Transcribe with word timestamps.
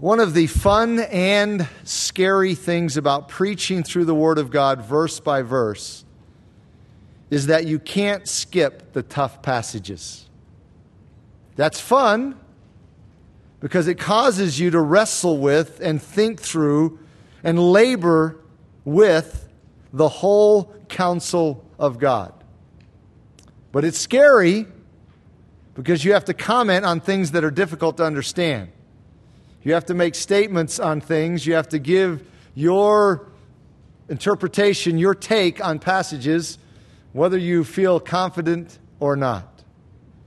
One 0.00 0.20
of 0.20 0.32
the 0.32 0.46
fun 0.46 1.00
and 1.00 1.66
scary 1.82 2.54
things 2.54 2.96
about 2.96 3.28
preaching 3.28 3.82
through 3.82 4.04
the 4.04 4.14
Word 4.14 4.38
of 4.38 4.48
God, 4.48 4.80
verse 4.82 5.18
by 5.18 5.42
verse, 5.42 6.04
is 7.30 7.46
that 7.46 7.66
you 7.66 7.80
can't 7.80 8.28
skip 8.28 8.92
the 8.92 9.02
tough 9.02 9.42
passages. 9.42 10.28
That's 11.56 11.80
fun 11.80 12.38
because 13.58 13.88
it 13.88 13.96
causes 13.96 14.60
you 14.60 14.70
to 14.70 14.80
wrestle 14.80 15.38
with 15.38 15.80
and 15.80 16.00
think 16.00 16.40
through 16.40 17.00
and 17.42 17.58
labor 17.58 18.38
with 18.84 19.48
the 19.92 20.08
whole 20.08 20.72
counsel 20.88 21.64
of 21.76 21.98
God. 21.98 22.32
But 23.72 23.84
it's 23.84 23.98
scary 23.98 24.66
because 25.74 26.04
you 26.04 26.12
have 26.12 26.26
to 26.26 26.34
comment 26.34 26.84
on 26.84 27.00
things 27.00 27.32
that 27.32 27.42
are 27.42 27.50
difficult 27.50 27.96
to 27.96 28.04
understand. 28.04 28.70
You 29.68 29.74
have 29.74 29.84
to 29.84 29.94
make 29.94 30.14
statements 30.14 30.80
on 30.80 31.02
things. 31.02 31.46
You 31.46 31.52
have 31.52 31.68
to 31.68 31.78
give 31.78 32.26
your 32.54 33.28
interpretation, 34.08 34.96
your 34.96 35.14
take 35.14 35.62
on 35.62 35.78
passages, 35.78 36.56
whether 37.12 37.36
you 37.36 37.64
feel 37.64 38.00
confident 38.00 38.78
or 38.98 39.14
not. 39.14 39.62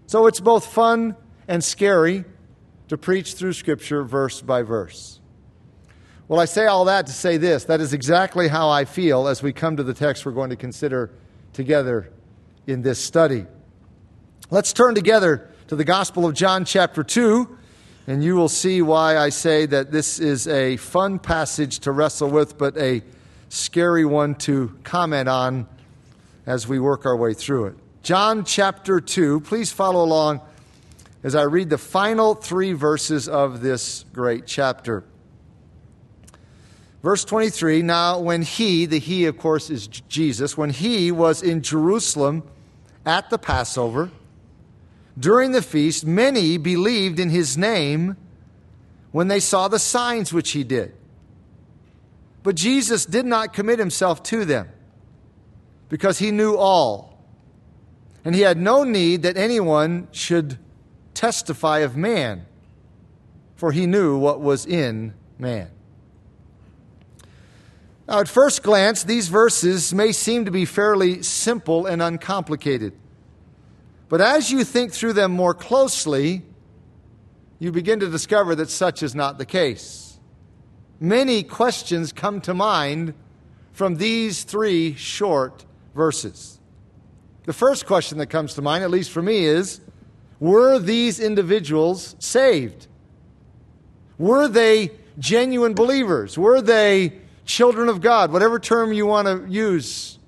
So 0.06 0.28
it's 0.28 0.40
both 0.40 0.68
fun 0.68 1.16
and 1.48 1.64
scary 1.64 2.24
to 2.90 3.00
preach 3.00 3.34
through 3.34 3.54
Scripture 3.54 4.04
verse 4.04 4.44
by 4.44 4.62
verse. 4.62 5.20
Well, 6.28 6.40
I 6.40 6.46
say 6.46 6.68
all 6.68 6.86
that 6.86 7.08
to 7.08 7.12
say 7.12 7.38
this 7.38 7.66
that 7.66 7.82
is 7.82 7.94
exactly 7.94 8.48
how 8.48 8.70
I 8.70 8.86
feel 8.86 9.28
as 9.28 9.42
we 9.42 9.54
come 9.54 9.76
to 9.78 9.84
the 9.84 9.96
text 9.96 10.24
we're 10.24 10.34
going 10.34 10.52
to 10.52 10.56
consider 10.56 11.10
together 11.52 12.12
in 12.68 12.84
this 12.84 13.00
study. 13.00 13.48
Let's 14.52 14.72
turn 14.72 14.94
together 14.94 15.50
to 15.66 15.76
the 15.76 15.84
Gospel 15.84 16.28
of 16.28 16.36
John, 16.36 16.64
chapter 16.64 17.04
2 17.04 17.58
and 18.08 18.24
you 18.24 18.36
will 18.36 18.50
see 18.50 18.82
why 18.82 19.18
I 19.18 19.30
say 19.30 19.66
that 19.68 19.92
this 19.92 20.20
is 20.20 20.48
a 20.48 20.78
fun 20.78 21.20
passage 21.20 21.80
to 21.80 21.92
wrestle 21.92 22.30
with, 22.30 22.58
but 22.58 22.78
a 22.78 23.04
scary 23.50 24.06
one 24.06 24.36
to 24.36 24.78
comment 24.84 25.30
on 25.30 25.68
as 26.46 26.68
we 26.68 26.80
work 26.80 27.06
our 27.06 27.16
way 27.16 27.34
through 27.34 27.66
it. 27.66 27.76
John 28.04 28.44
chapter 28.44 29.00
2, 29.00 29.42
please 29.42 29.72
follow 29.72 30.04
along 30.04 30.42
as 31.24 31.36
I 31.36 31.44
read 31.44 31.70
the 31.70 31.78
final 31.78 32.34
three 32.34 32.74
verses 32.74 33.28
of 33.28 33.62
this 33.62 34.06
great 34.12 34.48
chapter. 34.48 35.04
Verse 37.04 37.24
23 37.26 37.84
Now, 37.84 38.20
when 38.20 38.42
he, 38.42 38.86
the 38.86 39.00
he, 39.00 39.26
of 39.26 39.38
course, 39.38 39.70
is 39.70 39.88
Jesus, 39.88 40.58
when 40.58 40.72
he 40.72 41.12
was 41.12 41.44
in 41.44 41.62
Jerusalem 41.62 42.44
at 43.06 43.30
the 43.30 43.38
Passover, 43.38 44.12
during 45.20 45.52
the 45.52 45.62
feast, 45.62 46.06
many 46.06 46.58
believed 46.58 47.20
in 47.20 47.30
his 47.30 47.58
name 47.58 48.18
when 49.12 49.28
they 49.28 49.40
saw 49.40 49.68
the 49.68 49.80
signs 49.80 50.32
which 50.32 50.52
he 50.52 50.64
did. 50.64 50.94
But 52.44 52.56
Jesus 52.56 53.06
did 53.06 53.26
not 53.26 53.54
commit 53.54 53.78
himself 53.78 54.24
to 54.24 54.46
them 54.46 54.70
because 55.90 56.20
he 56.20 56.32
knew 56.32 56.56
all. 56.56 57.12
And 58.24 58.36
he 58.36 58.42
had 58.42 58.58
no 58.58 58.84
need 58.84 59.24
that 59.24 59.38
anyone 59.38 60.08
should 60.12 60.58
testify 61.14 61.80
of 61.80 61.98
man, 61.98 62.46
for 63.56 63.72
he 63.72 63.86
knew 63.86 64.18
what 64.18 64.40
was 64.40 64.66
in 64.66 65.14
man. 65.38 65.70
Now, 68.08 68.20
at 68.20 68.28
first 68.28 68.64
glance, 68.64 69.04
these 69.04 69.28
verses 69.28 69.94
may 69.94 70.12
seem 70.12 70.46
to 70.46 70.52
be 70.52 70.66
fairly 70.66 71.24
simple 71.24 71.86
and 71.86 72.02
uncomplicated. 72.02 72.94
But 74.12 74.20
as 74.20 74.52
you 74.52 74.66
think 74.66 74.92
through 74.92 75.14
them 75.14 75.32
more 75.32 75.54
closely, 75.54 76.42
you 77.60 77.72
begin 77.72 78.02
to 78.02 78.10
discover 78.10 78.56
that 78.56 78.70
such 78.70 79.04
is 79.04 79.16
not 79.16 79.38
the 79.38 79.46
case. 79.46 80.20
Many 81.00 81.44
questions 81.44 82.12
come 82.12 82.42
to 82.42 82.54
mind 82.54 83.14
from 83.72 83.96
these 83.96 84.44
three 84.44 84.96
short 84.96 85.64
verses. 85.96 86.60
The 87.46 87.54
first 87.54 87.86
question 87.86 88.18
that 88.18 88.28
comes 88.28 88.56
to 88.56 88.62
mind, 88.62 88.84
at 88.84 88.92
least 88.92 89.12
for 89.12 89.22
me, 89.22 89.46
is 89.46 89.80
Were 90.42 90.78
these 90.78 91.22
individuals 91.22 92.18
saved? 92.20 92.88
Were 94.18 94.50
they 94.50 94.92
genuine 95.20 95.74
believers? 95.74 96.38
Were 96.38 96.62
they 96.62 97.14
children 97.46 97.88
of 97.88 98.02
God? 98.02 98.34
Whatever 98.34 98.60
term 98.60 98.92
you 98.92 99.06
want 99.06 99.28
to 99.30 99.50
use 99.50 100.20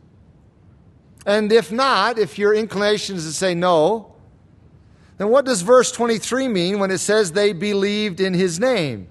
and 1.26 1.52
if 1.52 1.72
not, 1.72 2.18
if 2.18 2.38
your 2.38 2.54
inclination 2.54 3.16
is 3.16 3.26
to 3.26 3.32
say 3.32 3.56
no, 3.56 4.14
then 5.18 5.30
what 5.30 5.46
does 5.46 5.62
verse 5.62 5.92
23 5.92 6.48
mean 6.48 6.80
when 6.80 6.92
it 6.92 6.98
says 6.98 7.32
they 7.32 7.54
believed 7.54 8.20
in 8.20 8.34
his 8.34 8.60
name? 8.60 9.08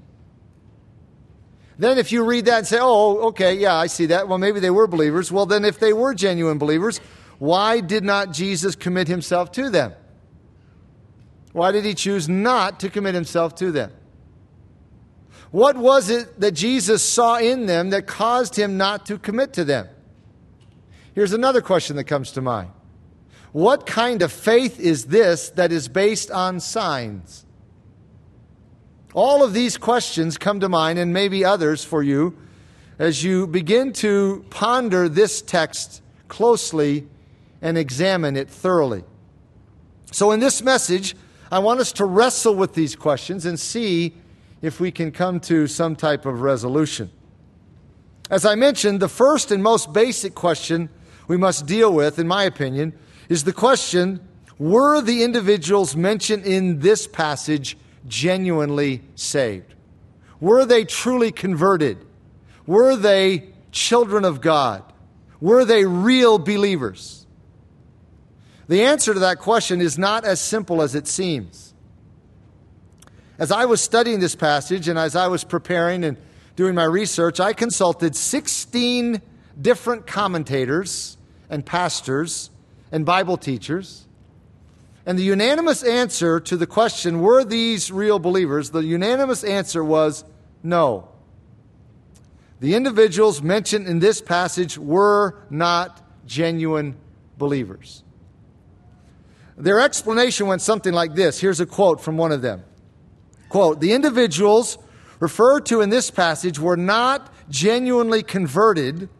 Then, 1.78 1.98
if 1.98 2.12
you 2.12 2.24
read 2.24 2.44
that 2.44 2.58
and 2.58 2.66
say, 2.66 2.78
oh, 2.80 3.28
okay, 3.28 3.54
yeah, 3.54 3.74
I 3.74 3.86
see 3.86 4.06
that. 4.06 4.28
Well, 4.28 4.38
maybe 4.38 4.60
they 4.60 4.70
were 4.70 4.86
believers. 4.86 5.32
Well, 5.32 5.46
then, 5.46 5.64
if 5.64 5.80
they 5.80 5.92
were 5.92 6.14
genuine 6.14 6.58
believers, 6.58 6.98
why 7.38 7.80
did 7.80 8.04
not 8.04 8.32
Jesus 8.32 8.76
commit 8.76 9.08
himself 9.08 9.50
to 9.52 9.70
them? 9.70 9.92
Why 11.52 11.72
did 11.72 11.84
he 11.84 11.94
choose 11.94 12.28
not 12.28 12.80
to 12.80 12.90
commit 12.90 13.14
himself 13.14 13.54
to 13.56 13.72
them? 13.72 13.90
What 15.50 15.76
was 15.76 16.08
it 16.08 16.40
that 16.40 16.52
Jesus 16.52 17.02
saw 17.02 17.38
in 17.38 17.66
them 17.66 17.90
that 17.90 18.06
caused 18.06 18.56
him 18.56 18.76
not 18.76 19.06
to 19.06 19.18
commit 19.18 19.52
to 19.54 19.64
them? 19.64 19.88
Here's 21.14 21.32
another 21.32 21.60
question 21.60 21.96
that 21.96 22.04
comes 22.04 22.32
to 22.32 22.40
mind 22.40 22.70
What 23.52 23.86
kind 23.86 24.22
of 24.22 24.32
faith 24.32 24.80
is 24.80 25.06
this 25.06 25.50
that 25.50 25.72
is 25.72 25.88
based 25.88 26.30
on 26.30 26.60
signs? 26.60 27.44
All 29.14 29.44
of 29.44 29.52
these 29.52 29.76
questions 29.76 30.38
come 30.38 30.60
to 30.60 30.70
mind, 30.70 30.98
and 30.98 31.12
maybe 31.12 31.44
others 31.44 31.84
for 31.84 32.02
you, 32.02 32.34
as 32.98 33.22
you 33.22 33.46
begin 33.46 33.92
to 33.94 34.42
ponder 34.48 35.06
this 35.06 35.42
text 35.42 36.00
closely 36.28 37.06
and 37.60 37.76
examine 37.76 38.36
it 38.36 38.48
thoroughly. 38.48 39.04
So, 40.12 40.30
in 40.32 40.40
this 40.40 40.62
message, 40.62 41.14
I 41.50 41.58
want 41.58 41.80
us 41.80 41.92
to 41.92 42.06
wrestle 42.06 42.54
with 42.54 42.72
these 42.72 42.96
questions 42.96 43.44
and 43.44 43.60
see 43.60 44.14
if 44.62 44.80
we 44.80 44.90
can 44.90 45.12
come 45.12 45.40
to 45.40 45.66
some 45.66 45.94
type 45.94 46.24
of 46.24 46.40
resolution. 46.40 47.10
As 48.30 48.46
I 48.46 48.54
mentioned, 48.54 49.00
the 49.00 49.08
first 49.08 49.50
and 49.50 49.62
most 49.62 49.92
basic 49.92 50.34
question 50.34 50.88
we 51.32 51.38
must 51.38 51.64
deal 51.64 51.90
with, 51.90 52.18
in 52.18 52.28
my 52.28 52.44
opinion, 52.44 52.92
is 53.30 53.44
the 53.44 53.54
question 53.54 54.20
were 54.58 55.00
the 55.00 55.24
individuals 55.24 55.96
mentioned 55.96 56.44
in 56.44 56.80
this 56.80 57.06
passage 57.06 57.78
genuinely 58.06 59.00
saved? 59.14 59.72
Were 60.40 60.66
they 60.66 60.84
truly 60.84 61.32
converted? 61.32 61.96
Were 62.66 62.96
they 62.96 63.48
children 63.70 64.26
of 64.26 64.42
God? 64.42 64.84
Were 65.40 65.64
they 65.64 65.86
real 65.86 66.36
believers? 66.36 67.26
The 68.68 68.82
answer 68.82 69.14
to 69.14 69.20
that 69.20 69.38
question 69.38 69.80
is 69.80 69.96
not 69.96 70.26
as 70.26 70.38
simple 70.38 70.82
as 70.82 70.94
it 70.94 71.08
seems. 71.08 71.72
As 73.38 73.50
I 73.50 73.64
was 73.64 73.80
studying 73.80 74.20
this 74.20 74.34
passage 74.34 74.86
and 74.86 74.98
as 74.98 75.16
I 75.16 75.28
was 75.28 75.44
preparing 75.44 76.04
and 76.04 76.18
doing 76.56 76.74
my 76.74 76.84
research, 76.84 77.40
I 77.40 77.54
consulted 77.54 78.14
16 78.14 79.22
different 79.58 80.06
commentators 80.06 81.16
and 81.52 81.64
pastors 81.64 82.50
and 82.90 83.04
Bible 83.06 83.36
teachers. 83.36 84.08
And 85.04 85.18
the 85.18 85.22
unanimous 85.22 85.82
answer 85.82 86.40
to 86.40 86.56
the 86.56 86.66
question, 86.66 87.20
were 87.20 87.44
these 87.44 87.92
real 87.92 88.18
believers? 88.18 88.70
The 88.70 88.80
unanimous 88.80 89.44
answer 89.44 89.84
was 89.84 90.24
no. 90.62 91.08
The 92.60 92.74
individuals 92.74 93.42
mentioned 93.42 93.86
in 93.86 93.98
this 93.98 94.20
passage 94.20 94.78
were 94.78 95.44
not 95.50 96.00
genuine 96.24 96.96
believers. 97.36 98.02
Their 99.56 99.80
explanation 99.80 100.46
went 100.46 100.62
something 100.62 100.94
like 100.94 101.14
this. 101.14 101.40
Here's 101.40 101.60
a 101.60 101.66
quote 101.66 102.00
from 102.00 102.16
one 102.16 102.32
of 102.32 102.40
them. 102.40 102.64
Quote, 103.48 103.80
the 103.80 103.92
individuals 103.92 104.78
referred 105.20 105.66
to 105.66 105.82
in 105.82 105.90
this 105.90 106.10
passage 106.10 106.58
were 106.58 106.76
not 106.76 107.30
genuinely 107.50 108.22
converted 108.22 109.10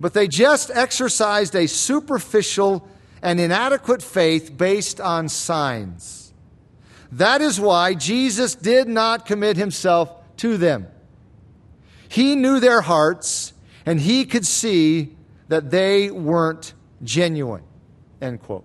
but 0.00 0.14
they 0.14 0.26
just 0.26 0.70
exercised 0.72 1.54
a 1.54 1.68
superficial 1.68 2.88
and 3.22 3.38
inadequate 3.38 4.02
faith 4.02 4.56
based 4.56 5.00
on 5.00 5.28
signs. 5.28 6.32
That 7.12 7.42
is 7.42 7.60
why 7.60 7.94
Jesus 7.94 8.54
did 8.54 8.88
not 8.88 9.26
commit 9.26 9.58
himself 9.58 10.10
to 10.38 10.56
them. 10.56 10.86
He 12.08 12.34
knew 12.34 12.60
their 12.60 12.80
hearts, 12.80 13.52
and 13.84 14.00
he 14.00 14.24
could 14.24 14.46
see 14.46 15.16
that 15.48 15.70
they 15.70 16.10
weren't 16.10 16.72
genuine. 17.02 17.62
End 18.22 18.40
quote. 18.40 18.64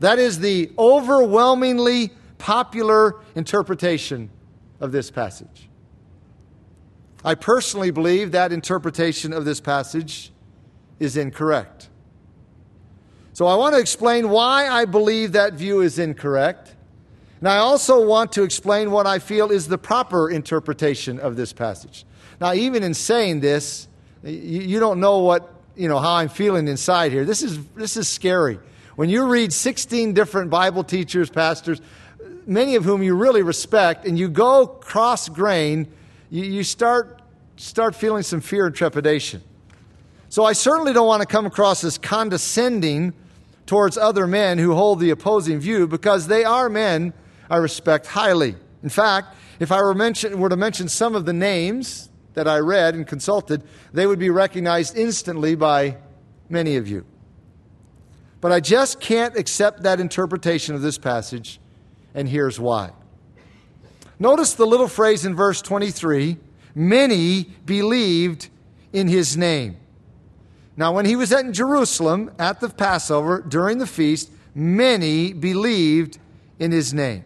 That 0.00 0.18
is 0.18 0.40
the 0.40 0.72
overwhelmingly 0.78 2.10
popular 2.38 3.16
interpretation 3.34 4.30
of 4.80 4.92
this 4.92 5.10
passage. 5.10 5.68
I 7.26 7.34
personally 7.34 7.90
believe 7.90 8.32
that 8.32 8.52
interpretation 8.52 9.32
of 9.32 9.44
this 9.44 9.60
passage 9.60 10.32
is 11.00 11.16
incorrect. 11.16 11.88
So 13.32 13.46
I 13.46 13.56
want 13.56 13.74
to 13.74 13.80
explain 13.80 14.30
why 14.30 14.68
I 14.68 14.86
believe 14.86 15.32
that 15.32 15.52
view 15.52 15.82
is 15.82 15.98
incorrect 15.98 16.76
And 17.40 17.48
I 17.48 17.58
also 17.58 18.04
want 18.06 18.32
to 18.32 18.44
explain 18.44 18.90
what 18.90 19.06
I 19.06 19.18
feel 19.18 19.50
is 19.50 19.68
the 19.68 19.76
proper 19.76 20.30
interpretation 20.30 21.18
of 21.18 21.36
this 21.36 21.52
passage. 21.52 22.06
Now, 22.40 22.54
even 22.54 22.82
in 22.82 22.94
saying 22.94 23.40
this, 23.40 23.88
you, 24.22 24.80
don't 24.80 25.00
know 25.00 25.18
what, 25.18 25.52
you 25.76 25.88
know, 25.88 25.98
how 25.98 26.14
I'm 26.14 26.28
feeling 26.28 26.68
inside 26.68 27.12
here. 27.12 27.24
This 27.24 27.42
is, 27.42 27.62
this 27.74 27.96
is 27.96 28.08
scary. 28.08 28.58
When 28.94 29.10
you 29.10 29.26
read 29.26 29.52
16 29.52 30.14
different 30.14 30.48
Bible 30.48 30.82
teachers, 30.82 31.28
pastors, 31.28 31.80
many 32.46 32.76
of 32.76 32.84
whom 32.84 33.02
you 33.02 33.14
really 33.14 33.42
respect, 33.42 34.06
and 34.06 34.18
you 34.18 34.28
go 34.28 34.66
cross 34.66 35.28
grain, 35.28 35.88
you, 36.30 36.44
you 36.44 36.64
start, 36.64 37.15
start 37.56 37.94
feeling 37.94 38.22
some 38.22 38.40
fear 38.40 38.66
and 38.66 38.74
trepidation. 38.74 39.42
So 40.28 40.44
I 40.44 40.52
certainly 40.52 40.92
don't 40.92 41.06
want 41.06 41.22
to 41.22 41.26
come 41.26 41.46
across 41.46 41.84
as 41.84 41.98
condescending 41.98 43.14
towards 43.64 43.96
other 43.96 44.26
men 44.26 44.58
who 44.58 44.74
hold 44.74 45.00
the 45.00 45.10
opposing 45.10 45.58
view 45.58 45.86
because 45.86 46.26
they 46.26 46.44
are 46.44 46.68
men 46.68 47.12
I 47.48 47.56
respect 47.56 48.06
highly. 48.06 48.56
In 48.82 48.88
fact, 48.88 49.36
if 49.60 49.72
I 49.72 49.80
were, 49.80 49.94
mention, 49.94 50.38
were 50.38 50.48
to 50.48 50.56
mention 50.56 50.88
some 50.88 51.14
of 51.14 51.24
the 51.24 51.32
names 51.32 52.10
that 52.34 52.46
I 52.46 52.58
read 52.58 52.94
and 52.94 53.06
consulted, 53.06 53.62
they 53.92 54.06
would 54.06 54.18
be 54.18 54.30
recognized 54.30 54.96
instantly 54.96 55.54
by 55.54 55.96
many 56.48 56.76
of 56.76 56.86
you. 56.86 57.04
But 58.40 58.52
I 58.52 58.60
just 58.60 59.00
can't 59.00 59.36
accept 59.36 59.82
that 59.82 60.00
interpretation 60.00 60.74
of 60.74 60.82
this 60.82 60.98
passage, 60.98 61.58
and 62.14 62.28
here's 62.28 62.60
why. 62.60 62.90
Notice 64.18 64.54
the 64.54 64.66
little 64.66 64.88
phrase 64.88 65.24
in 65.24 65.34
verse 65.34 65.62
23 65.62 66.36
many 66.76 67.44
believed 67.64 68.50
in 68.92 69.08
his 69.08 69.36
name. 69.36 69.78
Now, 70.76 70.92
when 70.92 71.06
he 71.06 71.16
was 71.16 71.32
at 71.32 71.50
Jerusalem 71.50 72.30
at 72.38 72.60
the 72.60 72.68
Passover 72.68 73.40
during 73.40 73.78
the 73.78 73.86
feast, 73.86 74.30
many 74.54 75.32
believed 75.32 76.18
in 76.58 76.70
his 76.70 76.92
name. 76.92 77.24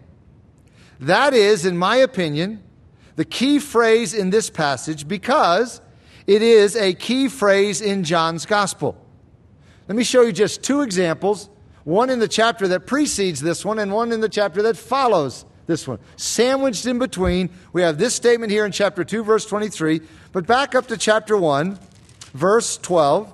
That 1.00 1.34
is, 1.34 1.66
in 1.66 1.76
my 1.76 1.96
opinion, 1.96 2.62
the 3.16 3.24
key 3.24 3.58
phrase 3.58 4.14
in 4.14 4.30
this 4.30 4.48
passage 4.48 5.08
because 5.08 5.80
it 6.26 6.42
is 6.42 6.76
a 6.76 6.94
key 6.94 7.28
phrase 7.28 7.80
in 7.80 8.04
John's 8.04 8.46
gospel. 8.46 8.96
Let 9.88 9.96
me 9.96 10.04
show 10.04 10.22
you 10.22 10.32
just 10.32 10.62
two 10.62 10.82
examples 10.82 11.50
one 11.82 12.10
in 12.10 12.18
the 12.18 12.28
chapter 12.28 12.68
that 12.68 12.86
precedes 12.86 13.40
this 13.40 13.64
one, 13.64 13.78
and 13.78 13.90
one 13.90 14.12
in 14.12 14.20
the 14.20 14.28
chapter 14.28 14.62
that 14.62 14.76
follows 14.76 15.44
this 15.70 15.88
one. 15.88 15.98
Sandwiched 16.16 16.84
in 16.84 16.98
between, 16.98 17.48
we 17.72 17.82
have 17.82 17.96
this 17.96 18.14
statement 18.14 18.50
here 18.50 18.66
in 18.66 18.72
chapter 18.72 19.04
2, 19.04 19.22
verse 19.24 19.46
23. 19.46 20.00
But 20.32 20.46
back 20.46 20.74
up 20.74 20.88
to 20.88 20.98
chapter 20.98 21.36
1, 21.36 21.78
verse 22.34 22.76
12. 22.76 23.32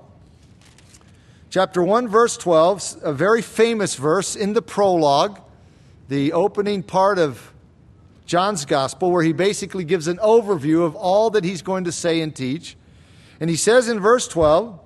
Chapter 1.49 1.83
1, 1.83 2.09
verse 2.09 2.37
12, 2.37 2.99
a 3.03 3.13
very 3.15 3.41
famous 3.41 3.95
verse 3.95 4.37
in 4.37 4.53
the 4.53 4.61
prologue, 4.61 5.41
the 6.09 6.35
opening 6.35 6.83
part 6.83 7.19
of 7.19 7.53
John's 8.27 8.67
gospel, 8.67 9.11
where 9.11 9.23
he 9.23 9.33
basically 9.33 9.85
gives 9.85 10.07
an 10.07 10.19
overview 10.19 10.85
of 10.85 10.95
all 10.95 11.31
that 11.31 11.45
he's 11.45 11.63
going 11.63 11.85
to 11.85 11.93
say 11.93 12.21
and 12.21 12.37
teach. 12.37 12.77
And 13.41 13.49
he 13.49 13.57
says 13.57 13.89
in 13.89 14.01
verse 14.01 14.29
12, 14.29 14.79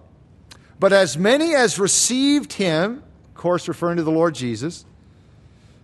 But 0.79 0.93
as 0.93 1.19
many 1.19 1.55
as 1.55 1.81
received 1.81 2.53
him, 2.53 3.03
of 3.29 3.35
course, 3.35 3.67
referring 3.67 3.97
to 3.97 4.05
the 4.05 4.13
Lord 4.13 4.37
Jesus, 4.37 4.85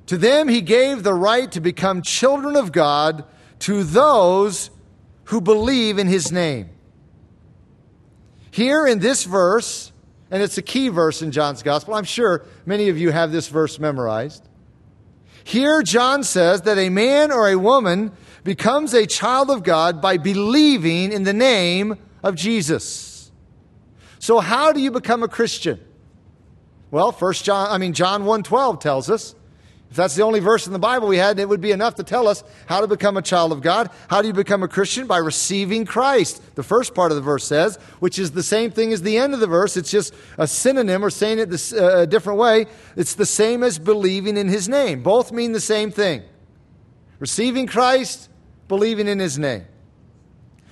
to 0.06 0.17
them 0.17 0.49
he 0.49 0.61
gave 0.61 1.03
the 1.03 1.14
right 1.14 1.50
to 1.53 1.61
become 1.61 2.03
children 2.03 2.56
of 2.56 2.73
God 2.73 3.25
to 3.61 3.85
those 3.85 4.70
who 5.25 5.41
believe 5.41 5.99
in 5.99 6.06
his 6.06 6.31
name. 6.31 6.70
Here 8.50 8.87
in 8.87 9.00
this 9.00 9.25
verse, 9.25 9.93
and 10.31 10.43
it's 10.43 10.58
a 10.58 10.62
key 10.62 10.88
verse 10.88 11.23
in 11.23 11.31
John's 11.32 11.62
gospel, 11.62 11.94
I'm 11.94 12.05
sure 12.05 12.44
many 12.64 12.88
of 12.88 12.99
you 12.99 13.11
have 13.11 13.32
this 13.32 13.49
verse 13.49 13.79
memorized. 13.79 14.49
Here, 15.44 15.82
John 15.82 16.25
says 16.25 16.62
that 16.62 16.76
a 16.76 16.88
man 16.88 17.31
or 17.31 17.49
a 17.49 17.56
woman 17.56 18.11
becomes 18.43 18.94
a 18.94 19.06
child 19.06 19.49
of 19.49 19.62
God 19.62 20.02
by 20.02 20.17
believing 20.17 21.12
in 21.12 21.23
the 21.23 21.32
name 21.32 21.97
of 22.23 22.35
Jesus. 22.35 23.31
So, 24.19 24.41
how 24.41 24.73
do 24.73 24.81
you 24.81 24.91
become 24.91 25.23
a 25.23 25.29
Christian? 25.29 25.79
Well, 26.91 27.12
first 27.12 27.44
John, 27.44 27.69
I 27.70 27.79
mean 27.79 27.93
John 27.93 28.25
1:12 28.25 28.81
tells 28.81 29.09
us 29.09 29.36
if 29.91 29.97
that's 29.97 30.17
the 30.17 30.23
only 30.23 30.41
verse 30.41 30.67
in 30.67 30.73
the 30.73 30.79
Bible 30.79 31.06
we 31.06 31.17
had, 31.17 31.38
it 31.38 31.49
would 31.49 31.61
be 31.61 31.71
enough 31.71 31.94
to 31.97 32.03
tell 32.03 32.27
us 32.27 32.43
how 32.67 32.81
to 32.81 32.88
become 32.88 33.17
a 33.17 33.23
child 33.23 33.53
of 33.53 33.62
God. 33.62 33.88
How 34.09 34.21
do 34.21 34.29
you 34.29 34.35
become 34.35 34.62
a 34.62 34.69
Christian? 34.69 35.06
By 35.06 35.19
receiving 35.19 35.85
Christ. 35.85 36.43
The 36.56 36.65
first 36.65 36.94
part 36.94 37.12
of 37.12 37.17
the 37.17 37.23
verse 37.23 37.44
says, 37.44 37.77
which 38.00 38.19
is 38.19 38.33
the 38.33 38.43
same 38.43 38.73
thing 38.73 38.93
as 38.93 39.03
the 39.03 39.17
end 39.17 39.33
of 39.33 39.41
the 39.41 39.47
verse. 39.47 39.77
It's 39.77 39.91
just 39.91 40.12
a 40.38 40.47
synonym 40.49 41.05
or 41.05 41.11
saying 41.11 41.38
it 41.38 41.50
this, 41.50 41.73
uh, 41.73 41.99
a 41.99 42.06
different 42.06 42.41
way. 42.41 42.67
It's 42.97 43.15
the 43.15 43.27
same 43.27 43.62
as 43.62 43.79
believing 43.79 44.37
in 44.37 44.49
his 44.49 44.69
name. 44.69 45.03
Both 45.03 45.31
mean 45.31 45.53
the 45.53 45.61
same 45.61 45.93
thing. 45.93 46.23
Receiving 47.21 47.67
Christ, 47.67 48.29
believing 48.67 49.06
in 49.06 49.21
his 49.21 49.38
name. 49.38 49.67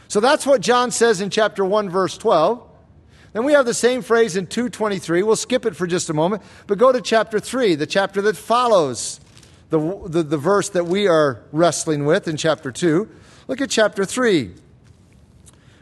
So 0.09 0.19
that's 0.21 0.45
what 0.45 0.61
John 0.61 0.91
says 0.91 1.21
in 1.21 1.31
chapter 1.31 1.65
1, 1.65 1.89
verse 1.89 2.19
12. 2.19 2.64
Then 3.35 3.43
we 3.43 3.53
have 3.53 3.67
the 3.67 3.75
same 3.75 4.01
phrase 4.01 4.37
in 4.37 4.47
223. 4.47 5.25
We'll 5.25 5.35
skip 5.35 5.67
it 5.67 5.75
for 5.75 5.89
just 5.89 6.09
a 6.09 6.15
moment, 6.15 6.43
but 6.69 6.79
go 6.79 6.93
to 6.93 7.01
chapter 7.01 7.41
3, 7.41 7.75
the 7.75 7.87
chapter 7.87 8.23
that 8.23 8.37
follows 8.37 9.21
the, 9.71 10.03
the, 10.07 10.23
the 10.23 10.39
verse 10.39 10.69
that 10.71 10.87
we 10.87 11.09
are 11.09 11.43
wrestling 11.51 12.07
with 12.07 12.29
in 12.29 12.37
chapter 12.37 12.71
2. 12.71 13.09
Look 13.49 13.61
at 13.61 13.71
chapter 13.71 14.05
3, 14.05 14.53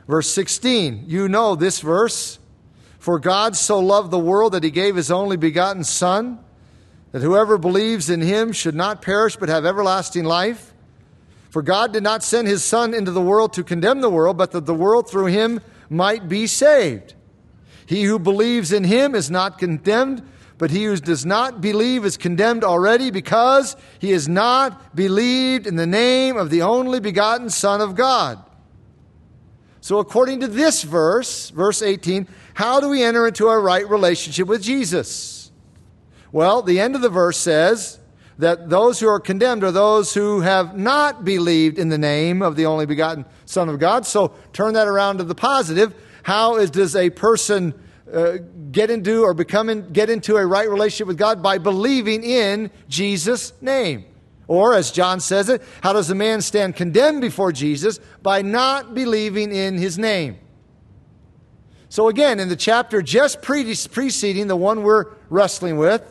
verse 0.09 0.31
16. 0.31 1.05
You 1.07 1.29
know 1.29 1.55
this 1.55 1.81
verse. 1.81 2.39
For 2.99 3.19
God 3.19 3.55
so 3.55 3.81
loved 3.81 4.11
the 4.11 4.19
world 4.19 4.53
that 4.53 4.65
he 4.65 4.71
gave 4.71 4.97
his 4.97 5.11
only 5.11 5.37
begotten 5.37 5.85
Son, 5.85 6.39
that 7.11 7.21
whoever 7.21 7.59
believes 7.59 8.09
in 8.09 8.23
him 8.23 8.53
should 8.53 8.75
not 8.75 9.03
perish 9.03 9.37
but 9.37 9.51
have 9.51 9.67
everlasting 9.67 10.25
life. 10.25 10.73
For 11.51 11.61
God 11.61 11.93
did 11.93 12.03
not 12.03 12.23
send 12.23 12.49
his 12.49 12.65
Son 12.65 12.95
into 12.95 13.11
the 13.11 13.21
world 13.21 13.53
to 13.55 13.63
condemn 13.63 14.01
the 14.01 14.09
world, 14.09 14.39
but 14.39 14.53
that 14.53 14.65
the 14.65 14.75
world 14.75 15.11
through 15.11 15.27
him 15.27 15.61
might 15.91 16.31
be 16.31 16.47
saved. 16.47 17.15
He 17.93 18.05
who 18.05 18.19
believes 18.19 18.73
in 18.73 18.85
him 18.85 19.15
is 19.15 19.31
not 19.31 19.59
condemned, 19.59 20.23
but 20.57 20.71
he 20.71 20.85
who 20.85 20.97
does 20.97 21.27
not 21.27 21.61
believe 21.61 22.07
is 22.07 22.17
condemned 22.17 22.65
already 22.65 23.11
because 23.11 23.77
he 23.99 24.13
has 24.13 24.27
not 24.27 24.97
believed 24.97 25.67
in 25.67 25.77
the 25.77 25.87
name 25.87 26.39
of 26.39 26.49
the 26.49 26.63
only 26.63 27.01
begotten 27.01 27.51
Son 27.51 27.83
of 27.83 27.95
God. 27.95 28.43
So, 29.83 29.99
according 29.99 30.41
to 30.41 30.47
this 30.47 30.85
verse, 30.85 31.51
verse 31.51 31.83
18, 31.83 32.29
how 32.55 32.81
do 32.81 32.89
we 32.89 33.03
enter 33.03 33.27
into 33.27 33.49
a 33.49 33.61
right 33.61 33.87
relationship 33.87 34.49
with 34.49 34.63
Jesus? 34.63 35.53
Well, 36.33 36.63
the 36.63 36.81
end 36.81 36.97
of 36.97 37.03
the 37.03 37.11
verse 37.11 37.37
says 37.37 38.01
that 38.39 38.71
those 38.71 39.01
who 39.01 39.09
are 39.09 39.21
condemned 39.21 39.65
are 39.65 39.71
those 39.71 40.15
who 40.15 40.41
have 40.41 40.79
not 40.79 41.27
believed 41.27 41.79
in 41.79 41.91
the 41.91 41.99
name 41.99 42.41
of 42.41 42.57
the 42.57 42.65
only 42.65 42.87
begotten 42.87 43.27
Son 43.45 43.69
of 43.69 43.79
God. 43.79 44.07
So, 44.07 44.33
turn 44.55 44.73
that 44.73 44.89
around 44.89 45.19
to 45.19 45.25
the 45.25 45.35
positive. 45.35 45.95
How 46.23 46.57
is, 46.57 46.71
does 46.71 46.97
a 46.97 47.11
person 47.11 47.75
uh, 48.13 48.39
get 48.71 48.91
into 48.91 49.23
or 49.23 49.35
become 49.35 49.69
in, 49.69 49.93
get 49.93 50.11
into 50.11 50.37
a 50.37 50.47
right 50.47 50.69
relationship 50.69 51.07
with 51.07 51.19
God 51.19 51.43
by 51.43 51.59
believing 51.59 52.25
in 52.25 52.71
Jesus' 52.89 53.53
name. 53.61 54.05
Or, 54.49 54.75
as 54.75 54.91
John 54.91 55.21
says 55.21 55.49
it, 55.49 55.63
how 55.83 55.93
does 55.93 56.11
a 56.11 56.15
man 56.15 56.41
stand 56.41 56.77
condemned 56.77 57.21
before 57.21 57.53
Jesus? 57.53 58.01
By 58.23 58.43
not 58.43 58.95
believing 58.95 59.53
in 59.53 59.79
his 59.79 59.99
name. 59.99 60.39
So, 61.89 62.09
again, 62.09 62.41
in 62.41 62.49
the 62.49 62.57
chapter 62.57 63.03
just 63.03 63.41
pre- 63.41 63.65
preceding 63.91 64.49
the 64.49 64.57
one 64.57 64.83
we're 64.83 65.13
wrestling 65.31 65.77
with, 65.77 66.03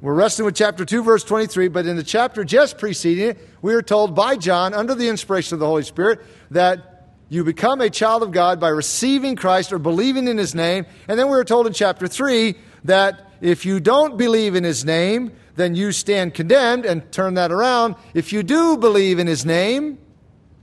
we're 0.00 0.14
wrestling 0.14 0.46
with 0.46 0.54
chapter 0.54 0.84
2, 0.84 1.02
verse 1.02 1.24
23, 1.24 1.68
but 1.68 1.84
in 1.86 1.96
the 1.96 2.04
chapter 2.04 2.44
just 2.44 2.78
preceding 2.78 3.30
it, 3.30 3.38
we 3.62 3.74
are 3.74 3.82
told 3.82 4.14
by 4.14 4.36
John, 4.36 4.72
under 4.72 4.94
the 4.94 5.08
inspiration 5.08 5.54
of 5.54 5.60
the 5.60 5.66
Holy 5.66 5.82
Spirit, 5.82 6.20
that 6.52 6.87
you 7.28 7.44
become 7.44 7.80
a 7.80 7.90
child 7.90 8.22
of 8.22 8.30
God 8.30 8.58
by 8.58 8.68
receiving 8.68 9.36
Christ 9.36 9.72
or 9.72 9.78
believing 9.78 10.28
in 10.28 10.38
his 10.38 10.54
name. 10.54 10.86
And 11.08 11.18
then 11.18 11.26
we 11.26 11.32
were 11.32 11.44
told 11.44 11.66
in 11.66 11.72
chapter 11.72 12.06
3 12.06 12.54
that 12.84 13.30
if 13.40 13.66
you 13.66 13.80
don't 13.80 14.16
believe 14.16 14.54
in 14.54 14.64
his 14.64 14.84
name, 14.84 15.32
then 15.56 15.74
you 15.74 15.92
stand 15.92 16.34
condemned. 16.34 16.86
And 16.86 17.10
turn 17.12 17.34
that 17.34 17.52
around. 17.52 17.96
If 18.14 18.32
you 18.32 18.42
do 18.42 18.78
believe 18.78 19.18
in 19.18 19.26
his 19.26 19.44
name, 19.44 19.98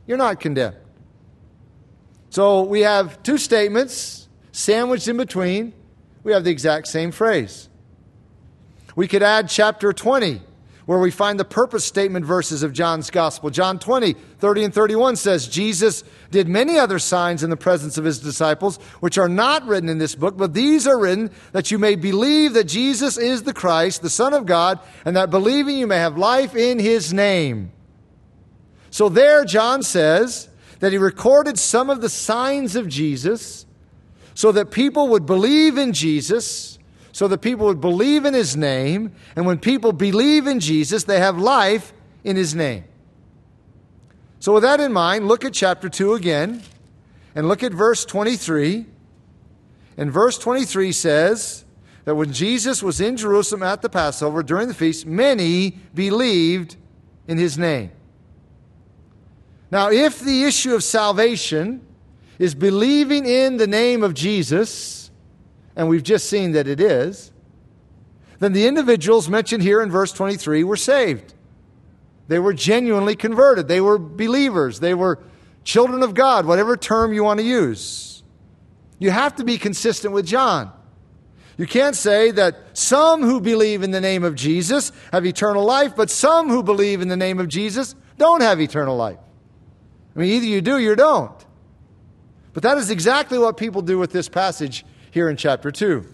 you're 0.08 0.18
not 0.18 0.40
condemned. 0.40 0.78
So 2.30 2.64
we 2.64 2.82
have 2.82 3.22
two 3.22 3.38
statements 3.38 4.28
sandwiched 4.52 5.08
in 5.08 5.18
between. 5.18 5.74
We 6.24 6.32
have 6.32 6.44
the 6.44 6.52
exact 6.52 6.88
same 6.88 7.12
phrase. 7.12 7.70
We 8.96 9.08
could 9.08 9.22
add 9.22 9.50
chapter 9.50 9.94
20 9.94 10.42
where 10.86 11.00
we 11.00 11.10
find 11.10 11.40
the 11.40 11.46
purpose 11.46 11.84
statement 11.84 12.26
verses 12.26 12.62
of 12.62 12.72
John's 12.72 13.10
gospel. 13.10 13.50
John 13.50 13.80
20, 13.80 14.14
30 14.14 14.64
and 14.66 14.74
31 14.74 15.16
says, 15.16 15.48
Jesus 15.48 16.04
did 16.30 16.48
many 16.48 16.78
other 16.78 17.00
signs 17.00 17.44
in 17.44 17.50
the 17.50 17.58
presence 17.58 17.98
of 17.98 18.06
his 18.06 18.20
disciples, 18.20 18.78
which 19.00 19.18
are 19.18 19.30
not 19.30 19.66
written 19.66 19.90
in 19.90 19.98
this 19.98 20.16
book, 20.16 20.38
but 20.38 20.54
these 20.54 20.86
are 20.86 21.00
written 21.00 21.32
that 21.54 21.72
you 21.72 21.80
may 21.80 21.96
believe 21.96 22.54
that 22.54 22.66
Jesus 22.66 23.18
is 23.18 23.44
the 23.44 23.54
Christ, 23.54 24.02
the 24.02 24.10
Son 24.10 24.34
of 24.34 24.46
God, 24.46 24.80
and 25.06 25.16
that 25.16 25.32
believing 25.32 25.78
you 25.78 25.88
may 25.88 25.98
have 25.98 26.18
life 26.18 26.56
in 26.56 26.78
his 26.78 27.12
name. 27.12 27.72
So 28.92 29.10
there, 29.10 29.44
John 29.44 29.82
says 29.82 30.50
that 30.80 30.92
he 30.92 30.98
recorded 30.98 31.58
some 31.58 31.90
of 31.90 32.02
the 32.02 32.10
signs 32.10 32.76
of 32.76 32.88
Jesus 32.88 33.66
so 34.36 34.52
that 34.52 34.70
people 34.70 35.10
would 35.10 35.26
believe 35.26 35.78
in 35.78 35.94
Jesus 35.94 36.75
so 37.16 37.30
that 37.30 37.38
people 37.38 37.68
would 37.68 37.80
believe 37.80 38.26
in 38.26 38.34
his 38.34 38.58
name. 38.58 39.10
And 39.38 39.46
when 39.46 39.58
people 39.58 39.94
believe 39.94 40.48
in 40.48 40.60
Jesus, 40.60 41.06
they 41.06 41.18
have 41.18 41.38
life 41.38 41.94
in 42.26 42.36
his 42.36 42.54
name. 42.54 42.84
So, 44.40 44.56
with 44.56 44.64
that 44.64 44.82
in 44.82 44.92
mind, 44.92 45.26
look 45.26 45.46
at 45.46 45.54
chapter 45.54 45.88
2 45.88 46.12
again 46.16 46.62
and 47.34 47.48
look 47.48 47.64
at 47.64 47.72
verse 47.72 48.04
23. 48.04 48.86
And 49.96 50.12
verse 50.12 50.38
23 50.38 50.92
says 50.92 51.64
that 52.04 52.16
when 52.16 52.34
Jesus 52.34 52.84
was 52.84 53.00
in 53.00 53.16
Jerusalem 53.16 53.64
at 53.64 53.82
the 53.82 53.88
Passover 53.88 54.44
during 54.44 54.68
the 54.68 54.74
feast, 54.74 55.06
many 55.06 55.70
believed 55.94 56.76
in 57.30 57.38
his 57.38 57.58
name. 57.58 57.92
Now, 59.72 59.90
if 59.90 60.20
the 60.20 60.44
issue 60.44 60.76
of 60.76 60.84
salvation 60.84 61.80
is 62.40 62.54
believing 62.54 63.26
in 63.26 63.56
the 63.56 63.68
name 63.68 64.04
of 64.04 64.14
Jesus, 64.14 65.05
and 65.76 65.90
we've 65.90 66.04
just 66.04 66.30
seen 66.30 66.54
that 66.54 66.68
it 66.68 66.80
is, 66.80 67.32
then 68.40 68.54
the 68.54 68.68
individuals 68.68 69.30
mentioned 69.30 69.64
here 69.64 69.82
in 69.82 69.92
verse 69.92 70.12
23 70.12 70.64
were 70.64 70.78
saved. 70.78 71.34
They 72.28 72.40
were 72.40 72.54
genuinely 72.54 73.16
converted. 73.16 73.68
They 73.68 73.82
were 73.82 73.98
believers. 73.98 74.80
They 74.80 74.94
were 74.94 75.20
children 75.64 76.04
of 76.04 76.14
God, 76.14 76.46
whatever 76.46 76.76
term 76.76 77.14
you 77.14 77.24
want 77.24 77.40
to 77.40 77.46
use. 77.46 78.24
You 79.00 79.12
have 79.12 79.36
to 79.36 79.44
be 79.44 79.58
consistent 79.58 80.14
with 80.14 80.26
John. 80.26 80.72
You 81.58 81.66
can't 81.66 81.96
say 81.96 82.32
that 82.32 82.78
some 82.78 83.22
who 83.22 83.40
believe 83.40 83.84
in 83.84 83.92
the 83.92 84.02
name 84.02 84.24
of 84.24 84.36
Jesus 84.36 84.92
have 85.12 85.26
eternal 85.26 85.64
life, 85.64 85.96
but 85.96 86.10
some 86.10 86.50
who 86.50 86.64
believe 86.64 87.02
in 87.02 87.08
the 87.08 87.16
name 87.16 87.40
of 87.40 87.48
Jesus 87.48 87.96
don't 88.18 88.42
have 88.42 88.60
eternal 88.60 88.98
life. 88.98 89.20
I 90.16 90.20
mean, 90.20 90.30
either 90.32 90.46
you 90.46 90.62
do 90.62 90.76
or 90.76 90.80
you 90.80 90.96
don't. 90.96 91.46
But 92.54 92.64
that 92.64 92.78
is 92.78 92.90
exactly 92.90 93.38
what 93.38 93.58
people 93.58 93.82
do 93.82 93.98
with 93.98 94.12
this 94.12 94.30
passage 94.30 94.86
here 95.16 95.30
in 95.30 95.38
chapter 95.38 95.72
2. 95.72 96.06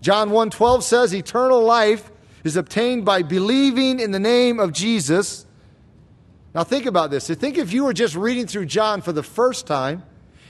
John 0.00 0.30
1:12 0.30 0.82
says 0.82 1.14
eternal 1.14 1.62
life 1.62 2.10
is 2.42 2.56
obtained 2.56 3.04
by 3.04 3.22
believing 3.22 4.00
in 4.00 4.10
the 4.10 4.18
name 4.18 4.58
of 4.58 4.72
Jesus. 4.72 5.46
Now 6.52 6.64
think 6.64 6.84
about 6.84 7.12
this. 7.12 7.28
Think 7.28 7.56
if 7.56 7.72
you 7.72 7.84
were 7.84 7.92
just 7.92 8.16
reading 8.16 8.48
through 8.48 8.66
John 8.66 9.02
for 9.02 9.12
the 9.12 9.22
first 9.22 9.68
time 9.68 10.02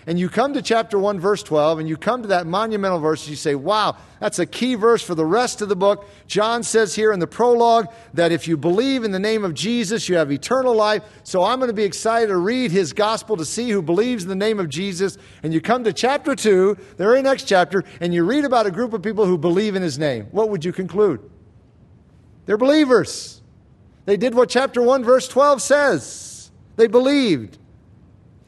and 0.08 0.18
you 0.18 0.30
come 0.30 0.54
to 0.54 0.62
chapter 0.62 0.98
1, 0.98 1.20
verse 1.20 1.42
12, 1.42 1.80
and 1.80 1.86
you 1.86 1.98
come 1.98 2.22
to 2.22 2.28
that 2.28 2.46
monumental 2.46 2.98
verse, 2.98 3.24
and 3.24 3.28
you 3.28 3.36
say, 3.36 3.54
wow, 3.54 3.94
that's 4.20 4.38
a 4.38 4.46
key 4.46 4.74
verse 4.74 5.02
for 5.02 5.14
the 5.14 5.26
rest 5.26 5.60
of 5.60 5.68
the 5.68 5.76
book. 5.76 6.08
John 6.26 6.62
says 6.62 6.94
here 6.94 7.12
in 7.12 7.20
the 7.20 7.26
prologue 7.26 7.92
that 8.14 8.32
if 8.32 8.48
you 8.48 8.56
believe 8.56 9.04
in 9.04 9.10
the 9.10 9.18
name 9.18 9.44
of 9.44 9.52
Jesus, 9.52 10.08
you 10.08 10.16
have 10.16 10.32
eternal 10.32 10.74
life. 10.74 11.02
So 11.24 11.44
I'm 11.44 11.58
going 11.58 11.68
to 11.68 11.74
be 11.74 11.84
excited 11.84 12.28
to 12.28 12.38
read 12.38 12.70
his 12.70 12.94
gospel 12.94 13.36
to 13.36 13.44
see 13.44 13.68
who 13.68 13.82
believes 13.82 14.22
in 14.22 14.30
the 14.30 14.34
name 14.34 14.58
of 14.58 14.70
Jesus. 14.70 15.18
And 15.42 15.52
you 15.52 15.60
come 15.60 15.84
to 15.84 15.92
chapter 15.92 16.34
2, 16.34 16.78
the 16.96 17.04
very 17.04 17.20
next 17.20 17.44
chapter, 17.44 17.84
and 18.00 18.14
you 18.14 18.24
read 18.24 18.46
about 18.46 18.64
a 18.64 18.70
group 18.70 18.94
of 18.94 19.02
people 19.02 19.26
who 19.26 19.36
believe 19.36 19.76
in 19.76 19.82
his 19.82 19.98
name. 19.98 20.28
What 20.30 20.48
would 20.48 20.64
you 20.64 20.72
conclude? 20.72 21.20
They're 22.46 22.56
believers. 22.56 23.42
They 24.06 24.16
did 24.16 24.34
what 24.34 24.48
chapter 24.48 24.80
1, 24.80 25.04
verse 25.04 25.28
12 25.28 25.60
says. 25.60 26.50
They 26.76 26.86
believed. 26.86 27.58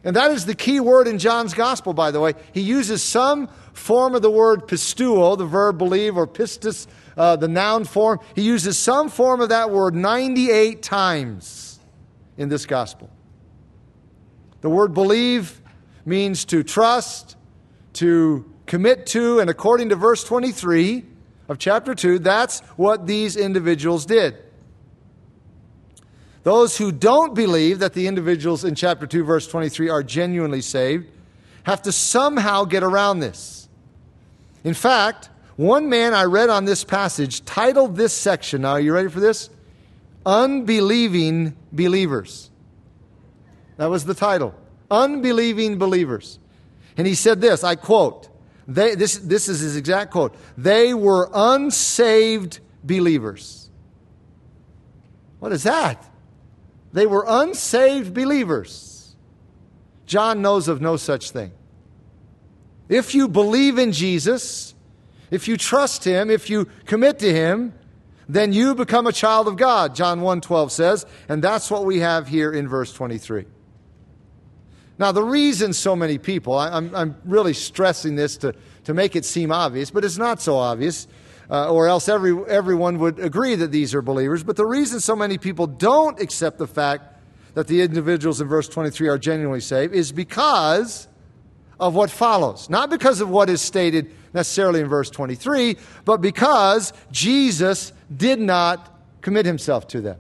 And 0.03 0.17
that 0.17 0.31
is 0.31 0.47
the 0.47 0.55
key 0.55 0.81
word 0.81 1.07
in 1.07 1.19
John's 1.19 1.53
gospel, 1.53 1.93
by 1.93 2.11
the 2.11 2.21
way. 2.21 2.35
He 2.53 2.63
uses 2.63 3.03
some 3.03 3.49
form 3.75 4.15
of 4.15 4.23
the 4.23 4.31
word 4.31 4.67
pisteuo, 4.67 5.37
the 5.37 5.45
verb 5.45 5.77
believe, 5.77 6.17
or 6.17 6.27
pistis, 6.27 6.87
uh, 7.17 7.37
the 7.37 7.49
noun 7.49 7.85
form. 7.85 8.19
He 8.35 8.43
uses 8.43 8.79
some 8.79 9.11
form 9.11 9.41
of 9.41 9.51
that 9.51 9.71
word 9.71 9.95
98 9.95 10.83
times 10.83 11.79
in 12.39 12.49
this 12.49 12.65
gospel. 12.65 13.11
The 14.63 14.71
word 14.71 14.95
believe 14.95 15.61
means 16.07 16.47
to 16.47 16.63
trust, 16.63 17.37
to 17.95 18.51
commit 18.67 19.07
to, 19.07 19.41
and 19.41 19.51
according 19.51 19.91
to 19.91 19.97
verse 19.97 20.25
23 20.25 21.05
of 21.49 21.59
chapter 21.59 21.95
2, 21.95 22.21
that's 22.21 22.61
what 22.77 23.07
these 23.07 23.37
individuals 23.37 24.07
did. 24.07 24.39
Those 26.43 26.79
who 26.79 26.91
don't 26.91 27.35
believe 27.35 27.81
that 27.81 27.93
the 27.93 28.07
individuals 28.07 28.65
in 28.65 28.75
chapter 28.75 29.07
2, 29.07 29.25
verse 29.25 29.47
23 29.47 29.89
are 29.91 30.03
genuinely 30.03 30.63
saved 30.63 31.07
have 31.65 31.83
to 31.83 31.93
somehow 31.93 32.65
get 32.65 32.83
around 32.83 33.21
this. 33.21 33.69
In 34.65 34.75
fact, 34.75 35.29
one 35.57 35.89
man 35.89 36.15
I 36.15 36.25
read 36.25 36.49
on 36.49 36.65
this 36.65 36.85
passage 36.85 37.45
titled 37.45 37.97
this 37.97 38.15
section, 38.15 38.63
now 38.63 38.73
are 38.73 38.81
you 38.81 38.95
ready 38.95 39.09
for 39.09 39.21
this? 39.21 39.51
Unbelieving 40.25 41.57
Believers. 41.73 42.51
That 43.77 43.87
was 43.87 44.05
the 44.05 44.15
title. 44.15 44.55
Unbelieving 44.91 45.79
Believers. 45.79 46.39
And 46.97 47.07
he 47.07 47.15
said 47.15 47.41
this 47.41 47.63
I 47.65 47.75
quote, 47.75 48.29
they, 48.67 48.95
this, 48.95 49.17
this 49.17 49.49
is 49.49 49.61
his 49.61 49.77
exact 49.77 50.13
quote. 50.13 50.35
They 50.57 50.95
were 50.95 51.29
unsaved 51.33 52.61
believers. 52.85 53.69
What 55.41 55.53
is 55.53 55.65
that? 55.65 56.07
They 56.93 57.07
were 57.07 57.25
unsaved 57.27 58.15
believers. 58.15 59.15
John 60.07 60.43
knows 60.43 60.69
of 60.69 60.81
no 60.81 60.97
such 60.97 61.31
thing. 61.31 61.53
If 62.89 63.15
you 63.15 63.29
believe 63.29 63.79
in 63.79 63.93
Jesus, 63.93 64.75
if 65.31 65.47
you 65.47 65.57
trust 65.57 66.05
him, 66.05 66.31
if 66.31 66.51
you 66.51 66.67
commit 66.87 67.21
to 67.21 67.33
him, 67.33 67.73
then 68.29 68.53
you 68.53 68.75
become 68.75 69.07
a 69.07 69.13
child 69.13 69.49
of 69.49 69.57
God, 69.57 69.95
John 69.95 70.21
1:12 70.21 70.71
says, 70.71 71.07
and 71.29 71.43
that's 71.43 71.71
what 71.71 71.85
we 71.85 72.01
have 72.01 72.29
here 72.29 72.53
in 72.53 72.69
verse 72.69 72.93
23. 72.93 73.47
Now, 74.99 75.13
the 75.13 75.23
reason 75.23 75.73
so 75.73 75.97
many 75.97 76.19
people, 76.19 76.55
I, 76.55 76.77
am 76.77 77.17
really 77.25 77.55
stressing 77.55 78.17
this 78.17 78.37
to, 78.39 78.55
to 78.85 78.93
make 78.93 79.17
it 79.17 79.25
seem 79.25 79.51
obvious, 79.51 79.91
but 79.91 80.05
it's 80.05 80.19
not 80.19 80.43
so 80.43 80.57
obvious 80.57 81.07
uh, 81.51 81.73
or 81.73 81.89
else 81.89 82.09
every, 82.09 82.33
everyone 82.49 82.99
would 82.99 83.19
agree 83.19 83.55
that 83.57 83.73
these 83.73 83.95
are 83.95 84.03
believers. 84.03 84.45
But 84.45 84.57
the 84.57 84.67
reason 84.67 85.01
so 85.01 85.17
many 85.17 85.37
people 85.37 85.67
don't 85.67 86.21
accept 86.21 86.59
the 86.59 86.67
fact 86.67 87.05
that 87.55 87.67
the 87.67 87.83
individuals 87.83 88.41
in 88.41 88.47
verse 88.47 88.69
23 88.69 89.09
are 89.09 89.19
genuinely 89.19 89.61
saved 89.61 89.95
is 89.95 90.13
because 90.13 91.09
of 91.81 91.95
what 91.95 92.11
follows. 92.11 92.71
Not 92.71 92.91
because 92.91 93.21
of 93.21 93.29
what 93.29 93.51
is 93.51 93.61
stated 93.61 94.13
necessarily 94.33 94.81
in 94.81 94.87
verse 94.87 95.11
23, 95.11 95.77
but 96.05 96.19
because 96.19 96.93
Jesus 97.11 97.93
did 98.15 98.39
not 98.39 98.97
commit 99.21 99.47
himself 99.47 99.89
to 99.89 100.01
them. 100.01 100.19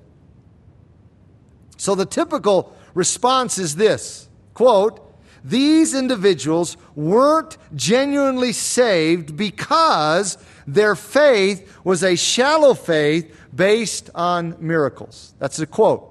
So 1.76 1.94
the 1.94 2.06
typical 2.06 2.76
response 2.94 3.58
is 3.58 3.76
this 3.76 4.28
quote, 4.52 5.06
these 5.42 5.94
individuals 5.94 6.76
weren't 6.94 7.56
genuinely 7.75 8.52
saved 8.52 9.37
because 9.37 10.37
their 10.74 10.94
faith 10.94 11.78
was 11.84 12.04
a 12.04 12.16
shallow 12.16 12.74
faith 12.74 13.36
based 13.54 14.10
on 14.14 14.56
miracles. 14.60 15.34
That's 15.38 15.58
a 15.58 15.66
quote. 15.66 16.06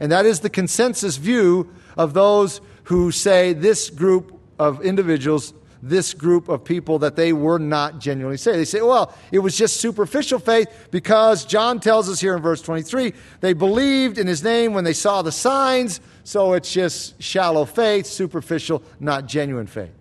And 0.00 0.12
that 0.12 0.26
is 0.26 0.40
the 0.40 0.50
consensus 0.50 1.16
view 1.16 1.72
of 1.96 2.14
those 2.14 2.60
who 2.84 3.10
say 3.10 3.52
this 3.52 3.90
group 3.90 4.40
of 4.58 4.82
individuals, 4.82 5.52
this 5.82 6.14
group 6.14 6.48
of 6.48 6.64
people, 6.64 7.00
that 7.00 7.16
they 7.16 7.32
were 7.32 7.58
not 7.58 8.00
genuinely 8.00 8.36
saved. 8.36 8.58
They 8.58 8.64
say, 8.64 8.80
well, 8.80 9.14
it 9.30 9.40
was 9.40 9.56
just 9.56 9.76
superficial 9.76 10.38
faith 10.38 10.88
because 10.90 11.44
John 11.44 11.80
tells 11.80 12.08
us 12.08 12.20
here 12.20 12.36
in 12.36 12.42
verse 12.42 12.62
23 12.62 13.12
they 13.40 13.52
believed 13.52 14.18
in 14.18 14.26
his 14.26 14.42
name 14.42 14.72
when 14.72 14.84
they 14.84 14.92
saw 14.92 15.22
the 15.22 15.32
signs, 15.32 16.00
so 16.24 16.54
it's 16.54 16.72
just 16.72 17.20
shallow 17.22 17.64
faith, 17.64 18.06
superficial, 18.06 18.82
not 18.98 19.26
genuine 19.26 19.66
faith. 19.66 19.92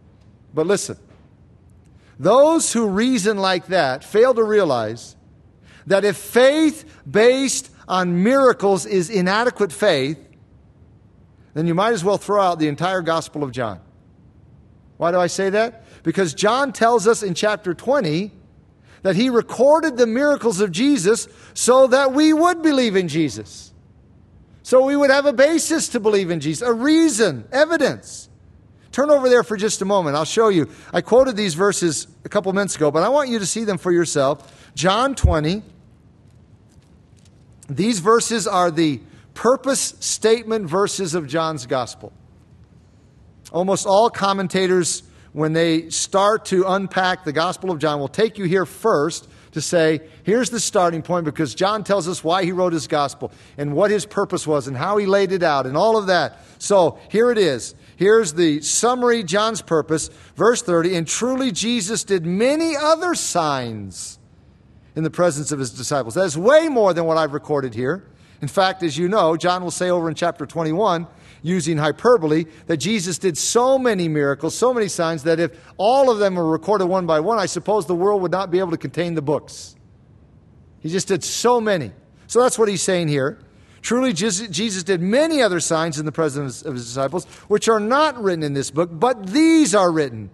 But 0.53 0.65
listen, 0.65 0.98
those 2.19 2.74
who 2.74 2.88
reason 2.88 3.38
like 3.38 3.67
that 3.67 4.03
fail 4.03 4.33
to 4.33 4.43
realize 4.43 5.15
that 5.86 6.03
if 6.03 6.17
faith 6.17 6.86
based 7.09 7.71
on 7.88 8.24
miracles 8.24 8.86
is 8.86 9.09
inadequate 9.09 9.71
faith, 9.71 10.19
then 11.53 11.67
you 11.67 11.74
might 11.74 11.93
as 11.93 12.03
well 12.03 12.17
throw 12.17 12.41
out 12.41 12.59
the 12.59 12.67
entire 12.67 13.01
Gospel 13.01 13.43
of 13.43 13.51
John. 13.51 13.79
Why 14.97 15.12
do 15.12 15.19
I 15.19 15.27
say 15.27 15.50
that? 15.51 15.86
Because 16.03 16.33
John 16.33 16.74
tells 16.74 17.07
us 17.07 17.24
in 17.24 17.33
chapter 17.33 17.74
20 17.74 18.31
that 19.03 19.15
he 19.15 19.29
recorded 19.29 19.97
the 19.97 20.07
miracles 20.07 20.59
of 20.59 20.71
Jesus 20.71 21.27
so 21.53 21.88
that 21.88 22.13
we 22.13 22.33
would 22.33 22.62
believe 22.62 22.95
in 22.95 23.07
Jesus. 23.07 23.74
So 24.63 24.83
we 24.83 24.95
would 24.95 25.12
have 25.12 25.25
a 25.25 25.33
basis 25.33 25.89
to 25.89 26.00
believe 26.00 26.29
in 26.29 26.39
Jesus, 26.39 26.67
a 26.67 26.74
reason, 26.74 27.47
evidence. 27.51 28.27
Turn 28.98 29.12
over 29.12 29.30
there 29.30 29.44
for 29.44 29.58
just 29.58 29.84
a 29.84 29.86
moment. 29.86 30.16
I'll 30.16 30.25
show 30.25 30.50
you. 30.50 30.68
I 30.92 31.01
quoted 31.01 31.38
these 31.38 31.54
verses 31.54 32.08
a 32.25 32.30
couple 32.30 32.51
minutes 32.51 32.75
ago, 32.75 32.89
but 32.89 33.04
I 33.04 33.10
want 33.10 33.30
you 33.30 33.38
to 33.38 33.46
see 33.46 33.63
them 33.63 33.77
for 33.77 33.92
yourself. 33.92 34.72
John 34.74 35.13
20. 35.13 35.62
These 37.70 38.00
verses 38.00 38.48
are 38.48 38.72
the 38.72 39.00
purpose 39.36 39.94
statement 40.00 40.68
verses 40.68 41.13
of 41.13 41.27
John's 41.27 41.68
gospel. 41.68 42.12
Almost 43.51 43.86
all 43.86 44.10
commentators, 44.10 45.04
when 45.32 45.54
they 45.54 45.92
start 45.92 46.46
to 46.46 46.63
unpack 46.66 47.24
the 47.24 47.34
gospel 47.34 47.70
of 47.70 47.77
John, 47.77 48.00
will 48.00 48.08
take 48.08 48.39
you 48.39 48.46
here 48.46 48.66
first 48.66 49.30
to 49.51 49.62
say, 49.62 50.01
here's 50.24 50.50
the 50.50 50.60
starting 50.60 51.04
point 51.04 51.25
because 51.25 51.54
John 51.54 51.84
tells 51.84 52.08
us 52.08 52.24
why 52.24 52.46
he 52.46 52.51
wrote 52.51 52.74
his 52.74 52.88
gospel 52.88 53.32
and 53.60 53.74
what 53.75 53.92
his 53.92 54.08
purpose 54.08 54.48
was 54.48 54.68
and 54.68 54.75
how 54.75 54.98
he 54.98 55.06
laid 55.06 55.32
it 55.32 55.44
out 55.44 55.68
and 55.68 55.77
all 55.77 55.98
of 55.98 56.08
that. 56.08 56.39
So 56.58 57.00
here 57.10 57.30
it 57.30 57.38
is. 57.38 57.75
Here's 57.98 58.34
the 58.34 58.62
summary 58.62 59.24
John's 59.24 59.62
purpose, 59.62 60.10
verse 60.36 60.62
30. 60.62 60.96
And 60.96 61.08
truly 61.08 61.51
Jesus 61.51 62.04
did 62.04 62.25
many 62.25 62.75
other 62.75 63.16
signs 63.16 64.20
in 64.96 65.04
the 65.04 65.10
presence 65.10 65.51
of 65.51 65.60
his 65.60 65.72
disciples. 65.72 66.13
That 66.13 66.25
is 66.25 66.38
way 66.38 66.70
more 66.70 66.94
than 66.94 67.06
what 67.06 67.18
I've 67.18 67.34
recorded 67.34 67.74
here. 67.74 68.08
In 68.39 68.48
fact, 68.48 68.84
as 68.84 68.98
you 68.98 69.08
know, 69.08 69.36
John 69.36 69.63
will 69.63 69.72
say 69.72 69.89
over 69.89 70.08
in 70.10 70.16
chapter 70.16 70.46
21, 70.46 71.08
using 71.42 71.77
hyperbole, 71.77 72.46
that 72.68 72.77
Jesus 72.77 73.18
did 73.18 73.36
so 73.36 73.80
many 73.80 74.08
miracles, 74.08 74.56
so 74.56 74.74
many 74.74 74.88
signs, 74.88 75.24
that 75.24 75.39
if 75.39 75.60
all 75.77 76.12
of 76.12 76.20
them 76.20 76.36
were 76.36 76.48
recorded 76.48 76.86
one 76.86 77.08
by 77.08 77.20
one, 77.20 77.39
I 77.39 77.48
suppose 77.48 77.88
the 77.88 77.96
world 77.96 78.22
would 78.22 78.32
not 78.32 78.51
be 78.51 78.60
able 78.60 78.72
to 78.72 78.77
contain 78.77 79.16
the 79.16 79.24
books. 79.24 79.75
He 80.80 80.89
just 80.89 81.08
did 81.08 81.24
so 81.24 81.60
many. 81.60 81.92
So 82.27 82.42
that's 82.42 82.60
what 82.60 82.70
he's 82.70 82.84
saying 82.84 83.08
here. 83.08 83.39
Truly, 83.81 84.13
Jesus 84.13 84.84
did 84.84 85.01
many 85.01 85.41
other 85.41 85.60
signs 85.60 86.00
in 86.00 86.05
the 86.05 86.12
presence 86.12 86.62
of 86.62 86.74
his 86.74 86.86
disciples, 86.86 87.25
which 87.48 87.69
are 87.69 87.79
not 87.79 88.22
written 88.22 88.43
in 88.43 88.53
this 88.53 88.72
book, 88.72 88.89
but 88.91 89.27
these 89.27 89.74
are 89.75 89.91
written 89.91 90.29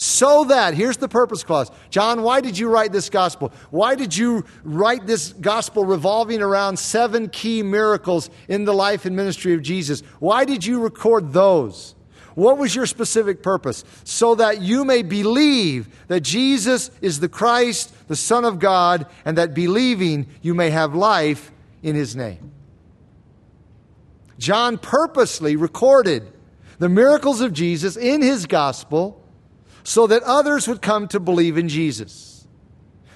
so 0.00 0.44
that, 0.44 0.74
here's 0.74 0.96
the 0.96 1.08
purpose 1.08 1.42
clause. 1.42 1.72
John, 1.90 2.22
why 2.22 2.40
did 2.40 2.56
you 2.56 2.68
write 2.68 2.92
this 2.92 3.10
gospel? 3.10 3.52
Why 3.70 3.96
did 3.96 4.16
you 4.16 4.44
write 4.62 5.08
this 5.08 5.32
gospel 5.32 5.84
revolving 5.84 6.40
around 6.40 6.78
seven 6.78 7.28
key 7.28 7.64
miracles 7.64 8.30
in 8.46 8.64
the 8.64 8.72
life 8.72 9.06
and 9.06 9.16
ministry 9.16 9.54
of 9.54 9.62
Jesus? 9.62 10.02
Why 10.20 10.44
did 10.44 10.64
you 10.64 10.80
record 10.80 11.32
those? 11.32 11.96
What 12.36 12.58
was 12.58 12.76
your 12.76 12.86
specific 12.86 13.42
purpose? 13.42 13.84
So 14.04 14.36
that 14.36 14.62
you 14.62 14.84
may 14.84 15.02
believe 15.02 15.88
that 16.06 16.20
Jesus 16.20 16.92
is 17.00 17.18
the 17.18 17.28
Christ, 17.28 17.92
the 18.06 18.14
Son 18.14 18.44
of 18.44 18.60
God, 18.60 19.04
and 19.24 19.36
that 19.36 19.52
believing 19.52 20.28
you 20.42 20.54
may 20.54 20.70
have 20.70 20.94
life 20.94 21.50
in 21.82 21.96
his 21.96 22.14
name. 22.14 22.52
John 24.38 24.78
purposely 24.78 25.56
recorded 25.56 26.32
the 26.78 26.88
miracles 26.88 27.40
of 27.40 27.52
Jesus 27.52 27.96
in 27.96 28.22
his 28.22 28.46
gospel 28.46 29.22
so 29.82 30.06
that 30.06 30.22
others 30.22 30.68
would 30.68 30.80
come 30.80 31.08
to 31.08 31.20
believe 31.20 31.58
in 31.58 31.68
Jesus. 31.68 32.46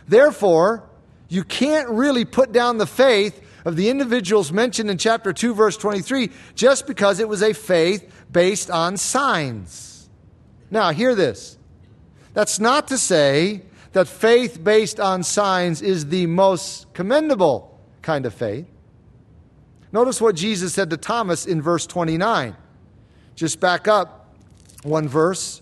Therefore, 0.08 0.88
you 1.28 1.44
can't 1.44 1.88
really 1.88 2.24
put 2.24 2.52
down 2.52 2.78
the 2.78 2.86
faith 2.86 3.40
of 3.64 3.76
the 3.76 3.88
individuals 3.88 4.52
mentioned 4.52 4.90
in 4.90 4.98
chapter 4.98 5.32
2, 5.32 5.54
verse 5.54 5.76
23, 5.76 6.30
just 6.54 6.86
because 6.86 7.20
it 7.20 7.28
was 7.28 7.42
a 7.42 7.52
faith 7.52 8.12
based 8.30 8.70
on 8.70 8.96
signs. 8.96 10.10
Now, 10.70 10.90
hear 10.90 11.14
this. 11.14 11.58
That's 12.34 12.58
not 12.58 12.88
to 12.88 12.98
say 12.98 13.62
that 13.92 14.08
faith 14.08 14.64
based 14.64 14.98
on 14.98 15.22
signs 15.22 15.82
is 15.82 16.06
the 16.06 16.26
most 16.26 16.92
commendable 16.94 17.78
kind 18.00 18.26
of 18.26 18.34
faith. 18.34 18.66
Notice 19.92 20.20
what 20.20 20.34
Jesus 20.34 20.72
said 20.72 20.90
to 20.90 20.96
Thomas 20.96 21.46
in 21.46 21.60
verse 21.60 21.86
29. 21.86 22.56
Just 23.36 23.60
back 23.60 23.86
up 23.86 24.34
one 24.82 25.06
verse. 25.06 25.60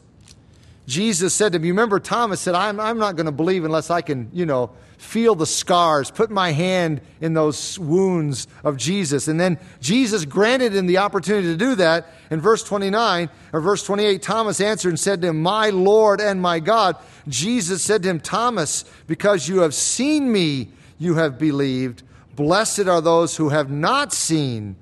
Jesus 0.87 1.35
said 1.35 1.53
to 1.53 1.57
him, 1.57 1.65
you 1.65 1.73
remember 1.73 2.01
Thomas 2.01 2.41
said, 2.41 2.55
I'm, 2.55 2.81
I'm 2.81 2.99
not 2.99 3.17
going 3.17 3.27
to 3.27 3.33
believe 3.33 3.65
unless 3.65 3.91
I 3.91 4.01
can, 4.01 4.31
you 4.33 4.47
know, 4.47 4.71
feel 4.99 5.35
the 5.35 5.47
scars, 5.47 6.11
put 6.11 6.31
my 6.31 6.53
hand 6.53 7.01
in 7.21 7.33
those 7.33 7.79
wounds 7.79 8.47
of 8.65 8.77
Jesus. 8.77 9.29
And 9.29 9.41
then 9.41 9.59
Jesus 9.81 10.25
granted 10.25 10.75
him 10.75 10.87
the 10.87 10.99
opportunity 10.99 11.49
to 11.49 11.57
do 11.57 11.75
that. 11.77 12.09
In 12.31 12.41
verse 12.41 12.63
29 12.63 13.31
or 13.53 13.61
verse 13.61 13.85
28, 13.85 14.21
Thomas 14.21 14.61
answered 14.61 14.91
and 14.91 15.01
said 15.01 15.23
to 15.23 15.29
him, 15.29 15.43
My 15.43 15.71
Lord 15.71 16.21
and 16.21 16.43
my 16.43 16.61
God. 16.61 16.97
Jesus 17.29 17.83
said 17.83 18.03
to 18.03 18.11
him, 18.11 18.21
Thomas, 18.21 18.85
because 19.07 19.49
you 19.49 19.61
have 19.61 19.75
seen 19.75 20.31
me, 20.31 20.69
you 20.99 21.15
have 21.15 21.39
believed. 21.39 22.03
Blessed 22.41 22.89
are 22.89 23.03
those 23.03 23.37
who 23.37 23.51
have 23.51 23.71
not 23.71 24.15
seen 24.15 24.77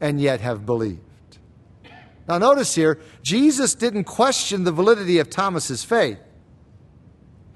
and 0.00 0.20
yet 0.20 0.40
have 0.42 0.64
believed. 0.64 1.00
Now, 2.28 2.38
notice 2.38 2.72
here, 2.76 3.00
Jesus 3.20 3.74
didn't 3.74 4.04
question 4.04 4.62
the 4.62 4.70
validity 4.70 5.18
of 5.18 5.28
Thomas's 5.28 5.82
faith. 5.82 6.20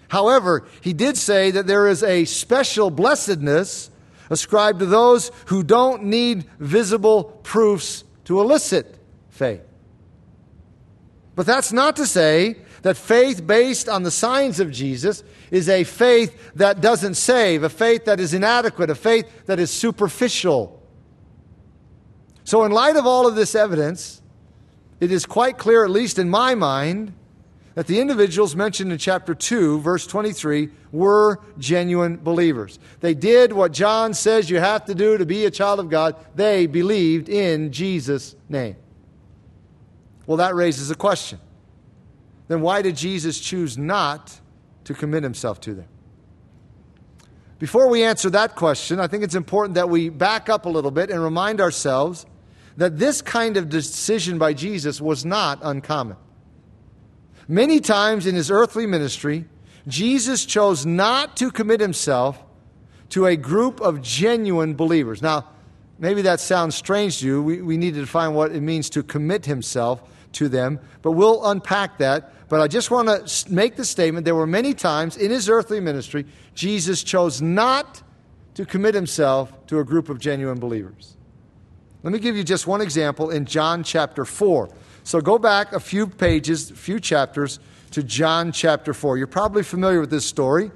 However, 0.09 0.67
he 0.81 0.93
did 0.93 1.17
say 1.17 1.53
that 1.53 1.69
there 1.69 1.87
is 1.87 2.03
a 2.03 2.25
special 2.25 2.91
blessedness 2.91 3.91
ascribed 4.29 4.81
to 4.81 4.87
those 4.87 5.31
who 5.47 5.63
don't 5.63 6.03
need 6.03 6.47
visible 6.59 7.23
proofs 7.45 8.03
to 8.25 8.41
elicit 8.41 8.99
faith. 9.31 9.63
But 11.37 11.47
that's 11.47 11.73
not 11.73 11.95
to 11.95 12.07
say 12.07 12.57
that 12.85 12.99
faith 12.99 13.47
based 13.47 13.89
on 13.89 14.03
the 14.03 14.11
signs 14.11 14.61
of 14.61 14.71
Jesus 14.71 15.25
is 15.51 15.71
a 15.71 15.85
faith 15.85 16.53
that 16.55 16.83
doesn't 16.83 17.15
save, 17.15 17.63
a 17.63 17.71
faith 17.71 18.05
that 18.05 18.21
is 18.21 18.35
inadequate, 18.35 18.91
a 18.91 18.95
faith 18.95 19.47
that 19.47 19.59
is 19.59 19.71
superficial. 19.71 20.83
So, 22.45 22.63
in 22.65 22.73
light 22.73 22.97
of 22.97 23.07
all 23.07 23.27
of 23.27 23.37
this 23.37 23.55
evidence, 23.55 24.21
it 25.01 25.11
is 25.11 25.25
quite 25.25 25.57
clear, 25.57 25.83
at 25.83 25.91
least 25.91 26.19
in 26.19 26.29
my 26.29 26.55
mind, 26.55 27.15
that 27.75 27.87
the 27.87 28.01
individuals 28.01 28.55
mentioned 28.55 28.93
in 28.93 28.99
chapter 28.99 29.35
2, 29.35 29.81
verse 29.81 30.07
23, 30.07 30.69
were 30.93 31.41
genuine 31.57 32.19
believers. 32.19 32.79
They 33.01 33.15
did 33.15 33.55
what 33.55 33.73
John 33.73 34.13
says 34.13 34.51
you 34.51 34.59
have 34.59 34.85
to 34.85 34.95
do 34.95 35.17
to 35.17 35.25
be 35.25 35.47
a 35.47 35.51
child 35.51 35.81
of 35.81 35.89
God. 35.89 36.17
They 36.35 36.67
believed 36.67 37.31
in 37.31 37.73
Jesus' 37.73 38.37
name. 38.51 38.77
Well, 40.27 40.37
that 40.37 40.55
raises 40.55 40.91
a 40.91 40.95
question. 40.95 41.41
Then 42.49 42.61
why 42.61 42.83
did 42.83 42.97
Jesus 42.97 43.41
choose 43.41 43.79
not 43.79 44.41
to 44.85 44.95
commit 44.95 45.23
himself 45.23 45.61
to 45.63 45.75
them? 45.75 45.87
Before 47.59 47.89
we 47.89 48.03
answer 48.03 48.29
that 48.31 48.57
question, 48.57 49.01
I 49.01 49.07
think 49.07 49.25
it's 49.25 49.35
important 49.35 49.77
that 49.77 49.89
we 49.89 50.09
back 50.11 50.49
up 50.49 50.67
a 50.67 50.69
little 50.69 50.91
bit 50.91 51.11
and 51.11 51.23
remind 51.23 51.61
ourselves 51.61 52.27
that 52.77 52.99
this 52.99 53.23
kind 53.23 53.57
of 53.57 53.69
decision 53.69 54.39
by 54.39 54.53
Jesus 54.53 55.01
was 55.01 55.25
not 55.25 55.61
uncommon. 55.63 56.17
Many 57.47 57.81
times 57.81 58.27
in 58.27 58.35
his 58.35 58.51
earthly 58.51 58.87
ministry, 58.87 59.47
Jesus 59.87 60.45
chose 60.45 60.85
not 60.85 61.37
to 61.37 61.51
commit 61.51 61.81
himself 61.81 62.43
to 63.11 63.27
a 63.27 63.37
group 63.37 63.81
of 63.81 64.03
genuine 64.03 64.75
believers. 64.75 65.23
Now, 65.23 65.49
maybe 65.99 66.23
that 66.23 66.41
sounds 66.41 66.75
strange 66.75 67.21
to 67.21 67.27
you. 67.27 67.43
We, 67.43 67.63
we 67.63 67.77
need 67.77 67.95
to 67.95 68.01
define 68.01 68.35
what 68.35 68.53
it 68.53 68.61
means 68.61 68.91
to 68.91 69.03
commit 69.03 69.47
himself 69.47 70.03
to 70.33 70.49
them, 70.49 70.81
but 71.03 71.13
we'll 71.13 71.45
unpack 71.49 71.99
that. 71.99 72.49
But 72.49 72.61
I 72.61 72.69
just 72.69 72.91
want 72.91 73.27
to 73.27 73.53
make 73.53 73.77
the 73.77 73.85
statement 73.85 74.25
there 74.25 74.35
were 74.35 74.47
many 74.47 74.75
times 74.75 75.17
in 75.17 75.31
his 75.31 75.49
earthly 75.49 75.81
ministry, 75.81 76.27
Jesus 76.55 77.03
chose 77.03 77.41
not 77.41 78.03
to 78.55 78.65
commit 78.65 78.95
himself 78.95 79.53
to 79.67 79.81
a 79.81 79.85
group 79.85 80.09
of 80.09 80.19
genuine 80.19 80.59
believers. 80.59 81.17
Let 82.03 82.13
me 82.13 82.19
give 82.19 82.37
you 82.37 82.45
just 82.45 82.67
one 82.67 82.81
example 82.81 83.31
in 83.31 83.47
John 83.47 83.83
chapter 83.83 84.25
4. 84.25 84.69
So 85.05 85.21
go 85.21 85.39
back 85.39 85.73
a 85.73 85.81
few 85.81 86.07
pages, 86.07 86.71
a 86.71 86.75
few 86.75 87.01
chapters 87.01 87.59
to 87.93 88.03
John 88.03 88.53
chapter 88.53 88.93
4. 88.93 89.19
You're 89.19 89.27
probably 89.27 89.63
familiar 89.63 90.01
with 90.01 90.11
this 90.11 90.27
story. 90.27 90.71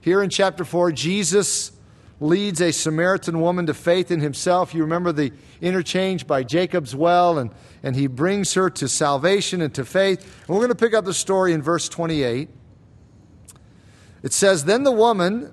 Here 0.00 0.22
in 0.22 0.30
chapter 0.30 0.64
4, 0.64 0.92
Jesus 0.92 1.72
leads 2.20 2.60
a 2.60 2.72
Samaritan 2.72 3.40
woman 3.40 3.66
to 3.66 3.74
faith 3.74 4.10
in 4.10 4.20
himself. 4.20 4.74
You 4.74 4.82
remember 4.82 5.12
the 5.12 5.32
interchange 5.60 6.26
by 6.26 6.42
Jacob's 6.42 6.94
well, 6.94 7.38
and, 7.38 7.50
and 7.82 7.94
he 7.94 8.06
brings 8.06 8.54
her 8.54 8.68
to 8.70 8.88
salvation 8.88 9.60
and 9.60 9.72
to 9.74 9.84
faith. 9.84 10.20
And 10.20 10.48
we're 10.48 10.62
going 10.62 10.70
to 10.70 10.74
pick 10.74 10.94
up 10.94 11.04
the 11.04 11.14
story 11.14 11.52
in 11.52 11.62
verse 11.62 11.88
28. 11.88 12.48
It 14.22 14.32
says, 14.32 14.64
Then 14.64 14.82
the 14.82 14.92
woman 14.92 15.52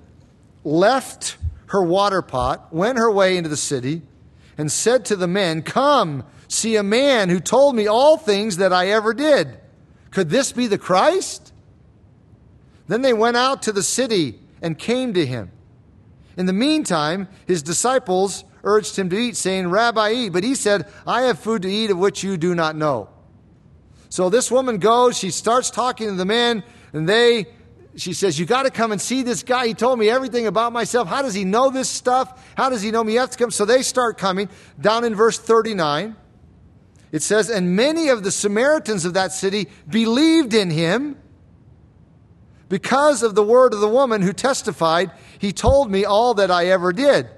left 0.64 1.36
her 1.66 1.82
water 1.82 2.22
pot, 2.22 2.72
went 2.72 2.98
her 2.98 3.10
way 3.10 3.36
into 3.36 3.48
the 3.48 3.56
city 3.56 4.02
and 4.58 4.70
said 4.70 5.04
to 5.06 5.16
the 5.16 5.28
men, 5.28 5.62
Come, 5.62 6.24
see 6.48 6.76
a 6.76 6.82
man 6.82 7.28
who 7.28 7.40
told 7.40 7.76
me 7.76 7.86
all 7.86 8.16
things 8.16 8.56
that 8.56 8.72
I 8.72 8.88
ever 8.88 9.14
did. 9.14 9.58
Could 10.10 10.30
this 10.30 10.52
be 10.52 10.66
the 10.66 10.78
Christ? 10.78 11.52
Then 12.88 13.02
they 13.02 13.12
went 13.12 13.36
out 13.36 13.62
to 13.62 13.72
the 13.72 13.82
city 13.82 14.38
and 14.62 14.78
came 14.78 15.14
to 15.14 15.26
him. 15.26 15.50
In 16.36 16.46
the 16.46 16.52
meantime, 16.52 17.28
his 17.46 17.62
disciples 17.62 18.44
urged 18.62 18.96
him 18.96 19.08
to 19.10 19.16
eat, 19.16 19.36
saying, 19.36 19.68
Rabbi, 19.68 20.12
eat. 20.12 20.32
But 20.32 20.44
he 20.44 20.54
said, 20.54 20.90
I 21.06 21.22
have 21.22 21.38
food 21.38 21.62
to 21.62 21.70
eat 21.70 21.90
of 21.90 21.98
which 21.98 22.22
you 22.22 22.36
do 22.36 22.54
not 22.54 22.76
know. 22.76 23.08
So 24.08 24.28
this 24.28 24.50
woman 24.50 24.78
goes, 24.78 25.16
she 25.16 25.30
starts 25.30 25.70
talking 25.70 26.08
to 26.08 26.14
the 26.14 26.24
men, 26.24 26.62
and 26.92 27.08
they 27.08 27.46
she 27.96 28.12
says, 28.12 28.38
You 28.38 28.46
got 28.46 28.64
to 28.64 28.70
come 28.70 28.92
and 28.92 29.00
see 29.00 29.22
this 29.22 29.42
guy. 29.42 29.66
He 29.66 29.74
told 29.74 29.98
me 29.98 30.08
everything 30.08 30.46
about 30.46 30.72
myself. 30.72 31.08
How 31.08 31.22
does 31.22 31.34
he 31.34 31.44
know 31.44 31.70
this 31.70 31.88
stuff? 31.88 32.52
How 32.56 32.68
does 32.68 32.82
he 32.82 32.90
know 32.90 33.02
me? 33.02 33.14
You 33.14 33.20
have 33.20 33.30
to 33.30 33.38
come. 33.38 33.50
So 33.50 33.64
they 33.64 33.82
start 33.82 34.18
coming. 34.18 34.48
Down 34.80 35.04
in 35.04 35.14
verse 35.14 35.38
39, 35.38 36.14
it 37.12 37.22
says, 37.22 37.48
And 37.48 37.74
many 37.74 38.08
of 38.08 38.22
the 38.22 38.30
Samaritans 38.30 39.04
of 39.04 39.14
that 39.14 39.32
city 39.32 39.68
believed 39.88 40.52
in 40.52 40.70
him 40.70 41.16
because 42.68 43.22
of 43.22 43.34
the 43.34 43.42
word 43.42 43.74
of 43.74 43.80
the 43.80 43.88
woman 43.88 44.22
who 44.22 44.32
testified, 44.32 45.10
He 45.38 45.52
told 45.52 45.90
me 45.90 46.04
all 46.04 46.34
that 46.34 46.50
I 46.50 46.66
ever 46.66 46.92
did. 46.92 47.28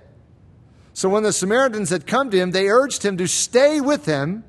So 0.94 1.08
when 1.08 1.22
the 1.22 1.32
Samaritans 1.32 1.90
had 1.90 2.06
come 2.06 2.30
to 2.30 2.36
him, 2.36 2.50
they 2.50 2.68
urged 2.68 3.04
him 3.04 3.16
to 3.18 3.28
stay 3.28 3.80
with 3.80 4.04
them. 4.04 4.44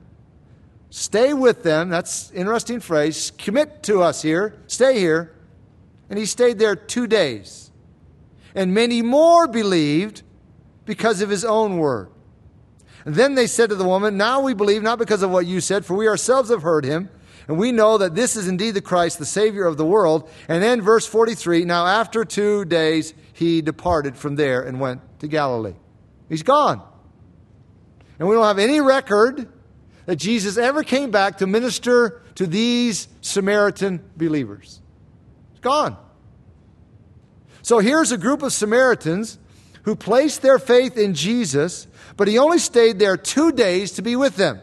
Stay 0.89 1.33
with 1.33 1.61
them. 1.61 1.89
That's 1.89 2.31
interesting 2.31 2.79
phrase. 2.79 3.31
Commit 3.37 3.83
to 3.83 4.01
us 4.01 4.23
here. 4.23 4.57
Stay 4.65 4.97
here 4.97 5.31
and 6.09 6.17
he 6.17 6.25
stayed 6.25 6.57
there 6.59 6.75
two 6.75 7.07
days. 7.07 7.71
and 8.55 8.73
many 8.73 9.03
more 9.03 9.47
believed 9.47 10.23
because 10.85 11.21
of 11.21 11.29
his 11.29 11.45
own 11.45 11.77
word. 11.77 12.09
And 13.05 13.13
then 13.13 13.35
they 13.35 13.45
said 13.45 13.69
to 13.69 13.75
the 13.75 13.85
woman, 13.85 14.17
Now 14.17 14.41
we 14.41 14.55
believe 14.55 14.81
not 14.81 14.97
because 14.97 15.21
of 15.21 15.29
what 15.29 15.45
you 15.45 15.61
said, 15.61 15.85
for 15.85 15.93
we 15.93 16.07
ourselves 16.07 16.49
have 16.49 16.63
heard 16.63 16.83
him, 16.83 17.09
and 17.49 17.57
we 17.57 17.71
know 17.71 17.97
that 17.97 18.13
this 18.13 18.35
is 18.35 18.47
indeed 18.47 18.75
the 18.75 18.81
Christ, 18.81 19.17
the 19.17 19.25
Savior 19.25 19.65
of 19.65 19.75
the 19.75 19.85
world. 19.85 20.29
And 20.47 20.61
then 20.61 20.81
verse 20.81 21.07
43 21.07 21.65
Now 21.65 21.87
after 21.87 22.23
two 22.23 22.63
days 22.63 23.15
he 23.33 23.63
departed 23.63 24.15
from 24.15 24.35
there 24.35 24.61
and 24.61 24.79
went 24.79 25.01
to 25.21 25.27
Galilee. 25.27 25.73
He's 26.29 26.43
gone. 26.43 26.79
And 28.19 28.27
we 28.27 28.35
don't 28.35 28.45
have 28.45 28.59
any 28.59 28.79
record 28.81 29.47
that 30.05 30.17
Jesus 30.17 30.57
ever 30.59 30.83
came 30.83 31.09
back 31.09 31.39
to 31.39 31.47
minister 31.47 32.21
to 32.35 32.45
these 32.45 33.07
Samaritan 33.21 34.07
believers. 34.15 34.79
It's 35.53 35.61
gone. 35.61 35.97
So 37.63 37.79
here's 37.79 38.11
a 38.11 38.17
group 38.19 38.43
of 38.43 38.53
Samaritans 38.53 39.39
who 39.83 39.95
placed 39.95 40.43
their 40.43 40.59
faith 40.59 40.99
in 40.99 41.15
Jesus, 41.15 41.87
but 42.15 42.27
he 42.27 42.37
only 42.37 42.59
stayed 42.59 42.99
there 42.99 43.17
two 43.17 43.51
days 43.51 43.93
to 43.93 44.03
be 44.03 44.15
with 44.15 44.35
them. 44.35 44.61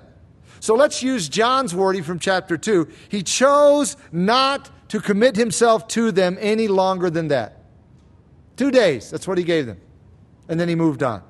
So 0.66 0.74
let's 0.74 1.00
use 1.00 1.28
John's 1.28 1.76
wording 1.76 2.02
from 2.02 2.18
chapter 2.18 2.56
2. 2.56 2.88
He 3.08 3.22
chose 3.22 3.96
not 4.10 4.68
to 4.88 4.98
commit 4.98 5.36
himself 5.36 5.86
to 5.90 6.10
them 6.10 6.36
any 6.40 6.66
longer 6.66 7.08
than 7.08 7.28
that. 7.28 7.62
Two 8.56 8.72
days, 8.72 9.08
that's 9.08 9.28
what 9.28 9.38
he 9.38 9.44
gave 9.44 9.66
them. 9.66 9.80
And 10.48 10.58
then 10.58 10.68
he 10.68 10.74
moved 10.74 11.04
on. 11.04 11.22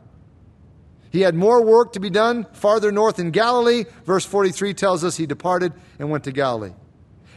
He 1.10 1.20
had 1.20 1.34
more 1.34 1.62
work 1.62 1.92
to 1.92 2.00
be 2.00 2.08
done 2.08 2.46
farther 2.54 2.90
north 2.90 3.18
in 3.18 3.30
Galilee. 3.30 3.84
Verse 4.06 4.24
43 4.24 4.72
tells 4.72 5.04
us 5.04 5.18
he 5.18 5.26
departed 5.26 5.74
and 5.98 6.08
went 6.08 6.24
to 6.24 6.32
Galilee. 6.32 6.72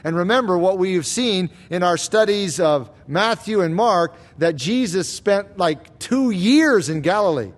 And 0.01 0.15
remember 0.15 0.57
what 0.57 0.77
we 0.77 0.93
have 0.93 1.05
seen 1.05 1.49
in 1.69 1.83
our 1.83 1.97
studies 1.97 2.62
of 2.62 2.89
Matthew 3.07 3.59
and 3.59 3.75
Mark 3.75 4.15
that 4.38 4.55
Jesus 4.55 5.12
spent 5.12 5.57
like 5.57 5.99
two 5.99 6.31
years 6.31 6.88
in 6.88 7.01
Galilee. 7.01 7.51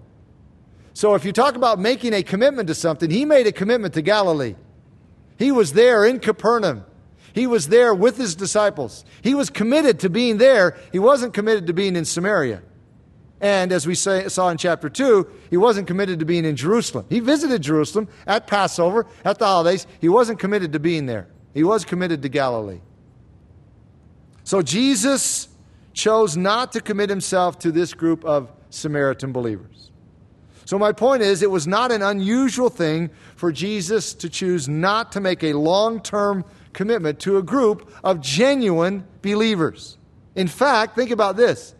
So 0.93 1.15
if 1.15 1.25
you 1.25 1.32
talk 1.32 1.56
about 1.56 1.80
making 1.80 2.13
a 2.13 2.23
commitment 2.23 2.67
to 2.67 2.75
something, 2.75 3.10
he 3.10 3.25
made 3.25 3.47
a 3.47 3.51
commitment 3.51 3.93
to 3.93 4.01
Galilee. 4.01 4.56
He 5.38 5.51
was 5.51 5.73
there 5.73 6.06
in 6.06 6.19
Capernaum. 6.19 6.86
He 7.34 7.47
was 7.47 7.69
there 7.69 7.93
with 7.93 8.17
his 8.17 8.36
disciples. 8.36 9.06
He 9.21 9.34
was 9.34 9.49
committed 9.49 10.01
to 10.01 10.10
being 10.10 10.38
there. 10.38 10.77
He 10.91 10.99
wasn't 10.99 11.34
committed 11.34 11.67
to 11.67 11.73
being 11.73 11.95
in 11.95 12.06
Samaria. 12.06 12.62
And 13.39 13.71
as 13.71 13.88
we 13.88 13.95
say, 13.95 14.27
saw 14.27 14.49
in 14.49 14.58
chapter 14.58 14.88
2, 14.89 15.27
he 15.49 15.58
wasn't 15.58 15.88
committed 15.88 16.19
to 16.19 16.25
being 16.25 16.45
in 16.45 16.56
Jerusalem. 16.56 17.06
He 17.10 17.19
visited 17.19 17.62
Jerusalem 17.62 18.08
at 18.27 18.45
Passover, 18.45 19.08
at 19.25 19.39
the 19.39 19.45
holidays. 19.45 19.88
He 19.99 20.10
wasn't 20.10 20.39
committed 20.39 20.73
to 20.73 20.80
being 20.80 21.08
there. 21.08 21.27
He 21.54 21.63
was 21.63 21.84
committed 21.84 22.21
to 22.21 22.30
Galilee. 22.30 22.82
So 24.43 24.62
Jesus 24.62 25.47
chose 25.93 26.38
not 26.38 26.73
to 26.73 26.82
commit 26.82 27.10
himself 27.10 27.60
to 27.60 27.71
this 27.71 27.93
group 27.93 28.23
of 28.25 28.51
Samaritan 28.69 29.32
believers. 29.32 29.90
So, 30.71 30.79
my 30.79 30.93
point 30.93 31.21
is, 31.21 31.43
it 31.43 31.51
was 31.51 31.67
not 31.67 31.91
an 31.91 32.01
unusual 32.01 32.69
thing 32.69 33.10
for 33.36 33.51
Jesus 33.51 34.13
to 34.13 34.29
choose 34.29 34.69
not 34.69 35.12
to 35.12 35.19
make 35.19 35.43
a 35.43 35.51
long 35.51 35.99
term 36.01 36.45
commitment 36.71 37.19
to 37.19 37.36
a 37.36 37.43
group 37.43 37.93
of 38.05 38.21
genuine 38.21 39.05
believers. 39.21 39.97
In 40.34 40.47
fact, 40.47 40.95
think 40.95 41.12
about 41.12 41.36
this. 41.36 41.75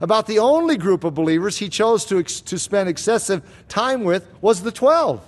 About 0.00 0.26
the 0.26 0.38
only 0.38 0.78
group 0.78 1.04
of 1.04 1.12
believers 1.12 1.58
he 1.58 1.68
chose 1.68 2.06
to, 2.06 2.22
to 2.22 2.58
spend 2.58 2.88
excessive 2.88 3.42
time 3.68 4.02
with 4.02 4.26
was 4.40 4.62
the 4.62 4.72
12. 4.72 5.22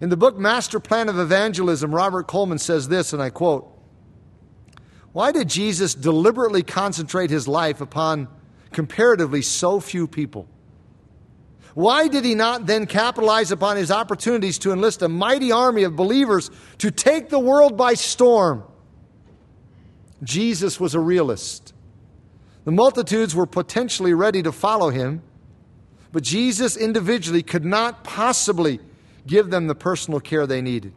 In 0.00 0.08
the 0.08 0.16
book 0.16 0.38
Master 0.38 0.80
Plan 0.80 1.10
of 1.10 1.18
Evangelism, 1.18 1.94
Robert 1.94 2.28
Coleman 2.28 2.56
says 2.56 2.88
this, 2.88 3.12
and 3.12 3.20
I 3.20 3.28
quote 3.28 3.70
Why 5.12 5.32
did 5.32 5.50
Jesus 5.50 5.94
deliberately 5.94 6.62
concentrate 6.62 7.28
his 7.28 7.46
life 7.46 7.82
upon 7.82 8.26
comparatively 8.72 9.42
so 9.42 9.80
few 9.80 10.06
people? 10.06 10.48
Why 11.76 12.08
did 12.08 12.24
he 12.24 12.34
not 12.34 12.64
then 12.64 12.86
capitalize 12.86 13.52
upon 13.52 13.76
his 13.76 13.90
opportunities 13.90 14.56
to 14.60 14.72
enlist 14.72 15.02
a 15.02 15.10
mighty 15.10 15.52
army 15.52 15.82
of 15.82 15.94
believers 15.94 16.50
to 16.78 16.90
take 16.90 17.28
the 17.28 17.38
world 17.38 17.76
by 17.76 17.92
storm? 17.92 18.64
Jesus 20.22 20.80
was 20.80 20.94
a 20.94 21.00
realist. 21.00 21.74
The 22.64 22.72
multitudes 22.72 23.34
were 23.34 23.44
potentially 23.44 24.14
ready 24.14 24.42
to 24.42 24.52
follow 24.52 24.88
him, 24.88 25.20
but 26.12 26.22
Jesus 26.22 26.78
individually 26.78 27.42
could 27.42 27.66
not 27.66 28.04
possibly 28.04 28.80
give 29.26 29.50
them 29.50 29.66
the 29.66 29.74
personal 29.74 30.18
care 30.18 30.46
they 30.46 30.62
needed. 30.62 30.94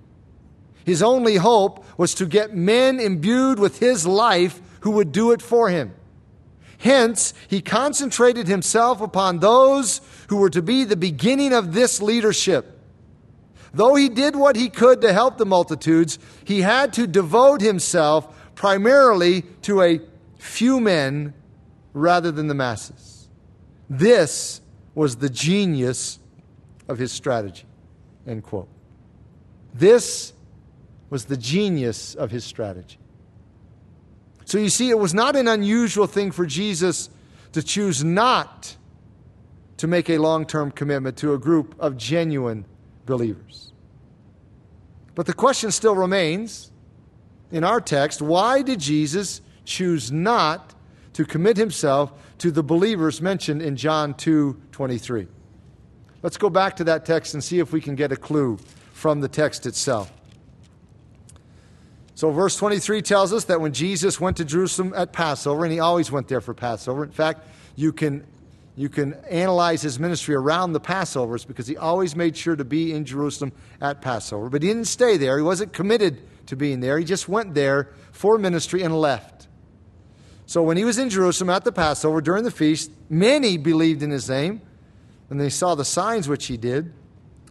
His 0.86 1.04
only 1.04 1.36
hope 1.36 1.84
was 2.00 2.14
to 2.16 2.26
get 2.26 2.56
men 2.56 3.02
imbued 3.02 3.60
with 3.60 3.80
his 3.80 4.08
life 4.08 4.62
who 4.80 4.92
would 4.92 5.12
do 5.12 5.34
it 5.34 5.42
for 5.42 5.68
him. 5.68 5.94
Hence, 6.80 7.34
he 7.50 7.62
concentrated 7.62 8.48
himself 8.48 9.02
upon 9.02 9.40
those 9.40 10.00
who 10.30 10.38
were 10.38 10.50
to 10.50 10.62
be 10.62 10.86
the 10.86 10.96
beginning 10.96 11.54
of 11.54 11.74
this 11.74 12.02
leadership. 12.02 12.80
Though 13.74 13.96
he 13.96 14.08
did 14.08 14.36
what 14.36 14.56
he 14.56 14.70
could 14.70 15.02
to 15.02 15.12
help 15.12 15.38
the 15.38 15.46
multitudes, 15.46 16.18
he 16.44 16.62
had 16.62 16.94
to 16.94 17.06
devote 17.06 17.62
himself 17.62 18.34
primarily 18.56 19.42
to 19.64 19.82
a 19.82 20.00
few 20.38 20.80
men 20.80 21.34
rather 21.94 22.32
than 22.32 22.48
the 22.48 22.56
masses. 22.56 23.28
This 23.90 24.62
was 24.96 25.18
the 25.18 25.30
genius 25.30 26.18
of 26.88 26.98
his 26.98 27.12
strategy. 27.12 27.66
End 28.26 28.44
quote. 28.44 28.70
This 29.74 30.32
was 31.10 31.26
the 31.26 31.38
genius 31.38 32.16
of 32.16 32.32
his 32.32 32.46
strategy. 32.46 32.98
So 34.50 34.58
you 34.58 34.70
see, 34.70 34.90
it 34.90 34.98
was 34.98 35.14
not 35.14 35.36
an 35.36 35.48
unusual 35.48 36.08
thing 36.08 36.32
for 36.32 36.44
Jesus 36.44 37.12
to 37.52 37.62
choose 37.62 38.04
not 38.04 38.76
to 39.78 39.86
make 39.86 40.10
a 40.10 40.18
long 40.18 40.44
term 40.44 40.72
commitment 40.72 41.18
to 41.18 41.36
a 41.36 41.38
group 41.38 41.76
of 41.78 41.98
genuine 41.98 42.66
believers. 43.06 43.72
But 45.14 45.28
the 45.28 45.34
question 45.34 45.70
still 45.70 45.96
remains 45.96 46.72
in 47.52 47.64
our 47.64 47.80
text 47.80 48.24
why 48.24 48.64
did 48.64 48.80
Jesus 48.80 49.42
choose 49.66 50.12
not 50.12 50.74
to 51.14 51.26
commit 51.26 51.56
himself 51.56 52.12
to 52.40 52.50
the 52.50 52.64
believers 52.64 53.22
mentioned 53.22 53.62
in 53.62 53.76
John 53.76 54.16
2 54.16 54.60
23? 54.72 55.28
Let's 56.24 56.38
go 56.38 56.50
back 56.50 56.76
to 56.78 56.84
that 56.86 57.06
text 57.06 57.36
and 57.36 57.44
see 57.44 57.60
if 57.60 57.72
we 57.72 57.82
can 57.82 57.94
get 57.94 58.12
a 58.12 58.18
clue 58.18 58.58
from 58.94 59.22
the 59.22 59.28
text 59.28 59.68
itself. 59.68 60.12
So, 62.20 62.32
verse 62.32 62.58
23 62.58 63.02
tells 63.02 63.32
us 63.32 63.46
that 63.46 63.62
when 63.62 63.72
Jesus 63.72 64.20
went 64.20 64.36
to 64.38 64.44
Jerusalem 64.44 64.92
at 64.94 65.14
Passover, 65.14 65.64
and 65.64 65.72
he 65.72 65.80
always 65.80 66.12
went 66.12 66.28
there 66.28 66.42
for 66.42 66.54
Passover, 66.54 67.06
in 67.06 67.12
fact, 67.12 67.48
you 67.78 67.94
can, 67.94 68.28
you 68.76 68.90
can 68.90 69.14
analyze 69.30 69.82
his 69.82 70.02
ministry 70.02 70.36
around 70.36 70.74
the 70.74 70.82
Passovers 70.82 71.48
because 71.48 71.66
he 71.66 71.78
always 71.78 72.18
made 72.18 72.36
sure 72.36 72.58
to 72.58 72.66
be 72.66 72.92
in 72.92 73.06
Jerusalem 73.06 73.54
at 73.80 74.02
Passover. 74.02 74.50
But 74.50 74.64
he 74.64 74.68
didn't 74.68 74.90
stay 74.90 75.16
there, 75.16 75.38
he 75.38 75.44
wasn't 75.44 75.72
committed 75.72 76.22
to 76.48 76.58
being 76.58 76.82
there. 76.82 77.00
He 77.00 77.06
just 77.06 77.30
went 77.30 77.54
there 77.54 77.88
for 78.12 78.38
ministry 78.38 78.82
and 78.82 79.00
left. 79.00 79.48
So, 80.46 80.62
when 80.62 80.76
he 80.76 80.84
was 80.84 80.98
in 80.98 81.10
Jerusalem 81.10 81.50
at 81.52 81.64
the 81.64 81.72
Passover 81.72 82.20
during 82.20 82.44
the 82.44 82.52
feast, 82.52 82.92
many 83.10 83.56
believed 83.56 84.04
in 84.04 84.12
his 84.12 84.30
name 84.30 84.62
and 85.30 85.40
they 85.40 85.50
saw 85.50 85.74
the 85.74 85.86
signs 85.86 86.28
which 86.28 86.48
he 86.48 86.58
did. 86.58 86.92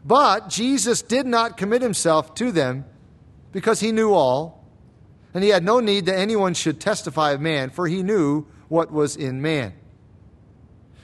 But 0.04 0.50
Jesus 0.50 1.00
did 1.00 1.24
not 1.24 1.56
commit 1.56 1.80
himself 1.80 2.34
to 2.34 2.52
them 2.52 2.84
because 3.50 3.80
he 3.80 3.92
knew 3.92 4.12
all, 4.12 4.57
and 5.34 5.44
he 5.44 5.50
had 5.50 5.64
no 5.64 5.80
need 5.80 6.06
that 6.06 6.18
anyone 6.18 6.54
should 6.54 6.80
testify 6.80 7.32
of 7.32 7.40
man, 7.40 7.70
for 7.70 7.86
he 7.86 8.02
knew 8.02 8.46
what 8.68 8.90
was 8.90 9.16
in 9.16 9.42
man. 9.42 9.74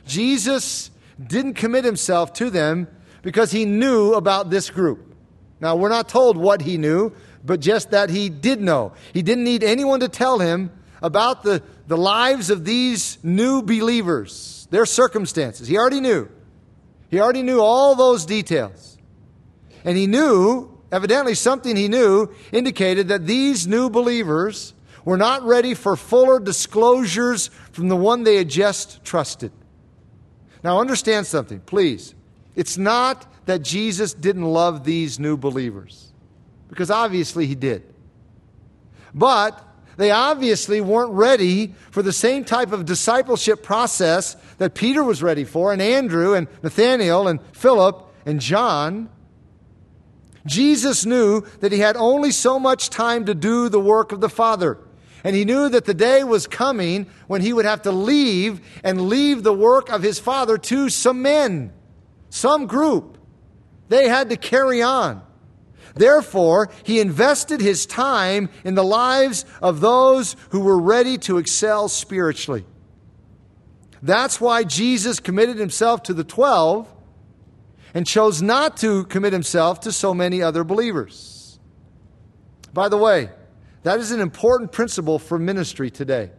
Jesus 0.06 0.90
didn't 1.24 1.54
commit 1.54 1.84
himself 1.84 2.32
to 2.34 2.50
them 2.50 2.88
because 3.22 3.50
he 3.50 3.64
knew 3.64 4.14
about 4.14 4.50
this 4.50 4.70
group. 4.70 5.14
Now, 5.60 5.76
we're 5.76 5.88
not 5.88 6.08
told 6.08 6.36
what 6.36 6.60
he 6.60 6.76
knew, 6.76 7.12
but 7.44 7.60
just 7.60 7.90
that 7.90 8.10
he 8.10 8.28
did 8.28 8.60
know. 8.60 8.92
He 9.12 9.22
didn't 9.22 9.44
need 9.44 9.62
anyone 9.62 10.00
to 10.00 10.08
tell 10.08 10.38
him 10.38 10.70
about 11.02 11.42
the, 11.42 11.62
the 11.86 11.96
lives 11.96 12.50
of 12.50 12.64
these 12.64 13.18
new 13.22 13.62
believers, 13.62 14.66
their 14.70 14.86
circumstances. 14.86 15.68
He 15.68 15.78
already 15.78 16.00
knew. 16.00 16.28
He 17.08 17.20
already 17.20 17.42
knew 17.42 17.60
all 17.60 17.94
those 17.94 18.26
details. 18.26 18.98
And 19.84 19.96
he 19.96 20.06
knew, 20.06 20.73
evidently, 20.94 21.34
something 21.34 21.76
he 21.76 21.88
knew 21.88 22.32
indicated 22.52 23.08
that 23.08 23.26
these 23.26 23.66
new 23.66 23.90
believers 23.90 24.74
were 25.04 25.16
not 25.16 25.42
ready 25.42 25.74
for 25.74 25.96
fuller 25.96 26.38
disclosures 26.38 27.48
from 27.72 27.88
the 27.88 27.96
one 27.96 28.22
they 28.22 28.36
had 28.36 28.48
just 28.48 29.04
trusted. 29.04 29.52
Now, 30.62 30.80
understand 30.80 31.26
something, 31.26 31.60
please. 31.60 32.14
It's 32.54 32.78
not 32.78 33.26
that 33.46 33.62
Jesus 33.62 34.14
didn't 34.14 34.44
love 34.44 34.84
these 34.84 35.18
new 35.18 35.36
believers, 35.36 36.12
because 36.68 36.90
obviously 36.90 37.46
he 37.46 37.54
did. 37.54 37.82
But 39.12 39.60
they 39.96 40.10
obviously 40.10 40.80
weren't 40.80 41.12
ready 41.12 41.74
for 41.90 42.02
the 42.02 42.12
same 42.12 42.44
type 42.44 42.72
of 42.72 42.84
discipleship 42.84 43.62
process 43.62 44.36
that 44.58 44.74
Peter 44.74 45.04
was 45.04 45.22
ready 45.22 45.44
for, 45.44 45.72
and 45.72 45.82
Andrew, 45.82 46.34
and 46.34 46.48
Nathaniel, 46.62 47.28
and 47.28 47.40
Philip, 47.52 48.02
and 48.24 48.40
John. 48.40 49.10
Jesus 50.46 51.06
knew 51.06 51.42
that 51.60 51.72
he 51.72 51.78
had 51.78 51.96
only 51.96 52.30
so 52.30 52.58
much 52.58 52.90
time 52.90 53.24
to 53.26 53.34
do 53.34 53.68
the 53.68 53.80
work 53.80 54.12
of 54.12 54.20
the 54.20 54.28
Father. 54.28 54.78
And 55.22 55.34
he 55.34 55.46
knew 55.46 55.70
that 55.70 55.86
the 55.86 55.94
day 55.94 56.22
was 56.22 56.46
coming 56.46 57.06
when 57.26 57.40
he 57.40 57.54
would 57.54 57.64
have 57.64 57.82
to 57.82 57.92
leave 57.92 58.60
and 58.84 59.08
leave 59.08 59.42
the 59.42 59.54
work 59.54 59.88
of 59.88 60.02
his 60.02 60.18
father 60.18 60.58
to 60.58 60.90
some 60.90 61.22
men, 61.22 61.72
some 62.28 62.66
group. 62.66 63.16
They 63.88 64.06
had 64.06 64.28
to 64.28 64.36
carry 64.36 64.82
on. 64.82 65.22
Therefore, 65.94 66.70
he 66.82 67.00
invested 67.00 67.60
his 67.60 67.86
time 67.86 68.50
in 68.64 68.74
the 68.74 68.84
lives 68.84 69.46
of 69.62 69.80
those 69.80 70.36
who 70.50 70.60
were 70.60 70.78
ready 70.78 71.16
to 71.18 71.38
excel 71.38 71.88
spiritually. 71.88 72.66
That's 74.02 74.38
why 74.40 74.64
Jesus 74.64 75.20
committed 75.20 75.56
himself 75.56 76.02
to 76.04 76.14
the 76.14 76.24
12 76.24 76.93
and 77.94 78.06
chose 78.06 78.42
not 78.42 78.76
to 78.78 79.04
commit 79.04 79.32
himself 79.32 79.80
to 79.80 79.92
so 79.92 80.12
many 80.12 80.42
other 80.42 80.64
believers. 80.64 81.58
By 82.72 82.88
the 82.88 82.98
way, 82.98 83.30
that 83.84 84.00
is 84.00 84.10
an 84.10 84.20
important 84.20 84.72
principle 84.72 85.18
for 85.18 85.38
ministry 85.38 85.90
today. 85.90 86.30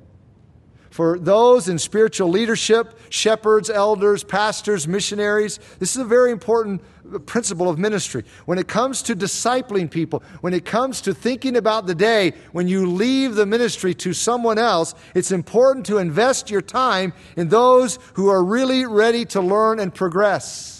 For 0.89 1.19
those 1.19 1.67
in 1.67 1.77
spiritual 1.77 2.29
leadership, 2.29 2.97
shepherds, 3.09 3.69
elders, 3.69 4.23
pastors, 4.23 4.87
missionaries, 4.87 5.59
this 5.77 5.95
is 5.95 6.01
a 6.01 6.05
very 6.05 6.31
important 6.31 6.81
principle 7.25 7.69
of 7.69 7.77
ministry. 7.77 8.23
When 8.45 8.57
it 8.57 8.67
comes 8.67 9.01
to 9.03 9.15
discipling 9.15 9.91
people, 9.91 10.23
when 10.41 10.53
it 10.53 10.63
comes 10.63 11.01
to 11.01 11.13
thinking 11.13 11.57
about 11.57 11.85
the 11.85 11.95
day 11.95 12.33
when 12.53 12.67
you 12.67 12.85
leave 12.87 13.35
the 13.35 13.45
ministry 13.45 13.93
to 13.95 14.13
someone 14.13 14.57
else, 14.57 14.95
it's 15.13 15.31
important 15.31 15.85
to 15.87 15.97
invest 15.97 16.49
your 16.49 16.61
time 16.61 17.13
in 17.35 17.49
those 17.49 17.99
who 18.13 18.29
are 18.29 18.43
really 18.43 18.85
ready 18.85 19.25
to 19.25 19.41
learn 19.41 19.79
and 19.79 19.93
progress. 19.93 20.74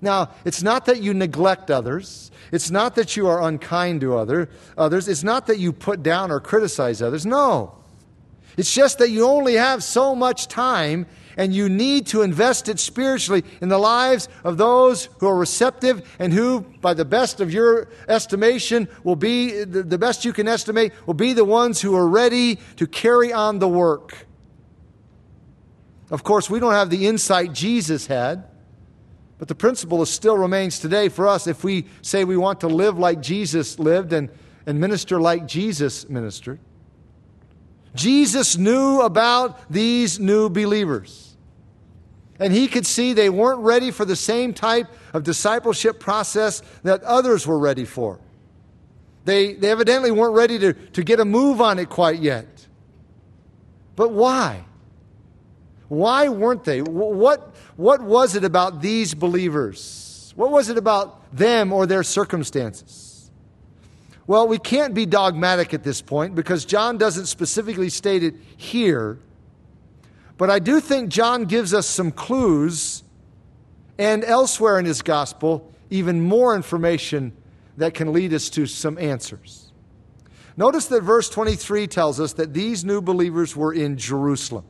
Now, 0.00 0.30
it's 0.44 0.62
not 0.62 0.86
that 0.86 1.02
you 1.02 1.12
neglect 1.12 1.70
others. 1.70 2.30
It's 2.52 2.70
not 2.70 2.94
that 2.94 3.16
you 3.16 3.26
are 3.26 3.42
unkind 3.42 4.00
to 4.02 4.16
other, 4.16 4.48
others. 4.76 5.08
It's 5.08 5.24
not 5.24 5.46
that 5.48 5.58
you 5.58 5.72
put 5.72 6.02
down 6.02 6.30
or 6.30 6.40
criticize 6.40 7.02
others. 7.02 7.26
No. 7.26 7.74
It's 8.56 8.72
just 8.72 8.98
that 8.98 9.10
you 9.10 9.24
only 9.24 9.54
have 9.54 9.82
so 9.84 10.14
much 10.14 10.48
time 10.48 11.06
and 11.36 11.54
you 11.54 11.68
need 11.68 12.08
to 12.08 12.22
invest 12.22 12.68
it 12.68 12.80
spiritually 12.80 13.44
in 13.60 13.68
the 13.68 13.78
lives 13.78 14.28
of 14.42 14.58
those 14.58 15.08
who 15.18 15.28
are 15.28 15.36
receptive 15.36 16.16
and 16.18 16.32
who, 16.32 16.62
by 16.80 16.94
the 16.94 17.04
best 17.04 17.40
of 17.40 17.52
your 17.52 17.88
estimation, 18.08 18.88
will 19.04 19.16
be 19.16 19.62
the 19.62 19.98
best 19.98 20.24
you 20.24 20.32
can 20.32 20.48
estimate, 20.48 20.92
will 21.06 21.14
be 21.14 21.32
the 21.32 21.44
ones 21.44 21.80
who 21.80 21.94
are 21.94 22.08
ready 22.08 22.58
to 22.76 22.88
carry 22.88 23.32
on 23.32 23.60
the 23.60 23.68
work. 23.68 24.26
Of 26.10 26.24
course, 26.24 26.50
we 26.50 26.58
don't 26.58 26.72
have 26.72 26.90
the 26.90 27.06
insight 27.06 27.52
Jesus 27.52 28.08
had. 28.08 28.44
But 29.38 29.48
the 29.48 29.54
principle 29.54 30.04
still 30.04 30.36
remains 30.36 30.80
today 30.80 31.08
for 31.08 31.28
us 31.28 31.46
if 31.46 31.62
we 31.62 31.86
say 32.02 32.24
we 32.24 32.36
want 32.36 32.60
to 32.60 32.68
live 32.68 32.98
like 32.98 33.20
Jesus 33.20 33.78
lived 33.78 34.12
and, 34.12 34.30
and 34.66 34.80
minister 34.80 35.20
like 35.20 35.46
Jesus 35.46 36.08
ministered. 36.08 36.58
Jesus 37.94 38.56
knew 38.56 39.00
about 39.00 39.70
these 39.70 40.18
new 40.18 40.50
believers. 40.50 41.36
And 42.40 42.52
he 42.52 42.68
could 42.68 42.86
see 42.86 43.12
they 43.12 43.30
weren't 43.30 43.60
ready 43.60 43.90
for 43.90 44.04
the 44.04 44.16
same 44.16 44.54
type 44.54 44.86
of 45.12 45.24
discipleship 45.24 45.98
process 45.98 46.62
that 46.82 47.02
others 47.02 47.46
were 47.46 47.58
ready 47.58 47.84
for. 47.84 48.20
They, 49.24 49.54
they 49.54 49.70
evidently 49.70 50.10
weren't 50.10 50.34
ready 50.34 50.58
to, 50.60 50.72
to 50.72 51.02
get 51.02 51.20
a 51.20 51.24
move 51.24 51.60
on 51.60 51.78
it 51.78 51.88
quite 51.88 52.20
yet. 52.20 52.66
But 53.96 54.12
why? 54.12 54.64
Why 55.88 56.28
weren't 56.28 56.64
they? 56.64 56.82
What, 56.82 57.54
what 57.76 58.02
was 58.02 58.36
it 58.36 58.44
about 58.44 58.82
these 58.82 59.14
believers? 59.14 60.32
What 60.36 60.50
was 60.50 60.68
it 60.68 60.78
about 60.78 61.34
them 61.34 61.72
or 61.72 61.86
their 61.86 62.02
circumstances? 62.02 63.30
Well, 64.26 64.46
we 64.46 64.58
can't 64.58 64.92
be 64.92 65.06
dogmatic 65.06 65.72
at 65.72 65.82
this 65.82 66.02
point 66.02 66.34
because 66.34 66.66
John 66.66 66.98
doesn't 66.98 67.26
specifically 67.26 67.88
state 67.88 68.22
it 68.22 68.34
here. 68.56 69.18
But 70.36 70.50
I 70.50 70.58
do 70.58 70.80
think 70.80 71.08
John 71.08 71.46
gives 71.46 71.72
us 71.72 71.86
some 71.86 72.12
clues 72.12 73.02
and 73.98 74.22
elsewhere 74.22 74.78
in 74.78 74.84
his 74.84 75.00
gospel, 75.00 75.72
even 75.88 76.20
more 76.20 76.54
information 76.54 77.32
that 77.78 77.94
can 77.94 78.12
lead 78.12 78.34
us 78.34 78.50
to 78.50 78.66
some 78.66 78.98
answers. 78.98 79.72
Notice 80.58 80.86
that 80.86 81.02
verse 81.02 81.30
23 81.30 81.86
tells 81.86 82.20
us 82.20 82.34
that 82.34 82.52
these 82.52 82.84
new 82.84 83.00
believers 83.00 83.56
were 83.56 83.72
in 83.72 83.96
Jerusalem. 83.96 84.64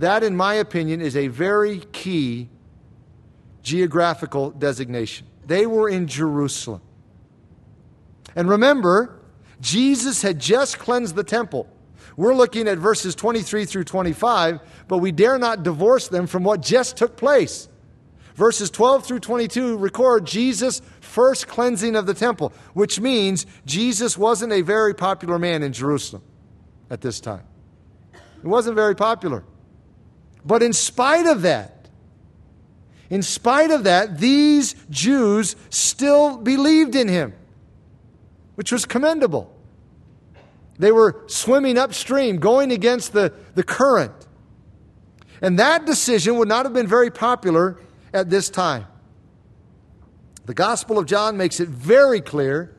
That, 0.00 0.22
in 0.22 0.34
my 0.34 0.54
opinion, 0.54 1.02
is 1.02 1.14
a 1.14 1.28
very 1.28 1.80
key 1.92 2.48
geographical 3.62 4.50
designation. 4.50 5.26
They 5.46 5.66
were 5.66 5.90
in 5.90 6.06
Jerusalem. 6.06 6.80
And 8.34 8.48
remember, 8.48 9.20
Jesus 9.60 10.22
had 10.22 10.38
just 10.38 10.78
cleansed 10.78 11.16
the 11.16 11.22
temple. 11.22 11.68
We're 12.16 12.34
looking 12.34 12.66
at 12.66 12.78
verses 12.78 13.14
23 13.14 13.66
through 13.66 13.84
25, 13.84 14.60
but 14.88 14.98
we 14.98 15.12
dare 15.12 15.38
not 15.38 15.64
divorce 15.64 16.08
them 16.08 16.26
from 16.26 16.44
what 16.44 16.62
just 16.62 16.96
took 16.96 17.18
place. 17.18 17.68
Verses 18.36 18.70
12 18.70 19.04
through 19.04 19.20
22 19.20 19.76
record 19.76 20.24
Jesus' 20.24 20.80
first 21.00 21.46
cleansing 21.46 21.94
of 21.94 22.06
the 22.06 22.14
temple, 22.14 22.54
which 22.72 22.98
means 23.00 23.44
Jesus 23.66 24.16
wasn't 24.16 24.54
a 24.54 24.62
very 24.62 24.94
popular 24.94 25.38
man 25.38 25.62
in 25.62 25.74
Jerusalem 25.74 26.22
at 26.88 27.02
this 27.02 27.20
time. 27.20 27.42
He 28.40 28.48
wasn't 28.48 28.76
very 28.76 28.96
popular. 28.96 29.44
But 30.44 30.62
in 30.62 30.72
spite 30.72 31.26
of 31.26 31.42
that, 31.42 31.88
in 33.08 33.22
spite 33.22 33.70
of 33.70 33.84
that, 33.84 34.18
these 34.18 34.74
Jews 34.88 35.56
still 35.68 36.38
believed 36.38 36.94
in 36.94 37.08
him 37.08 37.34
which 38.60 38.72
was 38.72 38.84
commendable. 38.84 39.50
They 40.78 40.92
were 40.92 41.24
swimming 41.28 41.78
upstream, 41.78 42.36
going 42.36 42.72
against 42.72 43.14
the, 43.14 43.32
the 43.54 43.62
current. 43.62 44.12
And 45.40 45.58
that 45.58 45.86
decision 45.86 46.36
would 46.36 46.46
not 46.48 46.66
have 46.66 46.74
been 46.74 46.86
very 46.86 47.10
popular 47.10 47.78
at 48.12 48.28
this 48.28 48.50
time. 48.50 48.84
The 50.44 50.52
Gospel 50.52 50.98
of 50.98 51.06
John 51.06 51.38
makes 51.38 51.58
it 51.58 51.70
very 51.70 52.20
clear 52.20 52.76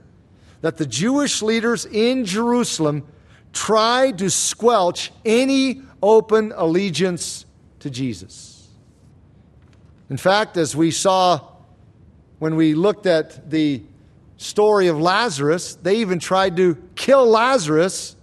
that 0.62 0.78
the 0.78 0.86
Jewish 0.86 1.42
leaders 1.42 1.88
in 1.88 2.26
Jerusalem 2.26 3.08
tried 3.52 4.20
to 4.20 4.30
squelch 4.30 5.12
any 5.26 5.82
open 6.04 6.54
allegiance 6.56 7.48
to 7.82 7.90
Jesus. 7.90 8.68
In 10.10 10.18
fact, 10.18 10.58
as 10.58 10.76
we 10.76 10.92
saw 10.92 11.48
when 12.40 12.56
we 12.56 12.74
looked 12.74 13.06
at 13.06 13.52
the 13.52 13.84
story 14.38 14.88
of 14.88 15.00
Lazarus, 15.00 15.76
they 15.76 15.98
even 15.98 16.20
tried 16.20 16.58
to 16.58 16.76
kill 16.96 17.26
Lazarus 17.28 18.16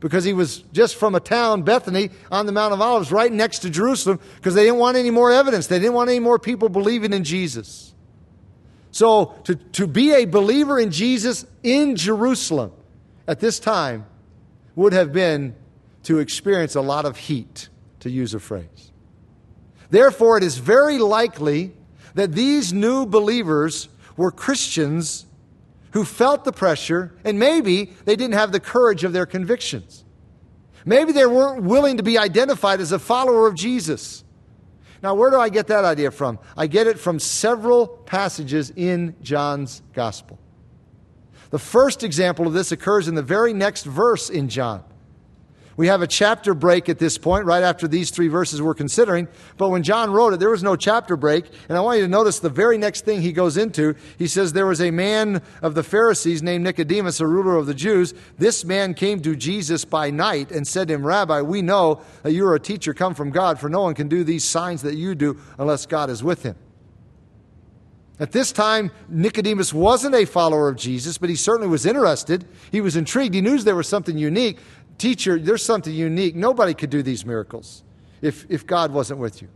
because 0.00 0.24
he 0.24 0.32
was 0.32 0.58
just 0.72 0.96
from 0.96 1.14
a 1.14 1.20
town, 1.20 1.62
Bethany, 1.62 2.10
on 2.32 2.46
the 2.46 2.52
Mount 2.52 2.72
of 2.72 2.80
Olives, 2.80 3.12
right 3.12 3.30
next 3.30 3.60
to 3.60 3.70
Jerusalem, 3.70 4.18
because 4.36 4.54
they 4.54 4.64
didn't 4.64 4.78
want 4.78 4.96
any 4.96 5.10
more 5.10 5.30
evidence. 5.30 5.66
They 5.66 5.78
didn't 5.78 5.94
want 5.94 6.10
any 6.10 6.18
more 6.18 6.38
people 6.38 6.68
believing 6.68 7.12
in 7.12 7.22
Jesus. 7.22 7.94
So, 8.90 9.36
to, 9.44 9.54
to 9.54 9.86
be 9.86 10.12
a 10.14 10.24
believer 10.24 10.80
in 10.80 10.90
Jesus 10.90 11.46
in 11.62 11.94
Jerusalem 11.94 12.72
at 13.28 13.38
this 13.38 13.60
time 13.60 14.06
would 14.74 14.92
have 14.92 15.12
been 15.12 15.54
to 16.04 16.18
experience 16.18 16.74
a 16.74 16.80
lot 16.80 17.04
of 17.04 17.16
heat, 17.16 17.68
to 18.00 18.10
use 18.10 18.34
a 18.34 18.40
phrase. 18.40 18.89
Therefore, 19.90 20.38
it 20.38 20.44
is 20.44 20.58
very 20.58 20.98
likely 20.98 21.72
that 22.14 22.32
these 22.32 22.72
new 22.72 23.06
believers 23.06 23.88
were 24.16 24.30
Christians 24.30 25.26
who 25.92 26.04
felt 26.04 26.44
the 26.44 26.52
pressure, 26.52 27.12
and 27.24 27.38
maybe 27.38 27.92
they 28.04 28.16
didn't 28.16 28.34
have 28.34 28.52
the 28.52 28.60
courage 28.60 29.04
of 29.04 29.12
their 29.12 29.26
convictions. 29.26 30.04
Maybe 30.84 31.12
they 31.12 31.26
weren't 31.26 31.64
willing 31.64 31.96
to 31.96 32.02
be 32.02 32.18
identified 32.18 32.80
as 32.80 32.92
a 32.92 32.98
follower 32.98 33.46
of 33.46 33.54
Jesus. 33.54 34.24
Now, 35.02 35.14
where 35.14 35.30
do 35.30 35.38
I 35.38 35.48
get 35.48 35.66
that 35.68 35.84
idea 35.84 36.10
from? 36.10 36.38
I 36.56 36.66
get 36.66 36.86
it 36.86 36.98
from 36.98 37.18
several 37.18 37.86
passages 37.86 38.70
in 38.74 39.16
John's 39.22 39.82
gospel. 39.92 40.38
The 41.50 41.58
first 41.58 42.04
example 42.04 42.46
of 42.46 42.52
this 42.52 42.70
occurs 42.70 43.08
in 43.08 43.14
the 43.14 43.22
very 43.22 43.52
next 43.52 43.84
verse 43.84 44.30
in 44.30 44.48
John. 44.48 44.84
We 45.80 45.86
have 45.86 46.02
a 46.02 46.06
chapter 46.06 46.52
break 46.52 46.90
at 46.90 46.98
this 46.98 47.16
point, 47.16 47.46
right 47.46 47.62
after 47.62 47.88
these 47.88 48.10
three 48.10 48.28
verses 48.28 48.60
we're 48.60 48.74
considering. 48.74 49.28
But 49.56 49.70
when 49.70 49.82
John 49.82 50.10
wrote 50.10 50.34
it, 50.34 50.38
there 50.38 50.50
was 50.50 50.62
no 50.62 50.76
chapter 50.76 51.16
break. 51.16 51.46
And 51.70 51.78
I 51.78 51.80
want 51.80 51.96
you 51.96 52.04
to 52.04 52.10
notice 52.10 52.38
the 52.38 52.50
very 52.50 52.76
next 52.76 53.06
thing 53.06 53.22
he 53.22 53.32
goes 53.32 53.56
into. 53.56 53.94
He 54.18 54.26
says, 54.26 54.52
There 54.52 54.66
was 54.66 54.82
a 54.82 54.90
man 54.90 55.40
of 55.62 55.74
the 55.74 55.82
Pharisees 55.82 56.42
named 56.42 56.64
Nicodemus, 56.64 57.18
a 57.20 57.26
ruler 57.26 57.56
of 57.56 57.64
the 57.64 57.72
Jews. 57.72 58.12
This 58.36 58.62
man 58.62 58.92
came 58.92 59.22
to 59.22 59.34
Jesus 59.34 59.86
by 59.86 60.10
night 60.10 60.50
and 60.52 60.68
said 60.68 60.88
to 60.88 60.94
him, 60.94 61.06
Rabbi, 61.06 61.40
we 61.40 61.62
know 61.62 62.02
that 62.24 62.32
you 62.32 62.44
are 62.44 62.54
a 62.54 62.60
teacher 62.60 62.92
come 62.92 63.14
from 63.14 63.30
God, 63.30 63.58
for 63.58 63.70
no 63.70 63.80
one 63.80 63.94
can 63.94 64.06
do 64.06 64.22
these 64.22 64.44
signs 64.44 64.82
that 64.82 64.96
you 64.96 65.14
do 65.14 65.38
unless 65.58 65.86
God 65.86 66.10
is 66.10 66.22
with 66.22 66.42
him. 66.42 66.56
At 68.20 68.32
this 68.32 68.52
time, 68.52 68.90
Nicodemus 69.08 69.72
wasn't 69.72 70.14
a 70.14 70.26
follower 70.26 70.68
of 70.68 70.76
Jesus, 70.76 71.16
but 71.16 71.30
he 71.30 71.36
certainly 71.36 71.68
was 71.68 71.86
interested. 71.86 72.46
He 72.70 72.82
was 72.82 72.94
intrigued. 72.94 73.34
He 73.34 73.40
knew 73.40 73.56
there 73.60 73.74
was 73.74 73.88
something 73.88 74.18
unique. 74.18 74.58
Teacher, 75.00 75.38
there's 75.38 75.64
something 75.64 75.94
unique. 75.94 76.36
Nobody 76.36 76.74
could 76.74 76.90
do 76.90 77.02
these 77.02 77.24
miracles 77.24 77.82
if, 78.20 78.44
if 78.50 78.66
God 78.66 78.92
wasn't 78.92 79.18
with 79.18 79.40
you. 79.40 79.48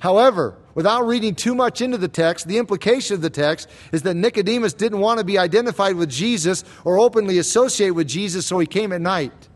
However, 0.00 0.58
without 0.74 1.06
reading 1.06 1.36
too 1.36 1.54
much 1.54 1.80
into 1.80 1.96
the 1.96 2.08
text, 2.08 2.48
the 2.48 2.58
implication 2.58 3.14
of 3.14 3.22
the 3.22 3.30
text 3.30 3.70
is 3.92 4.02
that 4.02 4.14
Nicodemus 4.14 4.72
didn't 4.72 4.98
want 4.98 5.18
to 5.18 5.24
be 5.24 5.38
identified 5.38 5.94
with 5.94 6.10
Jesus 6.10 6.64
or 6.84 6.98
openly 6.98 7.38
associate 7.38 7.90
with 7.90 8.08
Jesus, 8.08 8.46
so 8.46 8.58
he 8.58 8.66
came 8.66 8.92
at 8.92 9.00
night. 9.00 9.48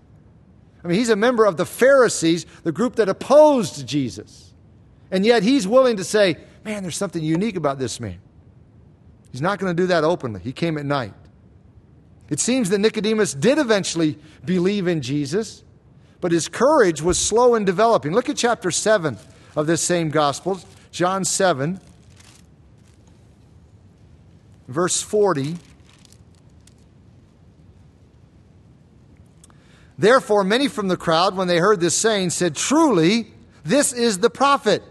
I 0.85 0.87
mean, 0.87 0.97
he's 0.97 1.09
a 1.09 1.17
member 1.17 1.47
of 1.47 1.57
the 1.57 1.67
Pharisees, 1.67 2.47
the 2.63 2.71
group 2.71 2.95
that 2.97 3.09
opposed 3.09 3.89
Jesus. 3.89 4.55
And 5.11 5.27
yet 5.27 5.43
he's 5.43 5.67
willing 5.67 5.97
to 5.97 6.05
say, 6.05 6.37
man, 6.65 6.85
there's 6.85 6.97
something 6.97 7.25
unique 7.25 7.57
about 7.57 7.81
this 7.81 7.99
man. 7.99 8.21
He's 9.33 9.43
not 9.43 9.59
going 9.59 9.77
to 9.77 9.83
do 9.83 9.89
that 9.89 10.05
openly. 10.05 10.43
He 10.43 10.53
came 10.53 10.79
at 10.79 10.87
night. 10.87 11.13
It 12.31 12.41
seems 12.41 12.71
that 12.71 12.79
Nicodemus 12.79 13.33
did 13.33 13.59
eventually 13.59 14.19
believe 14.45 14.87
in 14.87 15.01
Jesus, 15.01 15.65
but 16.21 16.33
his 16.33 16.49
courage 16.49 17.01
was 17.01 17.19
slow 17.19 17.55
in 17.55 17.65
developing. 17.65 18.13
Look 18.13 18.29
at 18.29 18.37
chapter 18.37 18.71
7 18.71 19.17
of 19.57 19.67
this 19.67 19.83
same 19.83 20.11
gospel, 20.11 20.61
John 20.91 21.25
7, 21.25 21.81
verse 24.67 25.01
40. 25.01 25.57
Therefore, 29.97 30.45
many 30.45 30.69
from 30.69 30.89
the 30.89 30.97
crowd, 30.97 31.37
when 31.37 31.49
they 31.49 31.59
heard 31.59 31.81
this 31.81 31.97
saying, 31.97 32.31
said, 32.31 32.55
Truly, 32.55 33.33
this 33.65 33.93
is 33.93 34.19
the 34.19 34.31
prophet. 34.31 34.83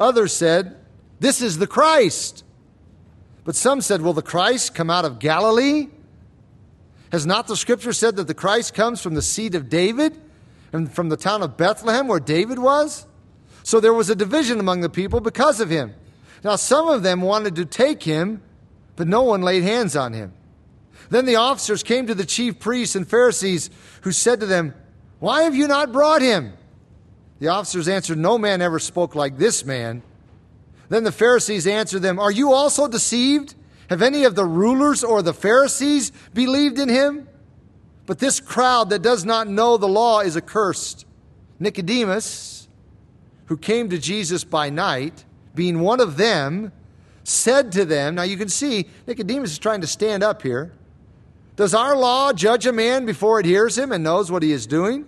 Others 0.00 0.32
said, 0.32 0.76
This 1.20 1.42
is 1.42 1.58
the 1.58 1.66
Christ. 1.66 2.44
But 3.44 3.56
some 3.56 3.80
said, 3.80 4.00
Will 4.00 4.14
the 4.14 4.22
Christ 4.22 4.74
come 4.74 4.88
out 4.88 5.04
of 5.04 5.18
Galilee? 5.18 5.88
Has 7.12 7.26
not 7.26 7.46
the 7.46 7.58
scripture 7.58 7.92
said 7.92 8.16
that 8.16 8.26
the 8.26 8.34
Christ 8.34 8.72
comes 8.72 9.02
from 9.02 9.12
the 9.12 9.20
seed 9.20 9.54
of 9.54 9.68
David 9.68 10.18
and 10.72 10.90
from 10.90 11.10
the 11.10 11.16
town 11.18 11.42
of 11.42 11.58
Bethlehem 11.58 12.08
where 12.08 12.18
David 12.18 12.58
was? 12.58 13.06
So 13.62 13.80
there 13.80 13.92
was 13.92 14.08
a 14.08 14.16
division 14.16 14.58
among 14.58 14.80
the 14.80 14.88
people 14.88 15.20
because 15.20 15.60
of 15.60 15.68
him. 15.68 15.94
Now, 16.42 16.56
some 16.56 16.88
of 16.88 17.02
them 17.02 17.20
wanted 17.20 17.54
to 17.56 17.66
take 17.66 18.02
him, 18.02 18.42
but 18.96 19.06
no 19.06 19.22
one 19.22 19.42
laid 19.42 19.62
hands 19.62 19.94
on 19.94 20.14
him. 20.14 20.32
Then 21.10 21.26
the 21.26 21.36
officers 21.36 21.82
came 21.82 22.06
to 22.06 22.14
the 22.14 22.24
chief 22.24 22.58
priests 22.58 22.96
and 22.96 23.06
Pharisees, 23.06 23.68
who 24.00 24.10
said 24.10 24.40
to 24.40 24.46
them, 24.46 24.74
Why 25.20 25.42
have 25.42 25.54
you 25.54 25.68
not 25.68 25.92
brought 25.92 26.22
him? 26.22 26.54
The 27.40 27.48
officers 27.48 27.88
answered, 27.88 28.16
No 28.16 28.38
man 28.38 28.62
ever 28.62 28.78
spoke 28.78 29.14
like 29.14 29.36
this 29.36 29.66
man. 29.66 30.02
Then 30.88 31.04
the 31.04 31.12
Pharisees 31.12 31.66
answered 31.66 32.00
them, 32.00 32.18
Are 32.18 32.32
you 32.32 32.54
also 32.54 32.88
deceived? 32.88 33.54
Have 33.92 34.00
any 34.00 34.24
of 34.24 34.34
the 34.34 34.46
rulers 34.46 35.04
or 35.04 35.20
the 35.20 35.34
Pharisees 35.34 36.12
believed 36.32 36.78
in 36.78 36.88
him? 36.88 37.28
But 38.06 38.20
this 38.20 38.40
crowd 38.40 38.88
that 38.88 39.02
does 39.02 39.26
not 39.26 39.48
know 39.48 39.76
the 39.76 39.86
law 39.86 40.20
is 40.20 40.34
accursed. 40.34 41.04
Nicodemus, 41.60 42.68
who 43.46 43.58
came 43.58 43.90
to 43.90 43.98
Jesus 43.98 44.44
by 44.44 44.70
night, 44.70 45.26
being 45.54 45.80
one 45.80 46.00
of 46.00 46.16
them, 46.16 46.72
said 47.22 47.70
to 47.72 47.84
them, 47.84 48.14
Now 48.14 48.22
you 48.22 48.38
can 48.38 48.48
see 48.48 48.88
Nicodemus 49.06 49.52
is 49.52 49.58
trying 49.58 49.82
to 49.82 49.86
stand 49.86 50.22
up 50.22 50.40
here. 50.40 50.72
Does 51.56 51.74
our 51.74 51.94
law 51.94 52.32
judge 52.32 52.64
a 52.64 52.72
man 52.72 53.04
before 53.04 53.40
it 53.40 53.44
hears 53.44 53.76
him 53.76 53.92
and 53.92 54.02
knows 54.02 54.32
what 54.32 54.42
he 54.42 54.52
is 54.52 54.66
doing? 54.66 55.04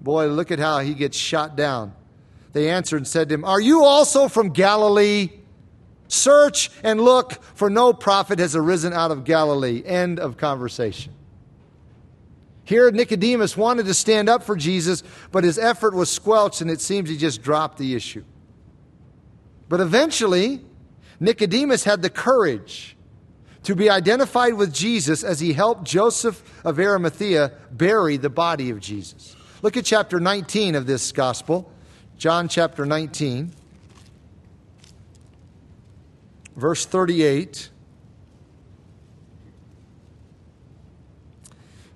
Boy, 0.00 0.28
look 0.28 0.52
at 0.52 0.60
how 0.60 0.78
he 0.78 0.94
gets 0.94 1.16
shot 1.16 1.56
down. 1.56 1.96
They 2.52 2.70
answered 2.70 2.98
and 2.98 3.08
said 3.08 3.28
to 3.30 3.34
him, 3.34 3.44
Are 3.44 3.60
you 3.60 3.82
also 3.82 4.28
from 4.28 4.50
Galilee? 4.50 5.30
Search 6.08 6.70
and 6.82 7.00
look, 7.00 7.34
for 7.54 7.68
no 7.68 7.92
prophet 7.92 8.38
has 8.38 8.56
arisen 8.56 8.92
out 8.92 9.10
of 9.10 9.24
Galilee. 9.24 9.82
End 9.84 10.18
of 10.18 10.38
conversation. 10.38 11.12
Here, 12.64 12.90
Nicodemus 12.90 13.56
wanted 13.56 13.86
to 13.86 13.94
stand 13.94 14.28
up 14.28 14.42
for 14.42 14.56
Jesus, 14.56 15.02
but 15.30 15.44
his 15.44 15.58
effort 15.58 15.94
was 15.94 16.10
squelched, 16.10 16.60
and 16.60 16.70
it 16.70 16.80
seems 16.80 17.08
he 17.08 17.16
just 17.16 17.42
dropped 17.42 17.78
the 17.78 17.94
issue. 17.94 18.24
But 19.68 19.80
eventually, 19.80 20.64
Nicodemus 21.20 21.84
had 21.84 22.02
the 22.02 22.10
courage 22.10 22.96
to 23.64 23.74
be 23.74 23.90
identified 23.90 24.54
with 24.54 24.72
Jesus 24.72 25.22
as 25.22 25.40
he 25.40 25.52
helped 25.52 25.84
Joseph 25.84 26.42
of 26.64 26.78
Arimathea 26.78 27.52
bury 27.70 28.16
the 28.16 28.30
body 28.30 28.70
of 28.70 28.80
Jesus. 28.80 29.36
Look 29.60 29.76
at 29.76 29.84
chapter 29.84 30.20
19 30.20 30.74
of 30.74 30.86
this 30.86 31.12
gospel, 31.12 31.70
John 32.16 32.48
chapter 32.48 32.86
19 32.86 33.52
verse 36.58 36.84
38. 36.84 37.70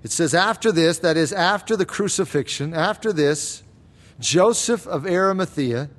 It 0.02 0.10
says, 0.10 0.34
After 0.34 0.72
this, 0.72 0.98
that 0.98 1.16
is, 1.16 1.32
after 1.32 1.76
the 1.76 1.84
crucifixion, 1.84 2.72
after 2.72 3.12
this, 3.12 3.62
Joseph 4.18 4.86
of 4.86 5.06
Arimathea, 5.06 5.90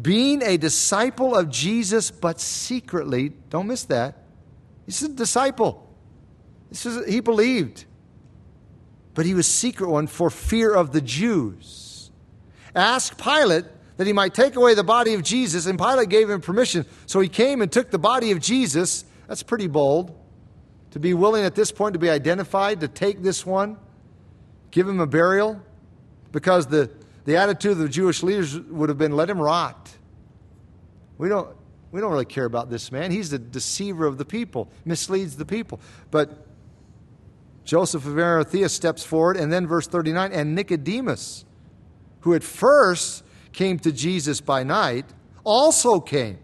being 0.00 0.42
a 0.42 0.56
disciple 0.56 1.34
of 1.34 1.50
Jesus, 1.50 2.10
but 2.10 2.40
secretly, 2.40 3.32
don't 3.50 3.66
miss 3.66 3.84
that. 3.84 4.18
He's 4.86 5.02
a 5.02 5.08
disciple. 5.08 5.88
This 6.68 6.84
is, 6.84 7.06
he 7.06 7.20
believed. 7.20 7.84
But 9.14 9.24
he 9.24 9.34
was 9.34 9.46
secret 9.46 9.88
one 9.88 10.08
for 10.08 10.28
fear 10.28 10.74
of 10.74 10.92
the 10.92 11.00
Jews. 11.00 12.10
Ask 12.74 13.16
Pilate 13.22 13.66
that 13.96 14.06
he 14.06 14.12
might 14.12 14.34
take 14.34 14.56
away 14.56 14.74
the 14.74 14.84
body 14.84 15.14
of 15.14 15.22
Jesus, 15.22 15.66
and 15.66 15.78
Pilate 15.78 16.08
gave 16.08 16.28
him 16.28 16.40
permission. 16.40 16.84
So 17.06 17.20
he 17.20 17.28
came 17.28 17.62
and 17.62 17.70
took 17.70 17.90
the 17.90 17.98
body 17.98 18.32
of 18.32 18.40
Jesus. 18.40 19.04
That's 19.28 19.42
pretty 19.42 19.68
bold. 19.68 20.16
To 20.92 20.98
be 20.98 21.14
willing 21.14 21.44
at 21.44 21.54
this 21.54 21.72
point 21.72 21.94
to 21.94 21.98
be 21.98 22.10
identified, 22.10 22.80
to 22.80 22.88
take 22.88 23.22
this 23.22 23.44
one, 23.44 23.76
give 24.70 24.88
him 24.88 25.00
a 25.00 25.06
burial, 25.06 25.60
because 26.32 26.66
the, 26.66 26.90
the 27.24 27.36
attitude 27.36 27.72
of 27.72 27.78
the 27.78 27.88
Jewish 27.88 28.22
leaders 28.22 28.58
would 28.58 28.88
have 28.88 28.98
been 28.98 29.16
let 29.16 29.30
him 29.30 29.40
rot. 29.40 29.90
We 31.18 31.28
don't, 31.28 31.56
we 31.92 32.00
don't 32.00 32.10
really 32.10 32.24
care 32.24 32.44
about 32.44 32.70
this 32.70 32.90
man. 32.90 33.12
He's 33.12 33.30
the 33.30 33.38
deceiver 33.38 34.06
of 34.06 34.18
the 34.18 34.24
people, 34.24 34.70
misleads 34.84 35.36
the 35.36 35.44
people. 35.44 35.80
But 36.10 36.44
Joseph 37.64 38.04
of 38.06 38.18
Arimathea 38.18 38.68
steps 38.68 39.04
forward, 39.04 39.36
and 39.36 39.52
then 39.52 39.66
verse 39.66 39.86
39 39.86 40.32
and 40.32 40.54
Nicodemus, 40.54 41.44
who 42.20 42.34
at 42.34 42.42
first 42.42 43.22
came 43.54 43.78
to 43.78 43.92
Jesus 43.92 44.40
by 44.40 44.62
night, 44.64 45.06
also 45.44 46.00
came, 46.00 46.38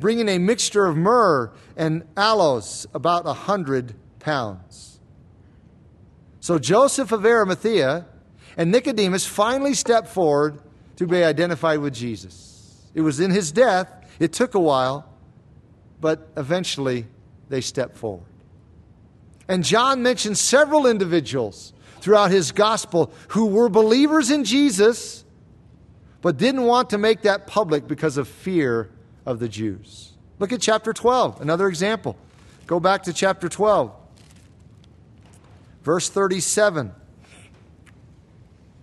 bringing 0.00 0.28
a 0.28 0.38
mixture 0.38 0.86
of 0.86 0.96
myrrh 0.96 1.52
and 1.76 2.04
aloes, 2.16 2.86
about 2.92 3.26
a 3.26 3.32
hundred 3.32 3.94
pounds. 4.18 4.98
So 6.40 6.58
Joseph 6.58 7.12
of 7.12 7.24
Arimathea 7.24 8.06
and 8.56 8.72
Nicodemus 8.72 9.26
finally 9.26 9.74
stepped 9.74 10.08
forward 10.08 10.58
to 10.96 11.06
be 11.06 11.22
identified 11.22 11.78
with 11.78 11.94
Jesus. 11.94 12.90
It 12.94 13.02
was 13.02 13.20
in 13.20 13.30
his 13.30 13.52
death, 13.52 13.88
it 14.18 14.32
took 14.32 14.54
a 14.54 14.60
while, 14.60 15.08
but 16.00 16.28
eventually 16.36 17.06
they 17.48 17.60
stepped 17.60 17.96
forward. 17.96 18.26
And 19.48 19.64
John 19.64 20.02
mentions 20.02 20.40
several 20.40 20.86
individuals 20.86 21.72
throughout 22.00 22.30
his 22.30 22.52
gospel 22.52 23.12
who 23.28 23.46
were 23.46 23.68
believers 23.68 24.30
in 24.30 24.44
Jesus 24.44 25.21
but 26.22 26.36
didn't 26.36 26.62
want 26.62 26.90
to 26.90 26.98
make 26.98 27.22
that 27.22 27.46
public 27.46 27.86
because 27.86 28.16
of 28.16 28.28
fear 28.28 28.88
of 29.26 29.40
the 29.40 29.48
Jews. 29.48 30.12
Look 30.38 30.52
at 30.52 30.60
chapter 30.60 30.92
12, 30.92 31.40
another 31.40 31.68
example. 31.68 32.16
Go 32.66 32.80
back 32.80 33.02
to 33.04 33.12
chapter 33.12 33.48
12, 33.48 33.92
verse 35.82 36.08
37. 36.08 36.92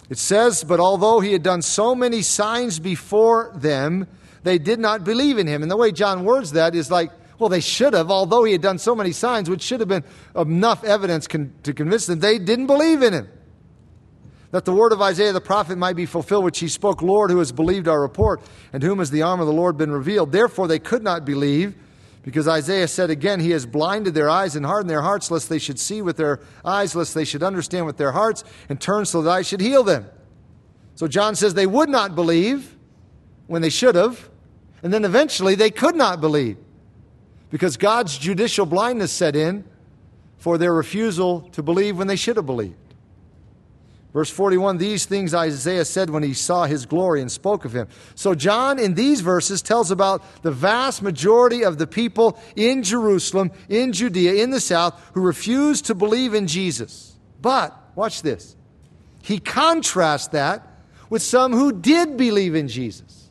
It 0.10 0.18
says, 0.18 0.64
But 0.64 0.80
although 0.80 1.22
he 1.22 1.32
had 1.32 1.44
done 1.44 1.62
so 1.62 1.96
many 1.96 2.22
signs 2.22 2.78
before 2.78 3.52
them, 3.56 4.08
they 4.44 4.58
did 4.58 4.80
not 4.80 5.04
believe 5.04 5.38
in 5.38 5.48
him. 5.48 5.62
And 5.62 5.72
the 5.72 5.78
way 5.78 5.92
John 5.92 6.26
words 6.26 6.52
that 6.52 6.76
is 6.76 6.92
like, 6.92 7.12
well, 7.38 7.50
they 7.50 7.62
should 7.62 7.94
have, 7.94 8.12
although 8.12 8.44
he 8.44 8.52
had 8.52 8.62
done 8.62 8.80
so 8.80 8.94
many 8.94 9.14
signs, 9.14 9.50
which 9.50 9.62
should 9.62 9.80
have 9.80 9.88
been 9.88 10.04
enough 10.36 10.84
evidence 10.84 11.26
con- 11.26 11.54
to 11.64 11.74
convince 11.74 12.06
them, 12.06 12.20
they 12.20 12.38
didn't 12.38 12.68
believe 12.68 13.02
in 13.02 13.14
him 13.14 13.30
that 14.52 14.66
the 14.66 14.74
word 14.74 14.92
of 14.92 15.02
Isaiah 15.02 15.32
the 15.32 15.42
prophet 15.42 15.78
might 15.78 15.96
be 15.96 16.06
fulfilled, 16.06 16.44
which 16.44 16.60
he 16.60 16.68
spoke, 16.68 17.02
Lord, 17.02 17.30
who 17.30 17.38
has 17.40 17.52
believed 17.52 17.88
our 17.88 18.02
report, 18.02 18.42
and 18.74 18.82
whom 18.82 19.00
has 19.00 19.12
the 19.12 19.22
arm 19.22 19.40
of 19.40 19.48
the 19.48 19.54
Lord 19.54 19.78
been 19.78 19.92
revealed. 19.92 20.32
Therefore 20.32 20.68
they 20.68 20.80
could 20.80 21.04
not 21.04 21.24
believe, 21.24 21.76
because 22.24 22.48
Isaiah 22.48 22.88
said 22.88 23.10
again, 23.10 23.40
He 23.40 23.52
has 23.52 23.66
blinded 23.66 24.14
their 24.14 24.30
eyes 24.30 24.56
and 24.56 24.66
hardened 24.66 24.90
their 24.90 25.02
hearts, 25.02 25.30
lest 25.30 25.50
they 25.50 25.60
should 25.60 25.80
see 25.80 26.02
with 26.02 26.18
their 26.18 26.40
eyes, 26.66 26.96
lest 26.96 27.14
they 27.14 27.26
should 27.26 27.44
understand 27.44 27.86
with 27.86 27.98
their 27.98 28.12
hearts, 28.12 28.44
and 28.70 28.82
turn 28.82 29.06
so 29.06 29.22
that 29.22 29.32
I 29.32 29.42
should 29.44 29.62
heal 29.62 29.84
them. 29.84 30.08
So 30.96 31.08
John 31.08 31.36
says 31.36 31.54
they 31.54 31.68
would 31.68 31.90
not 31.90 32.16
believe 32.16 32.76
when 33.48 33.62
they 33.62 33.70
should 33.70 33.96
have, 33.96 34.30
and 34.84 34.92
then 34.92 35.06
eventually 35.06 35.56
they 35.56 35.72
could 35.72 35.96
not 35.96 36.20
believe, 36.22 36.58
because 37.52 37.78
God's 37.78 38.18
judicial 38.18 38.66
blindness 38.66 39.12
set 39.12 39.36
in 39.36 39.64
for 40.38 40.58
their 40.58 40.74
refusal 40.74 41.42
to 41.52 41.62
believe 41.62 41.98
when 41.98 42.08
they 42.08 42.16
should 42.16 42.36
have 42.36 42.46
believed. 42.46 42.76
Verse 44.14 44.30
41 44.30 44.78
These 44.78 45.06
things 45.06 45.34
Isaiah 45.34 45.86
said 45.86 46.10
when 46.10 46.24
he 46.24 46.34
saw 46.34 46.66
his 46.66 46.86
glory 46.86 47.22
and 47.22 47.32
spoke 47.32 47.66
of 47.66 47.74
him. 47.74 47.88
So, 48.16 48.34
John 48.34 48.80
in 48.80 48.96
these 48.96 49.22
verses 49.22 49.62
tells 49.62 49.92
about 49.92 50.24
the 50.42 50.52
vast 50.52 51.02
majority 51.02 51.64
of 51.64 51.78
the 51.78 51.88
people 51.88 52.40
in 52.56 52.84
Jerusalem, 52.84 53.52
in 53.68 53.94
Judea, 53.94 54.44
in 54.44 54.50
the 54.50 54.60
south, 54.60 55.00
who 55.14 55.22
refused 55.22 55.86
to 55.86 55.96
believe 55.96 56.34
in 56.34 56.48
Jesus. 56.48 57.18
But, 57.42 57.78
watch 57.96 58.22
this, 58.22 58.56
he 59.22 59.40
contrasts 59.40 60.28
that 60.30 60.66
with 61.10 61.22
some 61.22 61.54
who 61.54 61.72
did 61.72 62.18
believe 62.18 62.56
in 62.56 62.68
Jesus. 62.68 63.30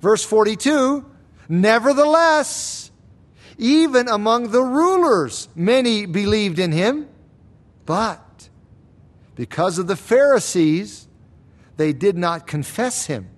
Verse 0.00 0.24
42 0.24 1.04
Nevertheless, 1.48 2.90
even 3.56 4.08
among 4.08 4.50
the 4.50 4.62
rulers, 4.62 5.48
many 5.54 6.04
believed 6.04 6.58
in 6.58 6.72
him, 6.72 7.08
but 7.86 8.25
because 9.36 9.78
of 9.78 9.86
the 9.86 9.96
Pharisees, 9.96 11.06
they 11.76 11.92
did 11.92 12.16
not 12.16 12.46
confess 12.46 13.06
him, 13.06 13.28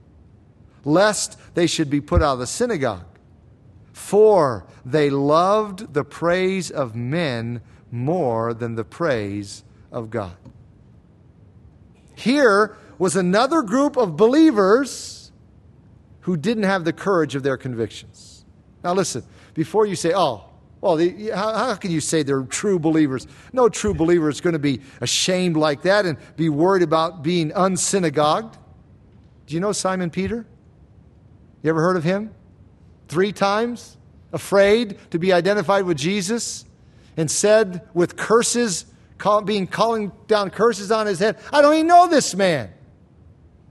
lest 0.84 1.38
they 1.54 1.66
should 1.66 1.90
be 1.90 2.00
put 2.00 2.22
out 2.22 2.34
of 2.34 2.38
the 2.38 2.46
synagogue. 2.46 3.04
For 3.92 4.64
they 4.86 5.10
loved 5.10 5.92
the 5.92 6.04
praise 6.04 6.70
of 6.70 6.94
men 6.94 7.60
more 7.90 8.54
than 8.54 8.76
the 8.76 8.84
praise 8.84 9.64
of 9.90 10.08
God. 10.08 10.36
Here 12.14 12.76
was 12.96 13.16
another 13.16 13.62
group 13.62 13.96
of 13.96 14.16
believers 14.16 15.32
who 16.20 16.36
didn't 16.36 16.64
have 16.64 16.84
the 16.84 16.92
courage 16.92 17.34
of 17.34 17.42
their 17.42 17.56
convictions. 17.56 18.44
Now, 18.84 18.92
listen, 18.92 19.24
before 19.54 19.86
you 19.86 19.96
say, 19.96 20.12
oh, 20.14 20.47
well, 20.80 20.96
the, 20.96 21.30
how, 21.30 21.54
how, 21.54 21.74
can 21.74 21.90
you 21.90 22.00
say 22.00 22.22
they're 22.22 22.42
true 22.42 22.78
believers? 22.78 23.26
No 23.52 23.68
true 23.68 23.94
believer 23.94 24.28
is 24.28 24.40
going 24.40 24.52
to 24.52 24.60
be 24.60 24.80
ashamed 25.00 25.56
like 25.56 25.82
that 25.82 26.06
and 26.06 26.16
be 26.36 26.48
worried 26.48 26.82
about 26.82 27.22
being 27.22 27.50
unsynagogued. 27.50 28.54
Do 29.46 29.54
you 29.54 29.60
know 29.60 29.72
Simon 29.72 30.10
Peter? 30.10 30.46
You 31.62 31.70
ever 31.70 31.80
heard 31.80 31.96
of 31.96 32.04
him? 32.04 32.32
Three 33.08 33.32
times, 33.32 33.96
afraid 34.32 34.98
to 35.10 35.18
be 35.18 35.32
identified 35.32 35.84
with 35.84 35.96
Jesus, 35.96 36.64
and 37.16 37.28
said 37.28 37.88
with 37.94 38.16
curses, 38.16 38.86
call, 39.16 39.42
being 39.42 39.66
calling 39.66 40.12
down 40.28 40.50
curses 40.50 40.92
on 40.92 41.06
his 41.06 41.18
head, 41.18 41.38
I 41.52 41.60
don't 41.60 41.74
even 41.74 41.88
know 41.88 42.06
this 42.06 42.36
man. 42.36 42.70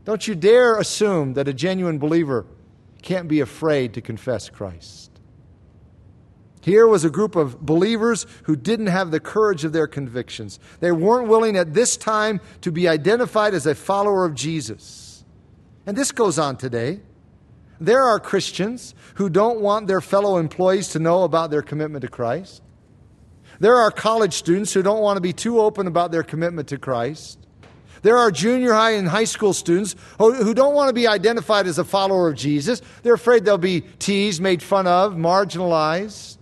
Don't 0.04 0.28
you 0.28 0.36
dare 0.36 0.78
assume 0.78 1.34
that 1.36 1.48
a 1.48 1.54
genuine 1.54 2.00
believer 2.00 2.46
can't 3.02 3.30
be 3.30 3.40
afraid 3.40 3.94
to 3.94 4.02
confess 4.02 4.50
Christ. 4.50 5.07
Here 6.68 6.86
was 6.86 7.06
a 7.06 7.10
group 7.10 7.38
of 7.38 7.62
believers 7.62 8.26
who 8.44 8.58
didn't 8.58 8.88
have 8.88 9.10
the 9.10 9.22
courage 9.22 9.64
of 9.64 9.72
their 9.72 9.88
convictions. 9.88 10.60
They 10.82 10.92
weren't 10.92 11.30
willing 11.30 11.56
at 11.56 11.74
this 11.74 11.96
time 11.96 12.42
to 12.60 12.74
be 12.74 12.90
identified 12.90 13.54
as 13.54 13.66
a 13.66 13.74
follower 13.74 14.26
of 14.26 14.36
Jesus. 14.36 15.24
And 15.86 15.96
this 15.96 16.12
goes 16.12 16.38
on 16.38 16.58
today. 16.58 17.00
There 17.80 18.04
are 18.04 18.20
Christians 18.20 18.96
who 19.16 19.30
don't 19.30 19.62
want 19.62 19.88
their 19.88 20.02
fellow 20.02 20.40
employees 20.40 20.90
to 20.90 21.00
know 21.00 21.24
about 21.24 21.52
their 21.52 21.62
commitment 21.62 22.02
to 22.02 22.10
Christ. 22.10 22.62
There 23.62 23.78
are 23.78 23.90
college 23.90 24.34
students 24.34 24.74
who 24.74 24.84
don't 24.84 25.02
want 25.02 25.16
to 25.16 25.22
be 25.22 25.32
too 25.32 25.62
open 25.62 25.88
about 25.88 26.12
their 26.12 26.24
commitment 26.24 26.68
to 26.68 26.78
Christ. 26.78 27.40
There 28.02 28.18
are 28.18 28.30
junior 28.30 28.74
high 28.74 28.92
and 28.92 29.08
high 29.08 29.24
school 29.24 29.54
students 29.54 29.96
who 30.18 30.54
don't 30.54 30.76
want 30.76 30.90
to 30.90 30.94
be 30.94 31.08
identified 31.08 31.66
as 31.66 31.80
a 31.80 31.86
follower 31.86 32.28
of 32.28 32.36
Jesus. 32.36 32.82
They're 33.04 33.14
afraid 33.14 33.46
they'll 33.46 33.58
be 33.58 33.86
teased, 34.00 34.42
made 34.42 34.62
fun 34.62 34.86
of, 34.86 35.14
marginalized. 35.14 36.37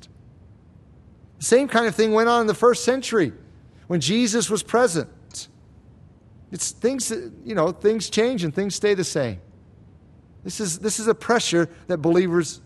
The 1.40 1.46
same 1.46 1.68
kind 1.68 1.86
of 1.86 1.96
thing 1.96 2.14
went 2.14 2.30
on 2.30 2.42
in 2.42 2.48
the 2.48 2.54
first 2.54 2.84
century 2.84 3.34
when 3.88 4.00
Jesus 4.00 4.50
was 4.50 4.64
present. 4.64 5.10
It's 6.52 6.72
things, 6.72 7.12
you 7.44 7.56
know, 7.56 7.72
things 7.72 8.10
change 8.10 8.44
and 8.44 8.54
things 8.54 8.76
stay 8.76 8.94
the 8.94 9.04
same. 9.04 9.42
This 10.44 10.60
is, 10.60 10.80
this 10.80 11.00
is 11.00 11.08
a 11.08 11.16
pressure 11.16 11.70
that 11.88 11.98
believers 11.98 12.62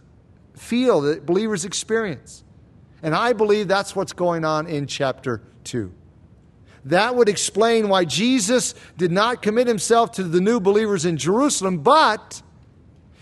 feel, 0.53 1.01
that 1.01 1.26
believers 1.26 1.65
experience. 1.65 2.43
And 3.01 3.15
I 3.15 3.34
believe 3.34 3.67
that's 3.67 3.95
what's 3.95 4.13
going 4.13 4.43
on 4.43 4.67
in 4.67 4.86
chapter 4.86 5.41
2. 5.63 5.91
That 6.86 7.15
would 7.15 7.30
explain 7.30 7.89
why 7.89 8.05
Jesus 8.05 8.76
did 8.97 9.11
not 9.11 9.41
commit 9.41 9.67
himself 9.67 10.11
to 10.13 10.24
the 10.24 10.41
new 10.41 10.59
believers 10.59 11.05
in 11.05 11.17
Jerusalem, 11.17 11.80
but 11.80 12.41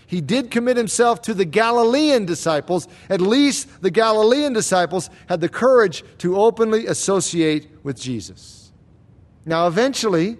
he 0.08 0.22
did 0.22 0.50
commit 0.50 0.78
himself 0.78 1.20
to 1.22 1.34
the 1.34 1.44
Galilean 1.44 2.24
disciples. 2.24 2.88
At 3.10 3.20
least 3.20 3.82
the 3.82 3.90
Galilean 3.90 4.54
disciples 4.54 5.10
had 5.28 5.42
the 5.42 5.50
courage 5.50 6.02
to 6.18 6.40
openly 6.40 6.86
associate 6.86 7.68
with 7.82 8.00
Jesus. 8.00 8.72
Now, 9.44 9.66
eventually, 9.66 10.38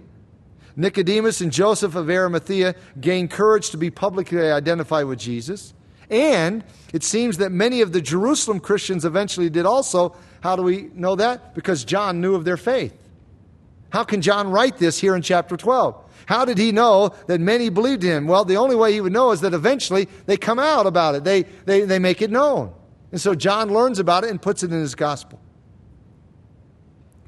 Nicodemus 0.75 1.43
and 1.43 1.53
Joseph 1.53 1.95
of 1.97 2.09
Arimathea 2.09 2.77
gained 2.99 3.31
courage 3.31 3.69
to 3.71 3.77
be 3.77 3.91
publicly 3.91 4.51
identified 4.51 5.05
with 5.05 5.19
Jesus. 5.19 5.75
And 6.09 6.65
it 6.95 7.05
seems 7.05 7.37
that 7.37 7.53
many 7.53 7.83
of 7.83 7.93
the 7.93 8.01
Jerusalem 8.01 8.61
Christians 8.61 9.05
eventually 9.05 9.51
did 9.51 9.67
also. 9.67 10.17
How 10.41 10.57
do 10.57 10.63
we 10.63 10.89
know 10.95 11.15
that? 11.17 11.55
Because 11.55 11.85
John 11.85 12.23
knew 12.23 12.35
of 12.35 12.47
their 12.47 12.57
faith. 12.57 12.97
How 13.91 14.03
can 14.05 14.23
John 14.23 14.51
write 14.51 14.79
this 14.79 14.99
here 14.99 15.15
in 15.15 15.21
chapter 15.21 15.59
12? 15.59 16.08
How 16.29 16.45
did 16.45 16.59
he 16.59 16.73
know 16.73 17.15
that 17.27 17.41
many 17.41 17.71
believed 17.71 18.03
him? 18.03 18.27
Well, 18.27 18.45
the 18.45 18.59
only 18.59 18.77
way 18.77 18.93
he 18.93 19.01
would 19.01 19.15
know 19.15 19.31
is 19.31 19.41
that 19.41 19.55
eventually 19.55 20.09
they 20.27 20.37
come 20.37 20.59
out 20.59 20.87
about 20.87 21.15
it, 21.15 21.25
they, 21.25 21.45
they, 21.65 21.87
they 21.87 21.99
make 21.99 22.21
it 22.21 22.31
known. 22.31 22.75
And 23.11 23.19
so 23.19 23.35
John 23.35 23.73
learns 23.73 23.99
about 23.99 24.25
it 24.25 24.31
and 24.31 24.41
puts 24.41 24.63
it 24.63 24.71
in 24.71 24.79
his 24.79 24.95
gospel. 24.95 25.41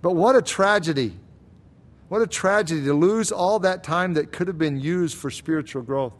But 0.02 0.16
what 0.16 0.36
a 0.36 0.42
tragedy. 0.42 1.14
What 2.10 2.20
a 2.20 2.26
tragedy 2.26 2.84
to 2.84 2.92
lose 2.92 3.32
all 3.32 3.58
that 3.60 3.82
time 3.82 4.12
that 4.14 4.32
could 4.32 4.48
have 4.48 4.58
been 4.58 4.78
used 4.78 5.16
for 5.16 5.30
spiritual 5.30 5.80
growth. 5.80 6.12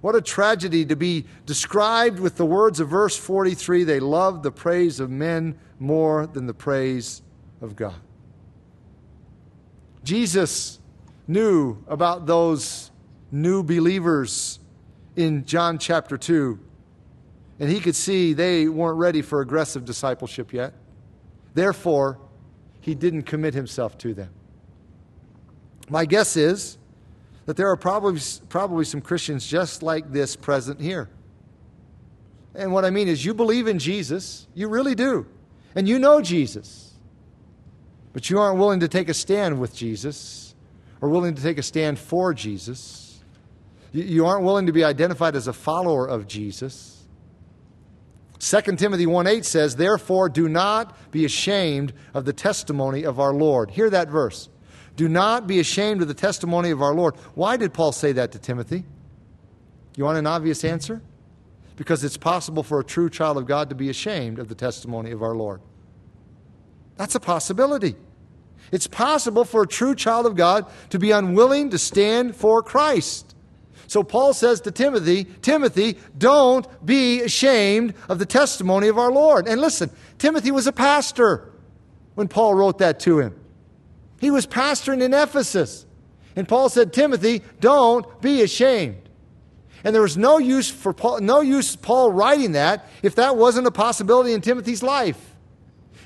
What 0.00 0.14
a 0.14 0.20
tragedy 0.20 0.86
to 0.86 0.94
be 0.94 1.24
described 1.44 2.20
with 2.20 2.36
the 2.36 2.46
words 2.46 2.78
of 2.78 2.88
verse 2.88 3.16
43 3.16 3.82
they 3.82 3.98
loved 3.98 4.44
the 4.44 4.52
praise 4.52 5.00
of 5.00 5.10
men 5.10 5.58
more 5.80 6.28
than 6.28 6.46
the 6.46 6.54
praise 6.54 7.22
of 7.60 7.74
God. 7.74 7.96
Jesus 10.04 10.78
knew 11.28 11.82
about 11.88 12.26
those 12.26 12.90
new 13.30 13.62
believers 13.62 14.58
in 15.16 15.44
John 15.44 15.78
chapter 15.78 16.16
2. 16.16 16.58
And 17.58 17.70
he 17.70 17.80
could 17.80 17.96
see 17.96 18.32
they 18.32 18.68
weren't 18.68 18.98
ready 18.98 19.22
for 19.22 19.40
aggressive 19.40 19.84
discipleship 19.84 20.52
yet. 20.52 20.74
Therefore, 21.54 22.18
he 22.80 22.94
didn't 22.94 23.22
commit 23.22 23.54
himself 23.54 23.96
to 23.98 24.14
them. 24.14 24.30
My 25.88 26.04
guess 26.04 26.36
is 26.36 26.78
that 27.46 27.56
there 27.56 27.70
are 27.70 27.76
probably, 27.76 28.20
probably 28.48 28.84
some 28.84 29.00
Christians 29.00 29.46
just 29.46 29.82
like 29.82 30.12
this 30.12 30.36
present 30.36 30.80
here. 30.80 31.08
And 32.54 32.72
what 32.72 32.84
I 32.84 32.90
mean 32.90 33.08
is, 33.08 33.24
you 33.24 33.34
believe 33.34 33.66
in 33.66 33.78
Jesus, 33.78 34.46
you 34.54 34.68
really 34.68 34.94
do, 34.94 35.26
and 35.74 35.88
you 35.88 35.98
know 35.98 36.20
Jesus, 36.20 36.94
but 38.12 38.30
you 38.30 38.38
aren't 38.38 38.58
willing 38.58 38.80
to 38.80 38.88
take 38.88 39.08
a 39.08 39.14
stand 39.14 39.60
with 39.60 39.74
Jesus 39.74 40.45
are 41.02 41.08
willing 41.08 41.34
to 41.34 41.42
take 41.42 41.58
a 41.58 41.62
stand 41.62 41.98
for 41.98 42.32
Jesus. 42.34 43.20
You 43.92 44.26
aren't 44.26 44.44
willing 44.44 44.66
to 44.66 44.72
be 44.72 44.84
identified 44.84 45.36
as 45.36 45.46
a 45.46 45.52
follower 45.52 46.06
of 46.06 46.26
Jesus. 46.26 47.04
2 48.38 48.60
Timothy 48.76 49.06
1 49.06 49.26
8 49.26 49.44
says, 49.44 49.76
Therefore, 49.76 50.28
do 50.28 50.48
not 50.48 51.10
be 51.10 51.24
ashamed 51.24 51.92
of 52.12 52.24
the 52.24 52.32
testimony 52.32 53.04
of 53.04 53.18
our 53.18 53.32
Lord. 53.32 53.70
Hear 53.70 53.88
that 53.90 54.08
verse. 54.08 54.48
Do 54.96 55.08
not 55.08 55.46
be 55.46 55.60
ashamed 55.60 56.02
of 56.02 56.08
the 56.08 56.14
testimony 56.14 56.70
of 56.70 56.82
our 56.82 56.94
Lord. 56.94 57.16
Why 57.34 57.56
did 57.56 57.74
Paul 57.74 57.92
say 57.92 58.12
that 58.12 58.32
to 58.32 58.38
Timothy? 58.38 58.84
You 59.96 60.04
want 60.04 60.18
an 60.18 60.26
obvious 60.26 60.64
answer? 60.64 61.02
Because 61.76 62.04
it's 62.04 62.16
possible 62.16 62.62
for 62.62 62.80
a 62.80 62.84
true 62.84 63.10
child 63.10 63.36
of 63.36 63.46
God 63.46 63.68
to 63.68 63.74
be 63.74 63.90
ashamed 63.90 64.38
of 64.38 64.48
the 64.48 64.54
testimony 64.54 65.10
of 65.10 65.22
our 65.22 65.34
Lord. 65.34 65.60
That's 66.96 67.14
a 67.14 67.20
possibility. 67.20 67.96
It's 68.72 68.86
possible 68.86 69.44
for 69.44 69.62
a 69.62 69.66
true 69.66 69.94
child 69.94 70.26
of 70.26 70.36
God 70.36 70.66
to 70.90 70.98
be 70.98 71.10
unwilling 71.10 71.70
to 71.70 71.78
stand 71.78 72.34
for 72.34 72.62
Christ. 72.62 73.34
So 73.86 74.02
Paul 74.02 74.34
says 74.34 74.60
to 74.62 74.70
Timothy, 74.70 75.24
Timothy, 75.42 75.98
don't 76.18 76.66
be 76.84 77.22
ashamed 77.22 77.94
of 78.08 78.18
the 78.18 78.26
testimony 78.26 78.88
of 78.88 78.98
our 78.98 79.12
Lord. 79.12 79.46
And 79.46 79.60
listen, 79.60 79.90
Timothy 80.18 80.50
was 80.50 80.66
a 80.66 80.72
pastor 80.72 81.52
when 82.14 82.28
Paul 82.28 82.54
wrote 82.54 82.78
that 82.78 82.98
to 83.00 83.20
him. 83.20 83.38
He 84.18 84.30
was 84.30 84.46
pastoring 84.46 85.02
in 85.02 85.14
Ephesus. 85.14 85.86
And 86.34 86.48
Paul 86.48 86.68
said, 86.68 86.92
Timothy, 86.92 87.42
don't 87.60 88.20
be 88.20 88.42
ashamed. 88.42 89.08
And 89.84 89.94
there 89.94 90.02
was 90.02 90.16
no 90.16 90.38
use 90.38 90.68
for 90.68 90.92
Paul, 90.92 91.20
no 91.20 91.40
use 91.40 91.76
Paul 91.76 92.12
writing 92.12 92.52
that 92.52 92.88
if 93.02 93.14
that 93.16 93.36
wasn't 93.36 93.68
a 93.68 93.70
possibility 93.70 94.32
in 94.32 94.40
Timothy's 94.40 94.82
life. 94.82 95.35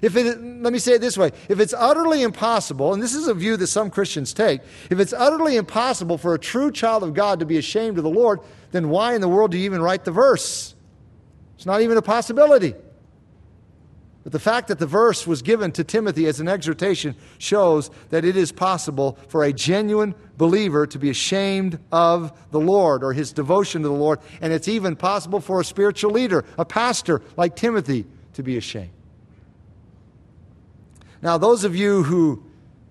If 0.02 0.16
it, 0.16 0.24
let 0.24 0.72
me 0.72 0.78
say 0.78 0.94
it 0.94 1.00
this 1.00 1.18
way 1.18 1.32
if 1.48 1.60
it's 1.60 1.74
utterly 1.76 2.22
impossible, 2.22 2.94
and 2.94 3.02
this 3.02 3.14
is 3.14 3.28
a 3.28 3.34
view 3.34 3.56
that 3.58 3.66
some 3.66 3.90
Christians 3.90 4.32
take, 4.32 4.62
if 4.88 4.98
it's 4.98 5.12
utterly 5.12 5.56
impossible 5.56 6.18
for 6.18 6.34
a 6.34 6.38
true 6.38 6.70
child 6.70 7.02
of 7.02 7.14
God 7.14 7.40
to 7.40 7.46
be 7.46 7.58
ashamed 7.58 7.98
of 7.98 8.04
the 8.04 8.10
Lord, 8.10 8.40
then 8.72 8.88
why 8.88 9.14
in 9.14 9.20
the 9.20 9.28
world 9.28 9.50
do 9.50 9.58
you 9.58 9.64
even 9.64 9.82
write 9.82 10.04
the 10.04 10.12
verse? 10.12 10.74
It's 11.56 11.66
not 11.66 11.82
even 11.82 11.98
a 11.98 12.02
possibility. 12.02 12.74
But 14.22 14.32
the 14.32 14.38
fact 14.38 14.68
that 14.68 14.78
the 14.78 14.86
verse 14.86 15.26
was 15.26 15.40
given 15.40 15.72
to 15.72 15.84
Timothy 15.84 16.26
as 16.26 16.40
an 16.40 16.48
exhortation 16.48 17.16
shows 17.38 17.90
that 18.10 18.24
it 18.24 18.36
is 18.36 18.52
possible 18.52 19.18
for 19.28 19.44
a 19.44 19.52
genuine 19.52 20.14
believer 20.36 20.86
to 20.86 20.98
be 20.98 21.08
ashamed 21.08 21.78
of 21.90 22.32
the 22.50 22.60
Lord 22.60 23.02
or 23.02 23.14
his 23.14 23.32
devotion 23.32 23.82
to 23.82 23.88
the 23.88 23.94
Lord. 23.94 24.18
And 24.42 24.52
it's 24.52 24.68
even 24.68 24.94
possible 24.94 25.40
for 25.40 25.60
a 25.60 25.64
spiritual 25.64 26.10
leader, 26.10 26.44
a 26.58 26.66
pastor 26.66 27.22
like 27.36 27.56
Timothy, 27.56 28.06
to 28.34 28.42
be 28.42 28.58
ashamed. 28.58 28.90
Now, 31.22 31.38
those 31.38 31.64
of 31.64 31.76
you 31.76 32.02
who 32.02 32.42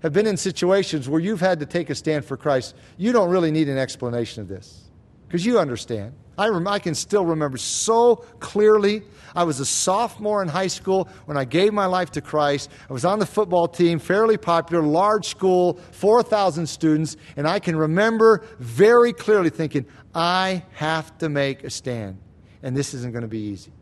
have 0.01 0.13
been 0.13 0.27
in 0.27 0.37
situations 0.37 1.09
where 1.09 1.19
you've 1.19 1.41
had 1.41 1.59
to 1.59 1.65
take 1.65 1.89
a 1.89 1.95
stand 1.95 2.25
for 2.25 2.37
Christ, 2.37 2.75
you 2.97 3.11
don't 3.11 3.29
really 3.29 3.51
need 3.51 3.69
an 3.69 3.77
explanation 3.77 4.41
of 4.41 4.47
this 4.47 4.89
because 5.27 5.45
you 5.45 5.59
understand. 5.59 6.13
I, 6.37 6.47
rem- 6.47 6.67
I 6.67 6.79
can 6.79 6.95
still 6.95 7.25
remember 7.25 7.57
so 7.57 8.15
clearly. 8.39 9.03
I 9.35 9.43
was 9.43 9.59
a 9.59 9.65
sophomore 9.65 10.41
in 10.41 10.47
high 10.47 10.67
school 10.67 11.09
when 11.25 11.37
I 11.37 11.43
gave 11.43 11.73
my 11.73 11.85
life 11.85 12.11
to 12.11 12.21
Christ. 12.21 12.69
I 12.89 12.93
was 12.93 13.03
on 13.03 13.19
the 13.19 13.25
football 13.25 13.67
team, 13.67 13.99
fairly 13.99 14.37
popular, 14.37 14.81
large 14.81 15.27
school, 15.27 15.79
4,000 15.91 16.65
students, 16.65 17.17
and 17.35 17.45
I 17.45 17.59
can 17.59 17.75
remember 17.75 18.45
very 18.57 19.11
clearly 19.11 19.49
thinking, 19.49 19.85
I 20.15 20.63
have 20.73 21.17
to 21.17 21.27
make 21.27 21.65
a 21.65 21.69
stand, 21.69 22.17
and 22.63 22.75
this 22.75 22.93
isn't 22.93 23.11
going 23.11 23.23
to 23.23 23.27
be 23.27 23.41
easy. 23.41 23.73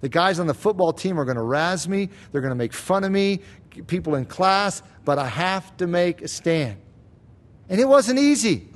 The 0.00 0.08
guys 0.08 0.38
on 0.38 0.46
the 0.46 0.54
football 0.54 0.92
team 0.92 1.18
are 1.18 1.24
going 1.24 1.38
to 1.38 1.42
razz 1.42 1.88
me, 1.88 2.10
they're 2.30 2.42
going 2.42 2.52
to 2.52 2.54
make 2.54 2.74
fun 2.74 3.02
of 3.02 3.10
me, 3.10 3.40
people 3.86 4.14
in 4.14 4.24
class, 4.24 4.82
but 5.04 5.18
I 5.18 5.26
have 5.26 5.76
to 5.78 5.86
make 5.86 6.22
a 6.22 6.28
stand. 6.28 6.78
And 7.68 7.80
it 7.80 7.88
wasn't 7.88 8.18
easy. 8.18 8.68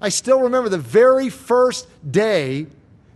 I 0.00 0.08
still 0.10 0.40
remember 0.40 0.68
the 0.68 0.78
very 0.78 1.28
first 1.28 1.88
day, 2.10 2.66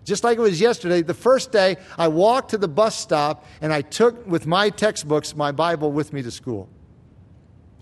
just 0.04 0.24
like 0.24 0.38
it 0.38 0.40
was 0.40 0.60
yesterday, 0.60 1.02
the 1.02 1.14
first 1.14 1.52
day 1.52 1.76
I 1.98 2.08
walked 2.08 2.50
to 2.50 2.58
the 2.58 2.68
bus 2.68 2.96
stop 2.96 3.44
and 3.60 3.72
I 3.72 3.82
took 3.82 4.26
with 4.26 4.46
my 4.46 4.70
textbooks 4.70 5.36
my 5.36 5.52
Bible 5.52 5.92
with 5.92 6.12
me 6.12 6.22
to 6.22 6.30
school. 6.30 6.68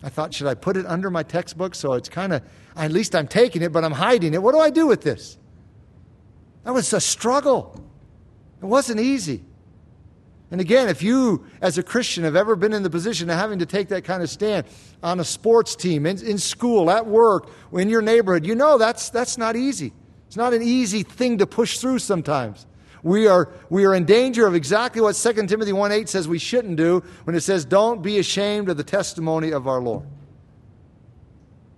I 0.03 0.09
thought, 0.09 0.33
should 0.35 0.47
I 0.47 0.55
put 0.55 0.77
it 0.77 0.87
under 0.87 1.11
my 1.11 1.23
textbook 1.23 1.75
so 1.75 1.95
it's 1.95 2.09
kind 2.09 2.33
of, 2.33 2.43
at 2.77 2.93
least 2.93 3.15
I'm 3.15 3.27
taking 3.27 3.63
it, 3.63 3.73
but 3.73 3.85
I'm 3.85 3.93
hiding 3.93 4.35
it. 4.35 4.43
What 4.43 4.53
do 4.53 4.61
I 4.61 4.71
do 4.71 4.87
with 4.87 5.03
this? 5.03 5.39
That 6.65 6.73
was 6.73 6.93
a 6.93 7.01
struggle. 7.01 7.83
It 8.61 8.67
wasn't 8.67 9.01
easy. 9.01 9.45
And 10.51 10.61
again, 10.61 10.89
if 10.89 11.03
you, 11.03 11.45
as 11.61 11.77
a 11.77 11.83
Christian, 11.83 12.25
have 12.25 12.37
ever 12.37 12.57
been 12.57 12.73
in 12.73 12.83
the 12.83 12.91
position 12.91 13.29
of 13.29 13.37
having 13.37 13.59
to 13.59 13.67
take 13.67 13.89
that 13.89 14.05
kind 14.05 14.23
of 14.23 14.31
stand 14.31 14.67
on 15.03 15.21
a 15.21 15.25
sports 15.25 15.77
team, 15.77 16.07
in, 16.07 16.25
in 16.25 16.39
school, 16.39 16.91
at 16.91 17.07
work, 17.07 17.51
in 17.73 17.91
your 17.91 18.01
neighborhood, 18.01 18.47
you 18.47 18.55
know 18.55 18.79
that's, 18.79 19.11
that's 19.11 19.37
not 19.37 19.57
easy. 19.57 19.93
It's 20.27 20.37
not 20.37 20.55
an 20.55 20.63
easy 20.63 21.03
thing 21.03 21.39
to 21.39 21.47
push 21.47 21.79
through 21.79 21.99
sometimes. 21.99 22.67
We 23.03 23.27
are, 23.27 23.51
we 23.71 23.85
are 23.85 23.95
in 23.95 24.07
danger 24.07 24.47
of 24.47 24.55
exactly 24.55 25.01
what 25.01 25.13
2 25.15 25.33
Timothy 25.47 25.73
1 25.73 25.93
8 25.93 26.09
says 26.09 26.27
we 26.27 26.39
shouldn't 26.39 26.77
do 26.77 27.03
when 27.25 27.37
it 27.37 27.41
says, 27.41 27.65
Don't 27.65 28.03
be 28.03 28.19
ashamed 28.19 28.69
of 28.69 28.77
the 28.77 28.85
testimony 28.85 29.53
of 29.53 29.69
our 29.69 29.81
Lord. 29.81 30.07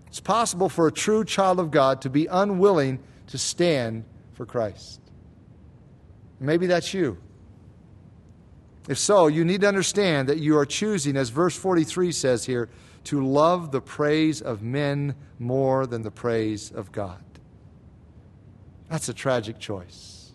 It's 0.06 0.20
possible 0.20 0.68
for 0.68 0.86
a 0.86 0.92
true 0.92 1.24
child 1.24 1.60
of 1.60 1.70
God 1.70 2.02
to 2.02 2.10
be 2.10 2.26
unwilling 2.26 3.00
to 3.28 3.38
stand 3.38 4.04
for 4.32 4.46
Christ. 4.46 5.00
Maybe 6.40 6.66
that's 6.66 6.94
you. 6.94 7.18
If 8.89 8.99
so, 8.99 9.26
you 9.26 9.45
need 9.45 9.61
to 9.61 9.68
understand 9.68 10.28
that 10.28 10.39
you 10.39 10.57
are 10.57 10.66
choosing, 10.66 11.16
as 11.16 11.28
verse 11.28 11.57
43 11.57 12.12
says 12.12 12.45
here, 12.45 12.68
to 13.05 13.24
love 13.24 13.70
the 13.70 13.81
praise 13.81 14.41
of 14.43 14.62
men 14.62 15.14
more 15.39 15.87
than 15.87 16.03
the 16.03 16.11
praise 16.11 16.70
of 16.70 16.93
God. 16.93 17.22
That's 18.89 19.09
a 19.09 19.14
tragic 19.14 19.59
choice. 19.59 20.33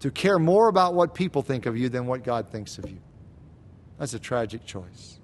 To 0.00 0.10
care 0.10 0.38
more 0.38 0.68
about 0.68 0.94
what 0.94 1.14
people 1.14 1.42
think 1.42 1.66
of 1.66 1.76
you 1.76 1.88
than 1.88 2.06
what 2.06 2.22
God 2.22 2.50
thinks 2.50 2.78
of 2.78 2.88
you. 2.88 3.00
That's 3.98 4.14
a 4.14 4.18
tragic 4.18 4.64
choice. 4.64 5.18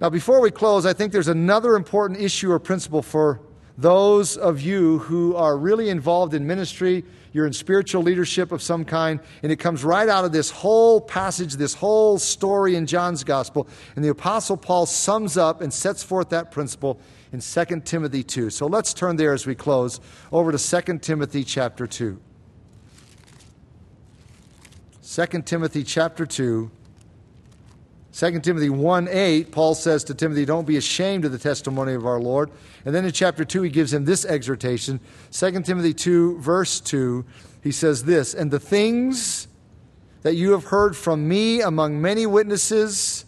Now, 0.00 0.08
before 0.08 0.40
we 0.40 0.50
close, 0.50 0.86
I 0.86 0.94
think 0.94 1.12
there's 1.12 1.28
another 1.28 1.74
important 1.74 2.20
issue 2.20 2.50
or 2.50 2.58
principle 2.58 3.02
for 3.02 3.40
those 3.76 4.36
of 4.36 4.60
you 4.60 4.98
who 5.00 5.34
are 5.36 5.58
really 5.58 5.90
involved 5.90 6.32
in 6.32 6.46
ministry, 6.46 7.04
you're 7.32 7.46
in 7.46 7.52
spiritual 7.52 8.02
leadership 8.02 8.52
of 8.52 8.62
some 8.62 8.84
kind, 8.84 9.20
and 9.42 9.52
it 9.52 9.56
comes 9.56 9.84
right 9.84 10.08
out 10.08 10.24
of 10.24 10.32
this 10.32 10.50
whole 10.50 11.00
passage, 11.00 11.54
this 11.54 11.74
whole 11.74 12.18
story 12.18 12.76
in 12.76 12.86
John's 12.86 13.24
gospel. 13.24 13.68
And 13.96 14.04
the 14.04 14.08
Apostle 14.08 14.56
Paul 14.56 14.86
sums 14.86 15.36
up 15.36 15.60
and 15.60 15.72
sets 15.72 16.02
forth 16.02 16.30
that 16.30 16.50
principle 16.50 17.00
in 17.32 17.40
2 17.40 17.80
Timothy 17.84 18.22
2. 18.22 18.50
So 18.50 18.66
let's 18.66 18.92
turn 18.92 19.16
there 19.16 19.32
as 19.32 19.46
we 19.46 19.54
close 19.54 20.00
over 20.32 20.52
to 20.52 20.82
2 20.82 20.98
Timothy 20.98 21.44
chapter 21.44 21.86
2. 21.86 22.20
2 25.02 25.42
Timothy 25.42 25.84
chapter 25.84 26.26
2 26.26 26.70
2 28.20 28.38
Timothy 28.40 28.68
1 28.68 29.08
8, 29.10 29.50
Paul 29.50 29.74
says 29.74 30.04
to 30.04 30.14
Timothy, 30.14 30.44
Don't 30.44 30.66
be 30.66 30.76
ashamed 30.76 31.24
of 31.24 31.32
the 31.32 31.38
testimony 31.38 31.94
of 31.94 32.04
our 32.04 32.20
Lord. 32.20 32.50
And 32.84 32.94
then 32.94 33.06
in 33.06 33.12
chapter 33.12 33.46
2, 33.46 33.62
he 33.62 33.70
gives 33.70 33.94
him 33.94 34.04
this 34.04 34.26
exhortation. 34.26 35.00
2 35.32 35.62
Timothy 35.62 35.94
2, 35.94 36.38
verse 36.38 36.80
2, 36.80 37.24
he 37.62 37.72
says 37.72 38.04
this 38.04 38.34
And 38.34 38.50
the 38.50 38.60
things 38.60 39.48
that 40.20 40.34
you 40.34 40.52
have 40.52 40.64
heard 40.64 40.98
from 40.98 41.26
me 41.26 41.62
among 41.62 41.98
many 42.02 42.26
witnesses, 42.26 43.24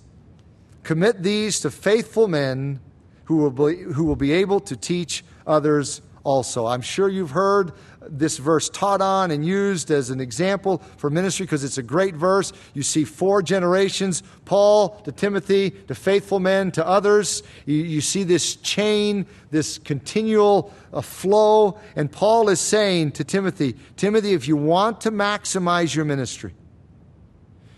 commit 0.83 1.23
these 1.23 1.61
to 1.61 1.71
faithful 1.71 2.29
men 2.29 2.79
who 3.25 3.37
will 3.39 3.51
be, 3.51 3.79
who 3.95 4.05
will 4.05 4.15
be 4.15 4.33
able 4.33 4.61
to 4.61 4.77
teach 4.77 5.25
others 5.47 6.03
also. 6.23 6.67
I'm 6.67 6.83
sure 6.83 7.09
you've 7.09 7.31
heard 7.31 7.73
this 8.09 8.39
verse 8.39 8.69
taught 8.69 9.01
on 9.01 9.31
and 9.31 9.45
used 9.45 9.91
as 9.91 10.11
an 10.11 10.21
example 10.21 10.83
for 10.97 11.11
ministry 11.11 11.47
because 11.47 11.65
it's 11.65 11.79
a 11.79 11.83
great 11.83 12.15
verse. 12.15 12.53
You 12.75 12.83
see 12.83 13.05
four 13.05 13.43
generations 13.43 14.23
Paul 14.45 15.01
to 15.03 15.13
Timothy, 15.13 15.71
to 15.71 15.95
faithful 15.95 16.41
men, 16.41 16.71
to 16.73 16.87
others. 16.87 17.43
You, 17.67 17.77
you 17.77 18.01
see 18.01 18.25
this 18.25 18.57
chain, 18.57 19.27
this 19.51 19.79
continual 19.79 20.73
uh, 20.93 21.01
flow. 21.01 21.81
And 21.97 22.11
Paul 22.11 22.49
is 22.49 22.61
saying 22.61 23.13
to 23.13 23.25
Timothy, 23.25 23.77
Timothy, 23.97 24.35
if 24.35 24.49
you 24.49 24.57
want 24.57 25.01
to 25.03 25.11
maximize 25.11 25.95
your 25.95 26.05
ministry, 26.05 26.55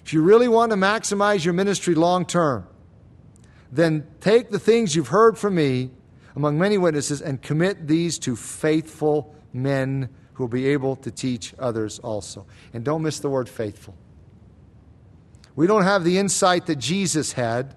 if 0.04 0.12
you 0.12 0.22
really 0.22 0.48
want 0.48 0.70
to 0.70 0.76
maximize 0.76 1.44
your 1.44 1.54
ministry 1.54 1.94
long 1.94 2.26
term, 2.26 2.66
then 3.72 4.06
take 4.20 4.50
the 4.50 4.58
things 4.58 4.94
you've 4.94 5.08
heard 5.08 5.36
from 5.36 5.54
me 5.54 5.90
among 6.36 6.58
many 6.58 6.78
witnesses 6.78 7.22
and 7.22 7.40
commit 7.42 7.86
these 7.86 8.18
to 8.18 8.36
faithful 8.36 9.34
men 9.54 10.08
who 10.34 10.44
will 10.44 10.48
be 10.48 10.66
able 10.66 10.96
to 10.96 11.10
teach 11.10 11.54
others 11.58 11.98
also. 12.00 12.44
And 12.72 12.84
don't 12.84 13.02
miss 13.02 13.20
the 13.20 13.30
word 13.30 13.48
faithful. 13.48 13.94
We 15.56 15.66
don't 15.66 15.84
have 15.84 16.04
the 16.04 16.18
insight 16.18 16.66
that 16.66 16.76
Jesus 16.76 17.32
had 17.32 17.76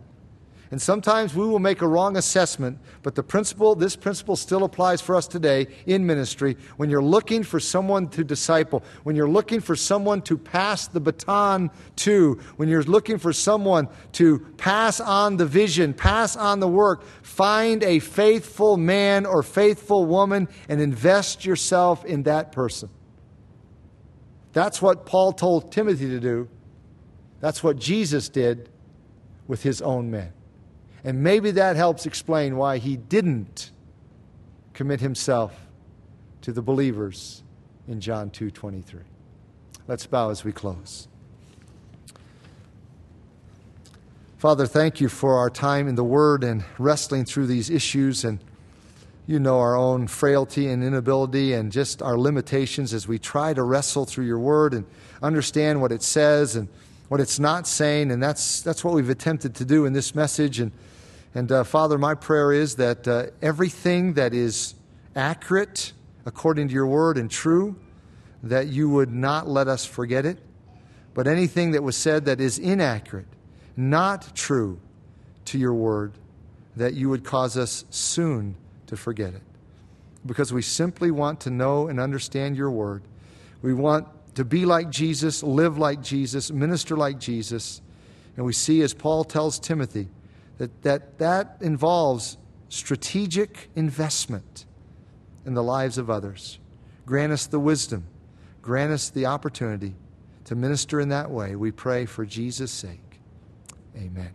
and 0.70 0.82
sometimes 0.82 1.34
we 1.34 1.45
will 1.45 1.59
make 1.59 1.82
a 1.82 1.88
wrong 1.88 2.18
assessment, 2.18 2.80
but 3.01 3.15
the 3.15 3.24
principle, 3.24 3.74
this 3.74 3.95
principle 3.95 4.36
still 4.36 4.65
applies 4.65 5.01
for 5.01 5.15
us 5.15 5.28
today 5.28 5.68
in 5.86 6.05
ministry. 6.05 6.57
When 6.76 6.89
you're 6.89 7.01
looking 7.01 7.43
for 7.43 7.59
someone 7.59 8.09
to 8.09 8.24
disciple, 8.24 8.84
when 9.03 9.15
you're 9.15 9.30
looking 9.30 9.61
for 9.61 9.76
someone 9.76 10.22
to 10.24 10.38
pass 10.38 10.88
the 10.88 10.99
baton 10.99 11.72
to, 11.97 12.39
when 12.57 12.68
you're 12.68 12.84
looking 12.84 13.18
for 13.18 13.32
someone 13.32 13.88
to 14.13 14.39
pass 14.57 14.99
on 14.99 15.38
the 15.38 15.45
vision, 15.45 15.93
pass 15.93 16.36
on 16.36 16.59
the 16.59 16.68
work, 16.68 17.05
find 17.24 17.82
a 17.84 17.99
faithful 17.99 18.76
man 18.76 19.26
or 19.26 19.43
faithful 19.43 20.05
woman 20.05 20.49
and 20.68 20.82
invest 20.82 21.45
yourself 21.45 22.03
in 22.03 22.24
that 22.24 22.51
person. 22.51 22.89
That's 24.51 24.82
what 24.82 25.05
Paul 25.05 25.32
told 25.34 25.72
Timothy 25.72 26.09
to 26.09 26.20
do. 26.20 26.49
That's 27.39 27.63
what 27.63 27.78
Jesus 27.78 28.28
did 28.28 28.70
with 29.47 29.63
his 29.63 29.82
own 29.82 30.11
men. 30.11 30.34
And 31.08 31.24
maybe 31.24 31.51
that 31.51 31.78
helps 31.78 32.05
explain 32.05 32.58
why 32.58 32.80
he 32.80 32.97
didn't 32.97 33.72
commit 34.74 34.99
himself 34.99 35.53
to 36.41 36.51
the 36.51 36.62
believers 36.62 37.43
in 37.88 38.01
John 38.01 38.30
2:23. 38.30 39.03
Let's 39.88 40.05
bow 40.05 40.32
as 40.32 40.43
we 40.43 40.51
close. 40.51 41.08
Father, 44.38 44.68
thank 44.68 44.99
you 44.99 45.08
for 45.08 45.38
our 45.38 45.49
time 45.49 45.88
in 45.88 45.95
the 45.95 46.03
Word 46.03 46.43
and 46.43 46.66
wrestling 46.78 47.24
through 47.24 47.47
these 47.47 47.70
issues. 47.70 48.26
And 48.26 48.39
you 49.28 49.39
know 49.39 49.60
our 49.60 49.78
own 49.78 50.08
frailty 50.08 50.68
and 50.68 50.84
inability 50.84 51.53
and 51.53 51.72
just 51.72 52.01
our 52.01 52.18
limitations 52.18 52.93
as 52.93 53.08
we 53.08 53.18
try 53.18 53.53
to 53.53 53.64
wrestle 53.64 54.05
through 54.05 54.26
your 54.26 54.39
Word 54.39 54.74
and 54.74 54.86
understand 55.24 55.80
what 55.80 55.93
it 55.93 56.03
says 56.03 56.58
and 56.58 56.68
what 57.08 57.22
it's 57.22 57.39
not 57.39 57.66
saying. 57.66 58.12
And 58.12 58.22
that's, 58.22 58.62
that's 58.62 58.84
what 58.84 58.93
we've 58.93 59.10
attempted 59.10 59.55
to 59.55 59.64
do 59.64 59.86
in 59.86 59.93
this 59.93 60.14
message. 60.14 60.60
And 60.60 60.74
and 61.38 61.52
uh, 61.52 61.64
Father, 61.64 62.00
my 62.00 62.16
prayer 62.16 62.52
is 62.52 62.78
that 62.78 63.08
uh, 63.08 63.28
everything 63.44 64.14
that 64.14 64.34
is 64.34 64.74
accurate 65.16 65.94
according 66.26 66.68
to 66.70 66.74
your 66.74 66.88
word 66.88 67.16
and 67.16 67.30
true, 67.30 67.76
that 68.42 68.70
you 68.70 68.90
would 68.90 69.12
not 69.12 69.48
let 69.48 69.68
us 69.68 69.86
forget 69.86 70.26
it. 70.26 70.40
But 71.14 71.28
anything 71.28 71.74
that 71.74 71.84
was 71.84 71.96
said 71.96 72.26
that 72.26 72.42
is 72.42 72.58
inaccurate, 72.58 73.28
not 73.76 74.36
true 74.36 74.80
to 75.46 75.60
your 75.60 75.76
word, 75.76 76.14
that 76.76 76.96
you 76.96 77.08
would 77.10 77.24
cause 77.24 77.56
us 77.56 77.86
soon 77.92 78.56
to 78.88 78.98
forget 78.98 79.36
it. 79.36 79.44
Because 80.26 80.52
we 80.52 80.64
simply 80.64 81.12
want 81.12 81.42
to 81.42 81.52
know 81.52 81.88
and 81.88 82.00
understand 82.00 82.58
your 82.58 82.72
word. 82.72 83.04
We 83.62 83.76
want 83.76 84.08
to 84.34 84.44
be 84.44 84.66
like 84.66 84.90
Jesus, 84.90 85.44
live 85.44 85.78
like 85.78 86.02
Jesus, 86.02 86.50
minister 86.50 86.98
like 86.98 87.20
Jesus. 87.20 87.80
And 88.38 88.44
we 88.44 88.54
see, 88.54 88.82
as 88.82 88.96
Paul 88.96 89.24
tells 89.24 89.60
Timothy, 89.60 90.08
that 90.58 90.82
that, 90.84 91.18
that 91.20 91.58
involves 91.62 92.38
strategic 92.70 93.70
investment 93.76 94.66
in 95.45 95.53
the 95.53 95.64
lives 95.64 95.97
of 95.97 96.10
others. 96.10 96.60
Grant 97.05 97.32
us 97.32 97.47
the 97.47 97.60
wisdom, 97.60 98.05
grant 98.62 98.91
us 98.91 99.10
the 99.10 99.26
opportunity 99.26 99.95
to 100.45 100.55
minister 100.55 100.99
in 100.99 101.10
that 101.10 101.32
way. 101.32 101.55
We 101.55 101.72
pray 101.72 102.05
for 102.05 102.26
Jesus' 102.26 102.72
sake. 102.72 103.22
Amen. 103.95 104.34